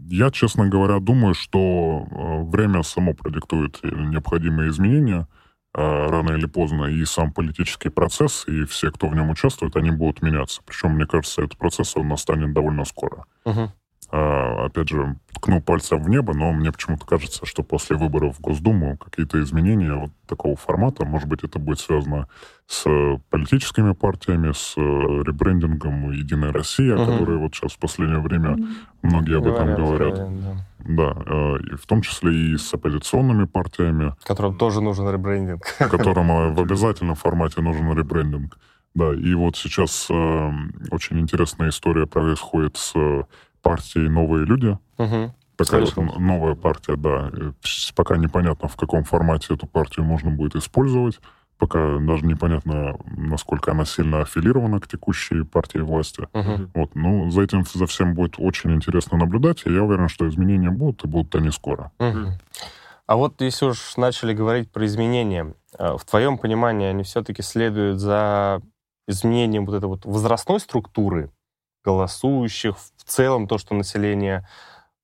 Я, 0.06 0.32
честно 0.32 0.68
говоря, 0.68 1.00
думаю, 1.00 1.34
что 1.34 2.08
э, 2.10 2.43
время 2.50 2.84
само 2.84 3.14
продиктует 3.14 3.80
необходимые 3.84 4.70
изменения 4.70 5.28
э, 5.74 5.82
рано 5.82 6.32
или 6.32 6.45
поздно, 6.45 6.86
и 6.86 7.04
сам 7.06 7.34
политический 7.34 7.89
процесс, 7.89 8.45
и 8.48 8.64
все, 8.66 8.91
кто 8.91 9.08
в 9.08 9.16
нем 9.16 9.30
участвует, 9.30 9.76
они 9.76 9.91
будут 9.91 10.22
меняться. 10.22 10.62
Причем, 10.66 10.91
мне 10.91 11.06
кажется, 11.06 11.41
этот 11.41 11.58
процесс 11.58 11.98
он 11.98 12.08
настанет 12.08 12.54
довольно 12.54 12.86
скоро. 12.86 13.26
Uh-huh. 13.45 13.70
А, 14.10 14.66
опять 14.66 14.89
же, 14.89 15.18
ткну 15.34 15.62
пальцем 15.62 16.01
в 16.01 16.10
небо, 16.10 16.34
но 16.34 16.53
мне 16.53 16.72
почему-то 16.72 17.05
кажется, 17.05 17.45
что 17.45 17.62
после 17.62 17.97
выборов 17.97 18.38
в 18.38 18.41
Госдуму 18.41 18.97
какие-то 18.97 19.41
изменения 19.43 19.93
вот 19.93 20.12
такого 20.26 20.55
формата, 20.55 21.05
может 21.05 21.28
быть, 21.28 21.43
это 21.43 21.60
будет 21.60 21.80
связано 21.80 22.28
с 22.68 22.86
политическими 23.30 23.93
партиями, 23.93 24.53
с 24.53 24.76
э, 24.78 24.82
ребрендингом 24.82 26.12
«Единая 26.12 26.53
Россия», 26.53 26.95
угу. 26.95 27.12
которые 27.12 27.38
вот 27.38 27.55
сейчас 27.55 27.74
в 27.74 27.80
последнее 27.80 28.20
время 28.20 28.58
многие 29.01 29.38
об 29.38 29.47
этом 29.47 29.76
говорят. 29.76 30.16
Да, 30.16 31.14
да 31.14 31.24
э, 31.26 31.58
и 31.74 31.76
в 31.76 31.86
том 31.86 32.01
числе 32.01 32.34
и 32.34 32.58
с 32.58 32.74
оппозиционными 32.74 33.45
партиями. 33.45 34.16
Которым 34.24 34.58
тоже 34.58 34.82
нужен 34.82 35.10
ребрендинг. 35.10 35.66
Которым 35.80 36.32
э, 36.32 36.53
в 36.53 36.62
обязательном 36.62 37.16
формате 37.16 37.62
нужен 37.62 37.91
ребрендинг. 37.93 38.58
Да, 38.95 39.14
и 39.14 39.34
вот 39.34 39.55
сейчас 39.55 40.08
э, 40.10 40.51
очень 40.91 41.20
интересная 41.20 41.70
история 41.70 42.08
происходит 42.08 42.78
с 42.78 42.93
партией 43.68 44.07
«Новые 44.07 44.45
люди». 44.45 44.78
Угу. 44.97 45.34
Такая 45.57 45.82
вот 45.82 46.20
новая 46.20 46.55
партия, 46.55 46.95
да. 46.95 47.32
Пока 47.95 48.15
непонятно, 48.15 48.68
в 48.68 48.76
каком 48.76 49.03
формате 49.03 49.55
эту 49.55 49.68
партию 49.68 50.05
можно 50.05 50.30
будет 50.30 50.55
использовать. 50.55 51.20
Пока 51.57 51.97
даже 51.97 52.24
непонятно, 52.26 52.97
насколько 53.18 53.72
она 53.72 53.84
сильно 53.86 54.22
аффилирована 54.22 54.80
к 54.80 54.88
текущей 54.88 55.43
партии 55.43 55.80
власти. 55.80 56.28
Угу. 56.34 56.70
Вот, 56.76 56.95
ну, 56.95 57.32
за 57.32 57.41
этим, 57.41 57.65
за 57.65 57.88
всем 57.88 58.13
будет 58.13 58.36
очень 58.38 58.72
интересно 58.72 59.18
наблюдать, 59.18 59.63
и 59.65 59.74
я 59.74 59.84
уверен, 59.84 60.07
что 60.07 60.30
изменения 60.30 60.70
будут, 60.70 61.03
и 61.03 61.07
будут 61.07 61.36
они 61.36 61.49
скоро. 61.49 61.91
Угу. 61.99 62.34
А 63.07 63.15
вот 63.15 63.41
если 63.41 63.65
уж 63.65 63.97
начали 63.97 64.34
говорить 64.34 64.72
про 64.72 64.86
изменения, 64.86 65.55
э, 65.80 65.97
в 65.97 66.05
твоем 66.05 66.38
понимании 66.38 66.88
они 66.88 67.03
все-таки 67.03 67.41
следуют 67.41 67.99
за 67.99 68.61
изменением 69.07 69.65
вот 69.65 69.76
этой 69.76 69.86
вот 69.86 70.05
возрастной 70.05 70.59
структуры 70.59 71.32
голосующих, 71.84 72.78
в 72.78 73.04
целом 73.06 73.48
то, 73.48 73.58
что 73.58 73.76
население 73.76 74.48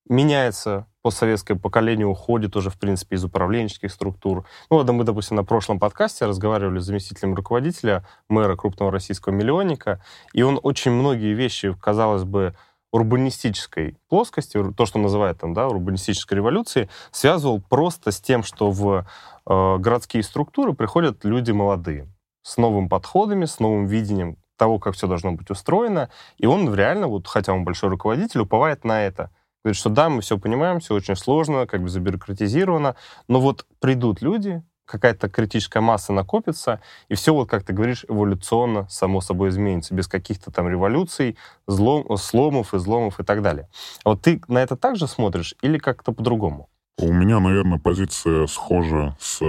меняется, 0.08 0.86
постсоветское 1.02 1.58
поколение 1.58 2.06
уходит 2.06 2.56
уже, 2.56 2.70
в 2.70 2.80
принципе, 2.80 3.16
из 3.16 3.24
управленческих 3.24 3.92
структур. 3.92 4.46
Ну, 4.70 4.78
вот 4.78 4.90
мы, 4.90 5.04
допустим, 5.04 5.38
на 5.38 5.44
прошлом 5.44 5.80
подкасте 5.80 6.26
разговаривали 6.26 6.80
с 6.80 6.86
заместителем 6.86 7.36
руководителя 7.36 8.06
мэра 8.30 8.56
крупного 8.56 8.92
российского 8.92 9.34
миллионника, 9.34 10.04
и 10.34 10.42
он 10.42 10.60
очень 10.62 10.92
многие 10.92 11.34
вещи, 11.34 11.74
казалось 11.82 12.24
бы, 12.24 12.56
урбанистической 12.92 13.98
плоскости, 14.08 14.60
то, 14.78 14.86
что 14.86 15.00
называют 15.00 15.40
там, 15.40 15.54
да, 15.54 15.68
урбанистической 15.68 16.38
революцией, 16.38 16.90
связывал 17.12 17.60
просто 17.60 18.12
с 18.12 18.22
тем, 18.22 18.44
что 18.44 18.70
в 18.70 19.08
э, 19.48 19.78
городские 19.80 20.22
структуры 20.22 20.74
приходят 20.74 21.26
люди 21.26 21.52
молодые, 21.52 22.08
с 22.44 22.58
новыми 22.58 22.88
подходами, 22.88 23.46
с 23.46 23.60
новым 23.60 23.88
видением 23.88 24.38
того, 24.64 24.80
как 24.80 24.96
все 24.96 25.08
должно 25.08 25.34
быть 25.34 25.50
устроено. 25.50 26.10
И 26.38 26.46
он 26.46 26.74
реально, 26.74 27.08
вот, 27.08 27.28
хотя 27.28 27.52
он 27.52 27.66
большой 27.66 27.90
руководитель, 27.90 28.40
уповает 28.40 28.86
на 28.86 29.04
это. 29.04 29.30
Говорит, 29.62 29.78
что 29.78 29.90
да, 29.90 30.08
мы 30.08 30.22
все 30.22 30.38
понимаем, 30.38 30.80
все 30.80 30.96
очень 30.96 31.18
сложно, 31.18 31.68
как 31.68 31.82
бы 31.82 31.90
забюрократизировано, 31.90 32.96
но 33.28 33.42
вот 33.42 33.66
придут 33.82 34.22
люди, 34.22 34.64
какая-то 34.86 35.28
критическая 35.28 35.82
масса 35.82 36.14
накопится, 36.14 36.80
и 37.10 37.16
все, 37.16 37.34
вот 37.34 37.50
как 37.50 37.66
ты 37.66 37.74
говоришь, 37.74 38.06
эволюционно, 38.08 38.88
само 38.90 39.20
собой 39.20 39.50
изменится, 39.50 39.94
без 39.94 40.08
каких-то 40.08 40.50
там 40.50 40.70
революций, 40.70 41.38
злом, 41.68 42.16
сломов, 42.16 42.74
изломов 42.74 43.20
и 43.20 43.24
так 43.24 43.42
далее. 43.42 43.68
А 44.06 44.12
вот 44.12 44.22
ты 44.22 44.42
на 44.48 44.60
это 44.60 44.78
также 44.78 45.08
смотришь 45.08 45.56
или 45.62 45.78
как-то 45.78 46.14
по-другому? 46.14 46.70
У 46.98 47.12
меня, 47.12 47.42
наверное, 47.42 47.80
позиция 47.80 48.48
схожа 48.48 49.18
с 49.20 49.40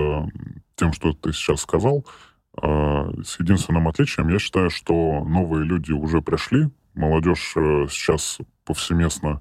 тем, 0.75 0.93
что 0.93 1.13
ты 1.13 1.33
сейчас 1.33 1.61
сказал. 1.61 2.05
А, 2.57 3.11
с 3.25 3.41
единственным 3.41 3.89
отличием, 3.89 4.29
я 4.29 4.39
считаю, 4.39 4.71
что 4.71 5.25
новые 5.25 5.65
люди 5.65 5.93
уже 5.93 6.23
пришли, 6.23 6.71
молодежь 6.95 7.55
э, 7.57 7.87
сейчас 7.91 8.39
повсеместно 8.65 9.41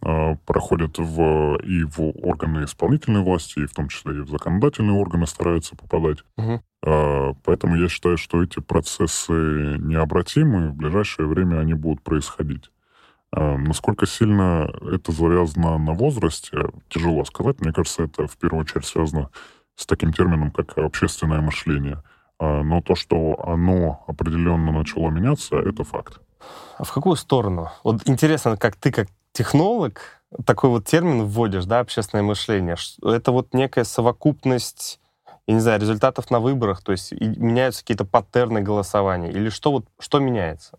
а, 0.00 0.36
проходит 0.46 0.98
в, 0.98 1.56
и 1.64 1.82
в 1.82 2.00
органы 2.22 2.64
исполнительной 2.64 3.22
власти, 3.22 3.60
и 3.60 3.66
в 3.66 3.74
том 3.74 3.88
числе 3.88 4.18
и 4.18 4.20
в 4.20 4.28
законодательные 4.28 4.96
органы 4.96 5.26
стараются 5.26 5.74
попадать. 5.76 6.18
Угу. 6.36 6.62
Поэтому 7.42 7.76
я 7.76 7.88
считаю, 7.88 8.16
что 8.16 8.44
эти 8.44 8.60
процессы 8.60 9.32
необратимы, 9.32 10.68
в 10.68 10.76
ближайшее 10.76 11.26
время 11.26 11.58
они 11.58 11.74
будут 11.74 12.02
происходить. 12.02 12.70
Насколько 13.32 14.06
сильно 14.06 14.70
это 14.92 15.10
завязано 15.10 15.78
на 15.78 15.94
возрасте, 15.94 16.70
тяжело 16.88 17.24
сказать. 17.24 17.60
Мне 17.60 17.72
кажется, 17.72 18.04
это 18.04 18.28
в 18.28 18.36
первую 18.36 18.60
очередь 18.60 18.84
связано 18.84 19.30
с 19.74 19.84
таким 19.84 20.12
термином, 20.12 20.52
как 20.52 20.78
общественное 20.78 21.40
мышление– 21.40 22.04
но 22.40 22.80
то, 22.82 22.94
что 22.94 23.42
оно 23.46 24.04
определенно 24.06 24.72
начало 24.72 25.10
меняться, 25.10 25.56
это 25.56 25.84
факт. 25.84 26.20
А 26.78 26.84
в 26.84 26.92
какую 26.92 27.16
сторону? 27.16 27.70
Вот 27.82 28.08
интересно, 28.08 28.56
как 28.56 28.76
ты, 28.76 28.92
как 28.92 29.08
технолог, 29.32 30.22
такой 30.44 30.70
вот 30.70 30.84
термин 30.84 31.24
вводишь, 31.24 31.64
да, 31.64 31.80
общественное 31.80 32.22
мышление. 32.22 32.76
Это 33.02 33.32
вот 33.32 33.54
некая 33.54 33.84
совокупность, 33.84 35.00
я 35.46 35.54
не 35.54 35.60
знаю, 35.60 35.80
результатов 35.80 36.30
на 36.30 36.40
выборах, 36.40 36.82
то 36.82 36.92
есть 36.92 37.12
меняются 37.12 37.82
какие-то 37.82 38.04
паттерны 38.04 38.60
голосования, 38.60 39.30
или 39.30 39.48
что 39.48 39.72
вот, 39.72 39.86
что 39.98 40.18
меняется? 40.18 40.78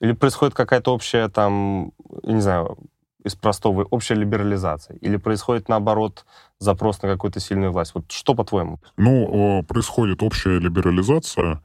Или 0.00 0.12
происходит 0.12 0.54
какая-то 0.54 0.92
общая 0.92 1.28
там, 1.28 1.92
я 2.22 2.32
не 2.32 2.40
знаю, 2.40 2.76
из 3.24 3.34
простого 3.34 3.84
общая 3.84 4.14
либерализация? 4.14 4.96
Или 4.98 5.16
происходит, 5.16 5.68
наоборот, 5.68 6.24
запрос 6.58 7.02
на 7.02 7.08
какую-то 7.08 7.40
сильную 7.40 7.72
власть? 7.72 7.92
Вот 7.94 8.12
что, 8.12 8.34
по-твоему? 8.34 8.78
Ну, 8.96 9.64
происходит 9.66 10.22
общая 10.22 10.58
либерализация. 10.58 11.62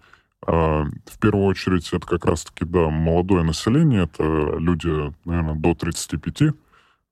А, 0.48 0.86
в 1.06 1.20
первую 1.20 1.46
очередь, 1.46 1.90
это 1.92 2.08
как 2.08 2.26
раз-таки, 2.26 2.66
да, 2.66 2.90
молодое 2.90 3.44
население, 3.44 4.04
это 4.04 4.24
люди, 4.58 5.14
наверное, 5.26 5.56
до 5.56 5.76
35. 5.76 6.54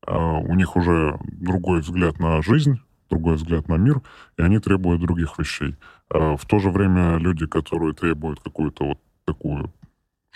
А, 0.06 0.38
у 0.38 0.56
них 0.56 0.76
уже 0.76 1.20
другой 1.24 1.82
взгляд 1.82 2.20
на 2.20 2.42
жизнь, 2.42 2.80
другой 3.10 3.36
взгляд 3.36 3.68
на 3.68 3.76
мир, 3.76 4.02
и 4.38 4.42
они 4.42 4.60
требуют 4.60 5.02
других 5.02 5.38
вещей. 5.38 5.76
А 6.10 6.38
в 6.38 6.46
то 6.46 6.60
же 6.60 6.70
время 6.70 7.18
люди, 7.18 7.46
которые 7.46 7.94
требуют 7.94 8.40
какую-то 8.40 8.86
вот 8.86 9.00
такую 9.26 9.74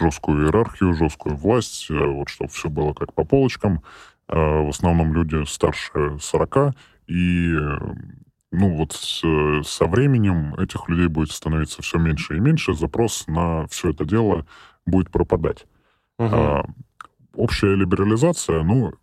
жесткую 0.01 0.45
иерархию, 0.45 0.93
жесткую 0.93 1.35
власть, 1.35 1.87
э, 1.89 2.05
вот 2.05 2.29
чтобы 2.29 2.51
все 2.51 2.69
было 2.69 2.93
как 2.93 3.13
по 3.13 3.23
полочкам, 3.23 3.81
в 4.27 4.69
основном 4.69 5.13
люди 5.13 5.43
старше 5.45 6.17
40, 6.17 6.73
и 7.07 7.53
ну 8.53 8.77
вот 8.77 8.93
со 8.93 9.85
временем 9.87 10.55
этих 10.55 10.87
людей 10.87 11.07
будет 11.07 11.31
становиться 11.31 11.81
все 11.81 11.97
меньше 11.97 12.37
и 12.37 12.39
меньше, 12.39 12.73
запрос 12.73 13.27
на 13.27 13.67
все 13.67 13.89
это 13.89 14.05
дело 14.05 14.45
будет 14.85 15.11
пропадать. 15.11 15.65
Угу. 16.17 16.29
А, 16.31 16.65
общая 17.35 17.75
либерализация, 17.75 18.63
ну, 18.63 18.93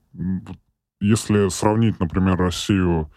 если 1.00 1.48
сравнить, 1.48 2.00
например, 2.00 2.36
Россию 2.36 3.10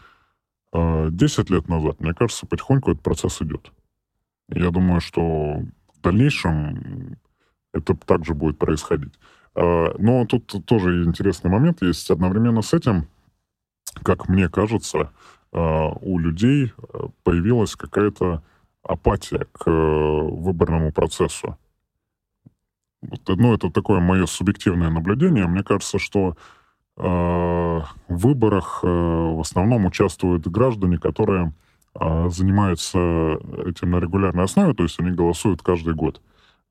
э, 0.74 1.10
10 1.12 1.50
лет 1.50 1.68
назад, 1.68 2.00
мне 2.00 2.14
кажется, 2.14 2.46
потихоньку 2.46 2.92
этот 2.92 3.04
процесс 3.04 3.42
идет. 3.42 3.72
Я 4.50 4.70
думаю, 4.70 5.02
что 5.02 5.22
в 5.22 6.02
дальнейшем 6.02 7.18
это 7.74 7.95
также 7.95 8.34
будет 8.34 8.57
происходить. 8.57 9.13
Э, 9.55 9.93
но 9.97 10.26
тут 10.26 10.65
тоже 10.65 11.03
интересный 11.03 11.49
момент 11.49 11.82
есть. 11.82 12.09
Одновременно 12.11 12.61
с 12.61 12.74
этим, 12.74 13.07
как 14.03 14.30
мне 14.30 14.49
кажется, 14.49 15.11
э, 15.51 15.57
у 16.01 16.19
людей 16.19 16.74
появилась 17.24 17.76
какая-то 17.76 18.43
апатия 18.84 19.47
к 19.51 19.67
э, 19.67 19.72
выборному 19.72 20.91
процессу. 20.91 21.57
Ну, 23.28 23.53
это 23.53 23.72
такое 23.72 23.99
мое 23.99 24.26
субъективное 24.28 24.89
наблюдение. 24.89 25.47
Мне 25.47 25.63
кажется, 25.63 25.97
что 25.97 26.36
Э, 26.97 27.82
в 28.07 28.17
выборах 28.17 28.82
э, 28.84 28.88
в 28.88 29.39
основном 29.39 29.86
участвуют 29.86 30.47
граждане, 30.47 30.97
которые 30.97 31.53
э, 31.99 32.30
занимаются 32.30 32.99
этим 33.65 33.91
на 33.91 33.99
регулярной 33.99 34.43
основе, 34.43 34.74
то 34.74 34.84
есть 34.84 34.99
они 34.99 35.11
голосуют 35.11 35.61
каждый 35.61 35.95
год. 35.95 36.22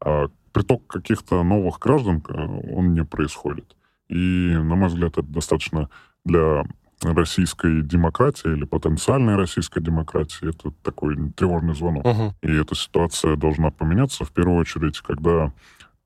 А 0.04 0.28
приток 0.52 0.86
каких-то 0.86 1.42
новых 1.42 1.78
граждан, 1.78 2.22
он 2.28 2.94
не 2.94 3.04
происходит. 3.04 3.76
И, 4.08 4.52
на 4.54 4.74
мой 4.74 4.88
взгляд, 4.88 5.12
это 5.12 5.22
достаточно 5.22 5.88
для 6.24 6.64
российской 7.02 7.82
демократии 7.82 8.52
или 8.52 8.64
потенциальной 8.64 9.36
российской 9.36 9.82
демократии 9.82 10.50
это 10.50 10.70
такой 10.82 11.16
тревожный 11.32 11.74
звонок. 11.74 12.04
Uh-huh. 12.04 12.32
И 12.42 12.52
эта 12.52 12.74
ситуация 12.74 13.36
должна 13.36 13.70
поменяться 13.70 14.24
в 14.24 14.32
первую 14.32 14.58
очередь, 14.58 15.00
когда 15.00 15.52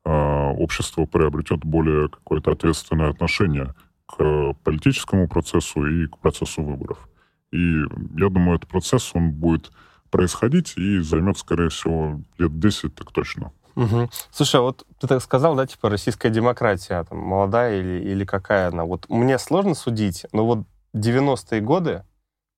э, 0.05 0.11
общество 0.11 1.05
приобретет 1.07 1.65
более 1.65 2.09
какое-то 2.09 2.53
ответственное 2.53 3.11
отношение 3.11 3.75
к 4.07 4.55
политическому 4.63 5.27
процессу 5.27 5.85
и 5.87 6.07
к 6.07 6.19
процессу 6.19 6.63
выборов. 6.63 7.09
И 7.51 7.81
я 8.17 8.29
думаю, 8.29 8.57
этот 8.57 8.69
процесс, 8.69 9.13
он 9.15 9.33
будет 9.33 9.73
происходить 10.11 10.75
и 10.77 10.99
займет, 10.99 11.39
скорее 11.39 11.71
всего, 11.71 12.21
лет 12.39 12.59
10 12.59 12.95
так 12.95 13.11
точно. 13.11 13.51
Угу. 13.77 14.09
Слушай, 14.31 14.61
а 14.61 14.63
вот 14.63 14.87
ты 15.01 15.07
так 15.07 15.23
сказал, 15.23 15.55
да, 15.55 15.67
типа 15.67 15.91
российская 15.91 16.31
демократия, 16.31 17.05
там, 17.05 17.19
молодая 17.19 17.81
или, 17.81 18.03
или 18.05 18.25
какая 18.25 18.69
она. 18.69 18.85
Вот 18.85 19.09
мне 19.09 19.39
сложно 19.39 19.75
судить, 19.75 20.27
но 20.33 20.47
вот 20.47 20.61
90-е 20.95 21.61
годы, 21.61 22.05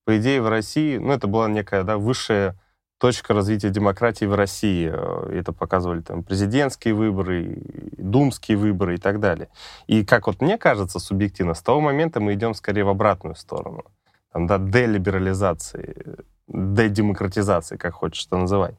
по 0.05 0.17
идее, 0.17 0.41
в 0.41 0.49
России, 0.49 0.97
ну, 0.97 1.11
это 1.11 1.27
была 1.27 1.49
некая, 1.49 1.83
да, 1.83 1.97
высшая 1.97 2.55
точка 2.99 3.33
развития 3.33 3.69
демократии 3.69 4.25
в 4.25 4.35
России. 4.35 4.91
Э, 4.91 5.39
это 5.39 5.53
показывали 5.53 6.01
там 6.01 6.23
президентские 6.23 6.93
выборы, 6.93 7.61
думские 7.97 8.57
выборы 8.57 8.95
и 8.95 8.97
так 8.97 9.19
далее. 9.19 9.49
И 9.87 10.05
как 10.05 10.27
вот 10.27 10.41
мне 10.41 10.57
кажется 10.57 10.99
субъективно, 10.99 11.53
с 11.53 11.61
того 11.61 11.81
момента 11.81 12.19
мы 12.19 12.33
идем 12.33 12.53
скорее 12.53 12.83
в 12.83 12.89
обратную 12.89 13.35
сторону. 13.35 13.85
Там, 14.31 14.47
да, 14.47 14.57
делиберализации, 14.57 16.17
дедемократизации, 16.47 17.77
как 17.77 17.93
хочешь 17.93 18.25
это 18.27 18.37
называй. 18.37 18.77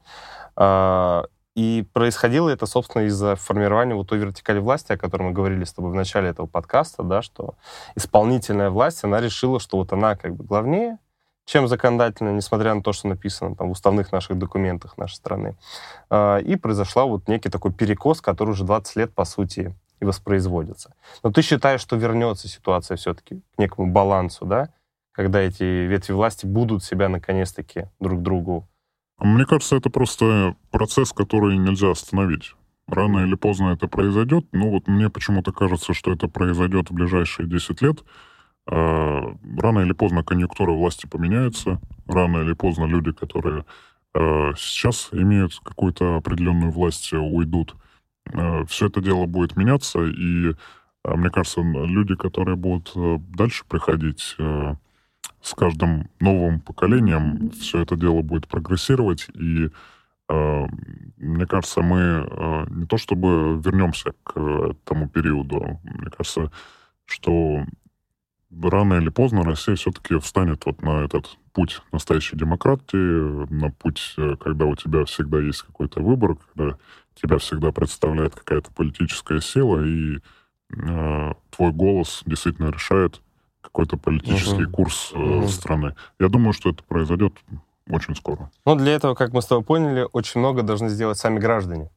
И 1.58 1.84
происходило 1.92 2.48
это, 2.48 2.66
собственно, 2.66 3.02
из-за 3.06 3.34
формирования 3.34 3.96
вот 3.96 4.06
той 4.06 4.18
вертикали 4.18 4.60
власти, 4.60 4.92
о 4.92 4.96
которой 4.96 5.24
мы 5.24 5.32
говорили 5.32 5.64
с 5.64 5.72
тобой 5.72 5.90
в 5.90 5.94
начале 5.94 6.28
этого 6.28 6.46
подкаста, 6.46 7.02
да, 7.02 7.20
что 7.20 7.56
исполнительная 7.96 8.70
власть, 8.70 9.02
она 9.02 9.20
решила, 9.20 9.58
что 9.58 9.78
вот 9.78 9.92
она 9.92 10.14
как 10.14 10.36
бы 10.36 10.44
главнее, 10.44 10.98
чем 11.46 11.66
законодательно, 11.66 12.30
несмотря 12.30 12.74
на 12.74 12.82
то, 12.84 12.92
что 12.92 13.08
написано 13.08 13.56
там 13.56 13.70
в 13.70 13.72
уставных 13.72 14.12
наших 14.12 14.38
документах 14.38 14.96
нашей 14.98 15.16
страны. 15.16 15.56
А, 16.10 16.38
и 16.38 16.54
произошла 16.54 17.06
вот 17.06 17.26
некий 17.26 17.48
такой 17.48 17.72
перекос, 17.72 18.20
который 18.20 18.50
уже 18.50 18.62
20 18.62 18.94
лет, 18.94 19.12
по 19.12 19.24
сути, 19.24 19.74
и 19.98 20.04
воспроизводится. 20.04 20.94
Но 21.24 21.32
ты 21.32 21.42
считаешь, 21.42 21.80
что 21.80 21.96
вернется 21.96 22.46
ситуация 22.46 22.96
все-таки 22.96 23.40
к 23.56 23.58
некому 23.58 23.90
балансу, 23.90 24.46
да? 24.46 24.68
Когда 25.10 25.40
эти 25.40 25.64
ветви 25.64 26.12
власти 26.12 26.46
будут 26.46 26.84
себя 26.84 27.08
наконец-таки 27.08 27.88
друг 27.98 28.22
другу... 28.22 28.68
Мне 29.18 29.44
кажется, 29.46 29.76
это 29.76 29.90
просто 29.90 30.54
процесс, 30.70 31.12
который 31.12 31.56
нельзя 31.58 31.90
остановить. 31.90 32.54
Рано 32.86 33.18
или 33.26 33.34
поздно 33.34 33.70
это 33.70 33.88
произойдет. 33.88 34.46
Ну 34.52 34.70
вот 34.70 34.88
мне 34.88 35.10
почему-то 35.10 35.52
кажется, 35.52 35.92
что 35.92 36.12
это 36.12 36.28
произойдет 36.28 36.90
в 36.90 36.94
ближайшие 36.94 37.48
10 37.48 37.82
лет. 37.82 38.04
Э, 38.70 39.34
рано 39.58 39.80
или 39.80 39.92
поздно 39.92 40.22
конъюнктура 40.22 40.72
власти 40.72 41.06
поменяется, 41.06 41.80
рано 42.06 42.38
или 42.38 42.52
поздно 42.52 42.84
люди, 42.84 43.12
которые 43.12 43.64
э, 44.14 44.52
сейчас 44.56 45.08
имеют 45.12 45.58
какую-то 45.64 46.16
определенную 46.16 46.70
власть, 46.70 47.12
уйдут. 47.12 47.74
Э, 48.32 48.64
Все 48.66 48.86
это 48.86 49.00
дело 49.00 49.26
будет 49.26 49.56
меняться, 49.56 50.04
и 50.04 50.54
мне 51.04 51.30
кажется, 51.30 51.62
люди, 51.62 52.14
которые 52.16 52.56
будут 52.56 52.92
дальше 53.30 53.64
приходить 53.66 54.36
с 55.42 55.54
каждым 55.54 56.10
новым 56.20 56.60
поколением, 56.60 57.50
все 57.50 57.82
это 57.82 57.96
дело 57.96 58.22
будет 58.22 58.48
прогрессировать, 58.48 59.28
и 59.34 59.70
мне 60.30 61.46
кажется, 61.46 61.80
мы 61.80 62.28
не 62.68 62.86
то 62.86 62.98
чтобы 62.98 63.58
вернемся 63.64 64.12
к 64.24 64.74
тому 64.84 65.08
периоду, 65.08 65.80
мне 65.82 66.10
кажется, 66.10 66.52
что 67.06 67.64
рано 68.50 68.94
или 68.94 69.08
поздно 69.08 69.44
Россия 69.44 69.76
все-таки 69.76 70.18
встанет 70.18 70.64
вот 70.66 70.82
на 70.82 71.04
этот 71.04 71.38
путь 71.52 71.82
настоящей 71.92 72.36
демократии, 72.36 73.52
на 73.52 73.70
путь, 73.70 74.14
э, 74.16 74.36
когда 74.40 74.66
у 74.66 74.76
тебя 74.76 75.04
всегда 75.04 75.40
есть 75.40 75.62
какой-то 75.62 76.00
выбор, 76.00 76.36
когда 76.36 76.78
тебя 77.14 77.38
всегда 77.38 77.72
представляет 77.72 78.34
какая-то 78.34 78.70
политическая 78.72 79.40
сила, 79.40 79.84
и 79.84 80.18
э, 80.76 81.34
твой 81.50 81.72
голос 81.72 82.22
действительно 82.26 82.70
решает 82.70 83.20
какой-то 83.68 83.96
политический 83.96 84.64
угу. 84.64 84.72
курс 84.72 85.12
э, 85.14 85.18
угу. 85.18 85.48
страны. 85.48 85.94
Я 86.18 86.28
думаю, 86.28 86.52
что 86.52 86.70
это 86.70 86.82
произойдет 86.82 87.34
очень 87.88 88.16
скоро. 88.16 88.50
Но 88.64 88.74
для 88.74 88.92
этого, 88.92 89.14
как 89.14 89.32
мы 89.32 89.42
с 89.42 89.46
тобой 89.46 89.64
поняли, 89.64 90.08
очень 90.12 90.40
много 90.40 90.62
должны 90.62 90.88
сделать 90.88 91.18
сами 91.18 91.38
граждане. 91.38 91.90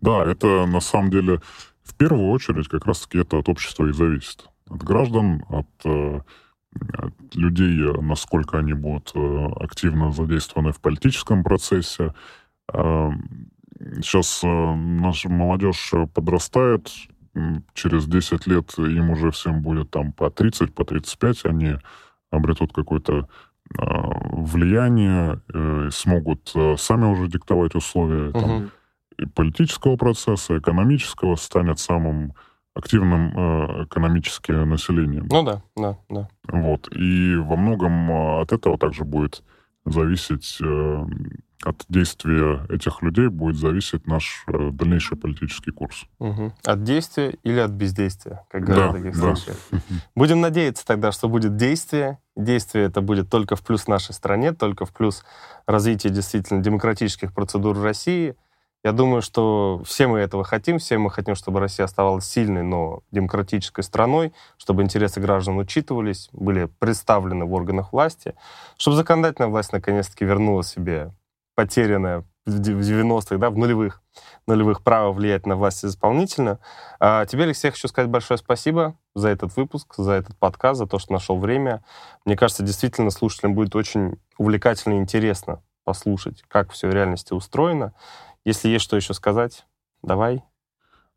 Да, 0.00 0.24
это 0.24 0.66
на 0.66 0.80
самом 0.80 1.10
деле 1.10 1.40
в 1.82 1.94
первую 1.94 2.30
очередь 2.30 2.68
как 2.68 2.86
раз-таки 2.86 3.18
это 3.18 3.38
от 3.38 3.48
общества 3.48 3.86
и 3.86 3.92
зависит 3.92 4.48
от 4.68 4.82
граждан, 4.82 5.44
от, 5.48 5.66
э, 5.84 6.20
от 6.92 7.34
людей, 7.34 7.92
насколько 8.02 8.58
они 8.58 8.74
будут 8.74 9.12
э, 9.14 9.46
активно 9.60 10.12
задействованы 10.12 10.72
в 10.72 10.80
политическом 10.80 11.44
процессе. 11.44 12.14
Сейчас 12.68 14.42
э, 14.42 14.74
наша 14.74 15.28
молодежь 15.28 15.92
подрастает, 16.14 16.90
через 17.74 18.06
10 18.06 18.46
лет 18.46 18.78
им 18.78 19.10
уже 19.10 19.30
всем 19.30 19.62
будет 19.62 19.90
там 19.90 20.12
по 20.12 20.30
30, 20.30 20.74
по 20.74 20.84
35, 20.84 21.44
они 21.46 21.76
обретут 22.30 22.72
какое-то 22.72 23.28
влияние, 23.68 25.40
смогут 25.90 26.54
сами 26.78 27.04
уже 27.04 27.26
диктовать 27.28 27.74
условия 27.74 28.28
угу. 28.28 28.40
там, 28.40 28.70
и 29.18 29.26
политического 29.26 29.96
процесса, 29.96 30.58
экономического, 30.58 31.36
станет 31.36 31.78
самым 31.78 32.32
активным 32.76 33.32
э, 33.34 33.84
экономически 33.84 34.52
населением. 34.52 35.26
Ну 35.30 35.42
да, 35.42 35.62
да, 35.76 35.98
да. 36.10 36.28
Вот. 36.48 36.88
И 36.94 37.34
во 37.36 37.56
многом 37.56 38.10
э, 38.10 38.42
от 38.42 38.52
этого 38.52 38.76
также 38.76 39.04
будет 39.04 39.42
зависеть, 39.86 40.58
э, 40.60 41.06
от 41.62 41.84
действия 41.88 42.64
этих 42.68 43.02
людей 43.02 43.28
будет 43.28 43.56
зависеть 43.56 44.06
наш 44.06 44.44
э, 44.46 44.70
дальнейший 44.72 45.16
политический 45.16 45.70
курс. 45.70 46.04
Угу. 46.18 46.52
От 46.64 46.82
действия 46.84 47.36
или 47.42 47.58
от 47.58 47.70
бездействия, 47.70 48.44
как 48.50 48.64
говорят 48.64 48.92
да, 48.92 48.98
в 48.98 49.02
таких 49.02 49.20
да. 49.20 49.34
случаях. 49.34 49.56
Будем 50.14 50.40
надеяться 50.40 50.86
тогда, 50.86 51.12
что 51.12 51.28
будет 51.28 51.56
действие. 51.56 52.18
Действие 52.36 52.84
это 52.84 53.00
будет 53.00 53.30
только 53.30 53.56
в 53.56 53.62
плюс 53.62 53.86
нашей 53.86 54.12
стране, 54.12 54.52
только 54.52 54.84
в 54.84 54.92
плюс 54.92 55.24
развития 55.66 56.10
действительно 56.10 56.62
демократических 56.62 57.32
процедур 57.32 57.76
в 57.76 57.82
России– 57.82 58.36
я 58.86 58.92
думаю, 58.92 59.20
что 59.20 59.82
все 59.84 60.06
мы 60.06 60.20
этого 60.20 60.44
хотим, 60.44 60.78
все 60.78 60.96
мы 60.96 61.10
хотим, 61.10 61.34
чтобы 61.34 61.58
Россия 61.58 61.84
оставалась 61.84 62.24
сильной, 62.24 62.62
но 62.62 63.02
демократической 63.10 63.82
страной, 63.82 64.32
чтобы 64.58 64.84
интересы 64.84 65.18
граждан 65.20 65.58
учитывались, 65.58 66.28
были 66.32 66.66
представлены 66.78 67.46
в 67.46 67.52
органах 67.52 67.92
власти, 67.92 68.36
чтобы 68.76 68.96
законодательная 68.96 69.48
власть 69.48 69.72
наконец-таки 69.72 70.24
вернула 70.24 70.62
себе 70.62 71.12
потерянное 71.56 72.24
в 72.46 72.60
90-х, 72.60 73.38
да, 73.38 73.50
в 73.50 73.58
нулевых, 73.58 74.00
нулевых 74.46 74.82
право 74.82 75.12
влиять 75.12 75.46
на 75.46 75.56
власть 75.56 75.84
исполнительно. 75.84 76.60
А 77.00 77.26
тебе, 77.26 77.42
Алексей, 77.42 77.72
хочу 77.72 77.88
сказать 77.88 78.08
большое 78.08 78.38
спасибо 78.38 78.96
за 79.16 79.28
этот 79.30 79.56
выпуск, 79.56 79.94
за 79.96 80.12
этот 80.12 80.36
подкаст, 80.38 80.78
за 80.78 80.86
то, 80.86 81.00
что 81.00 81.12
нашел 81.12 81.38
время. 81.38 81.82
Мне 82.24 82.36
кажется, 82.36 82.62
действительно 82.62 83.10
слушателям 83.10 83.54
будет 83.54 83.74
очень 83.74 84.20
увлекательно 84.38 84.94
и 84.94 84.98
интересно 84.98 85.60
послушать, 85.82 86.44
как 86.46 86.70
все 86.70 86.88
в 86.88 86.94
реальности 86.94 87.32
устроено. 87.32 87.94
Если 88.44 88.68
есть 88.68 88.84
что 88.84 88.94
еще 88.94 89.12
сказать, 89.12 89.66
давай. 90.02 90.44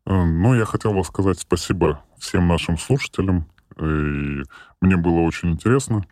Э, 0.06 0.24
ну, 0.24 0.54
я 0.54 0.64
хотел 0.64 0.94
бы 0.94 1.04
сказать 1.04 1.38
спасибо 1.38 2.02
всем 2.18 2.48
нашим 2.48 2.76
слушателям. 2.76 3.46
И 3.76 4.42
мне 4.80 4.96
было 4.96 5.20
очень 5.20 5.50
интересно. 5.50 6.04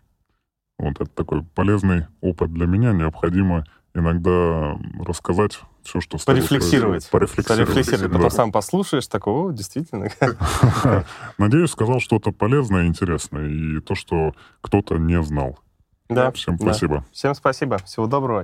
Вот 0.77 0.93
это 1.01 1.09
такой 1.09 1.43
полезный 1.43 2.07
опыт 2.21 2.53
для 2.53 2.67
меня. 2.67 2.93
Необходимо 2.93 3.65
иногда 3.99 4.77
рассказать 5.03 5.59
все, 5.83 6.01
что 6.01 6.17
Порефлексировать. 6.25 7.09
Порефлексировать. 7.09 7.67
Порефлексировать. 7.67 8.11
Потом 8.11 8.29
да. 8.29 8.35
сам 8.35 8.51
послушаешь, 8.51 9.07
такого, 9.07 9.53
действительно. 9.53 10.09
Надеюсь, 11.37 11.71
сказал 11.71 11.99
что-то 11.99 12.31
полезное 12.31 12.83
и 12.83 12.87
интересное, 12.87 13.47
и 13.47 13.79
то, 13.79 13.95
что 13.95 14.33
кто-то 14.61 14.97
не 14.97 15.21
знал. 15.23 15.59
Да. 16.09 16.31
Всем 16.31 16.57
спасибо. 16.57 16.97
Да. 16.97 17.05
Всем 17.11 17.35
спасибо. 17.35 17.77
Всего 17.79 18.07
доброго. 18.07 18.37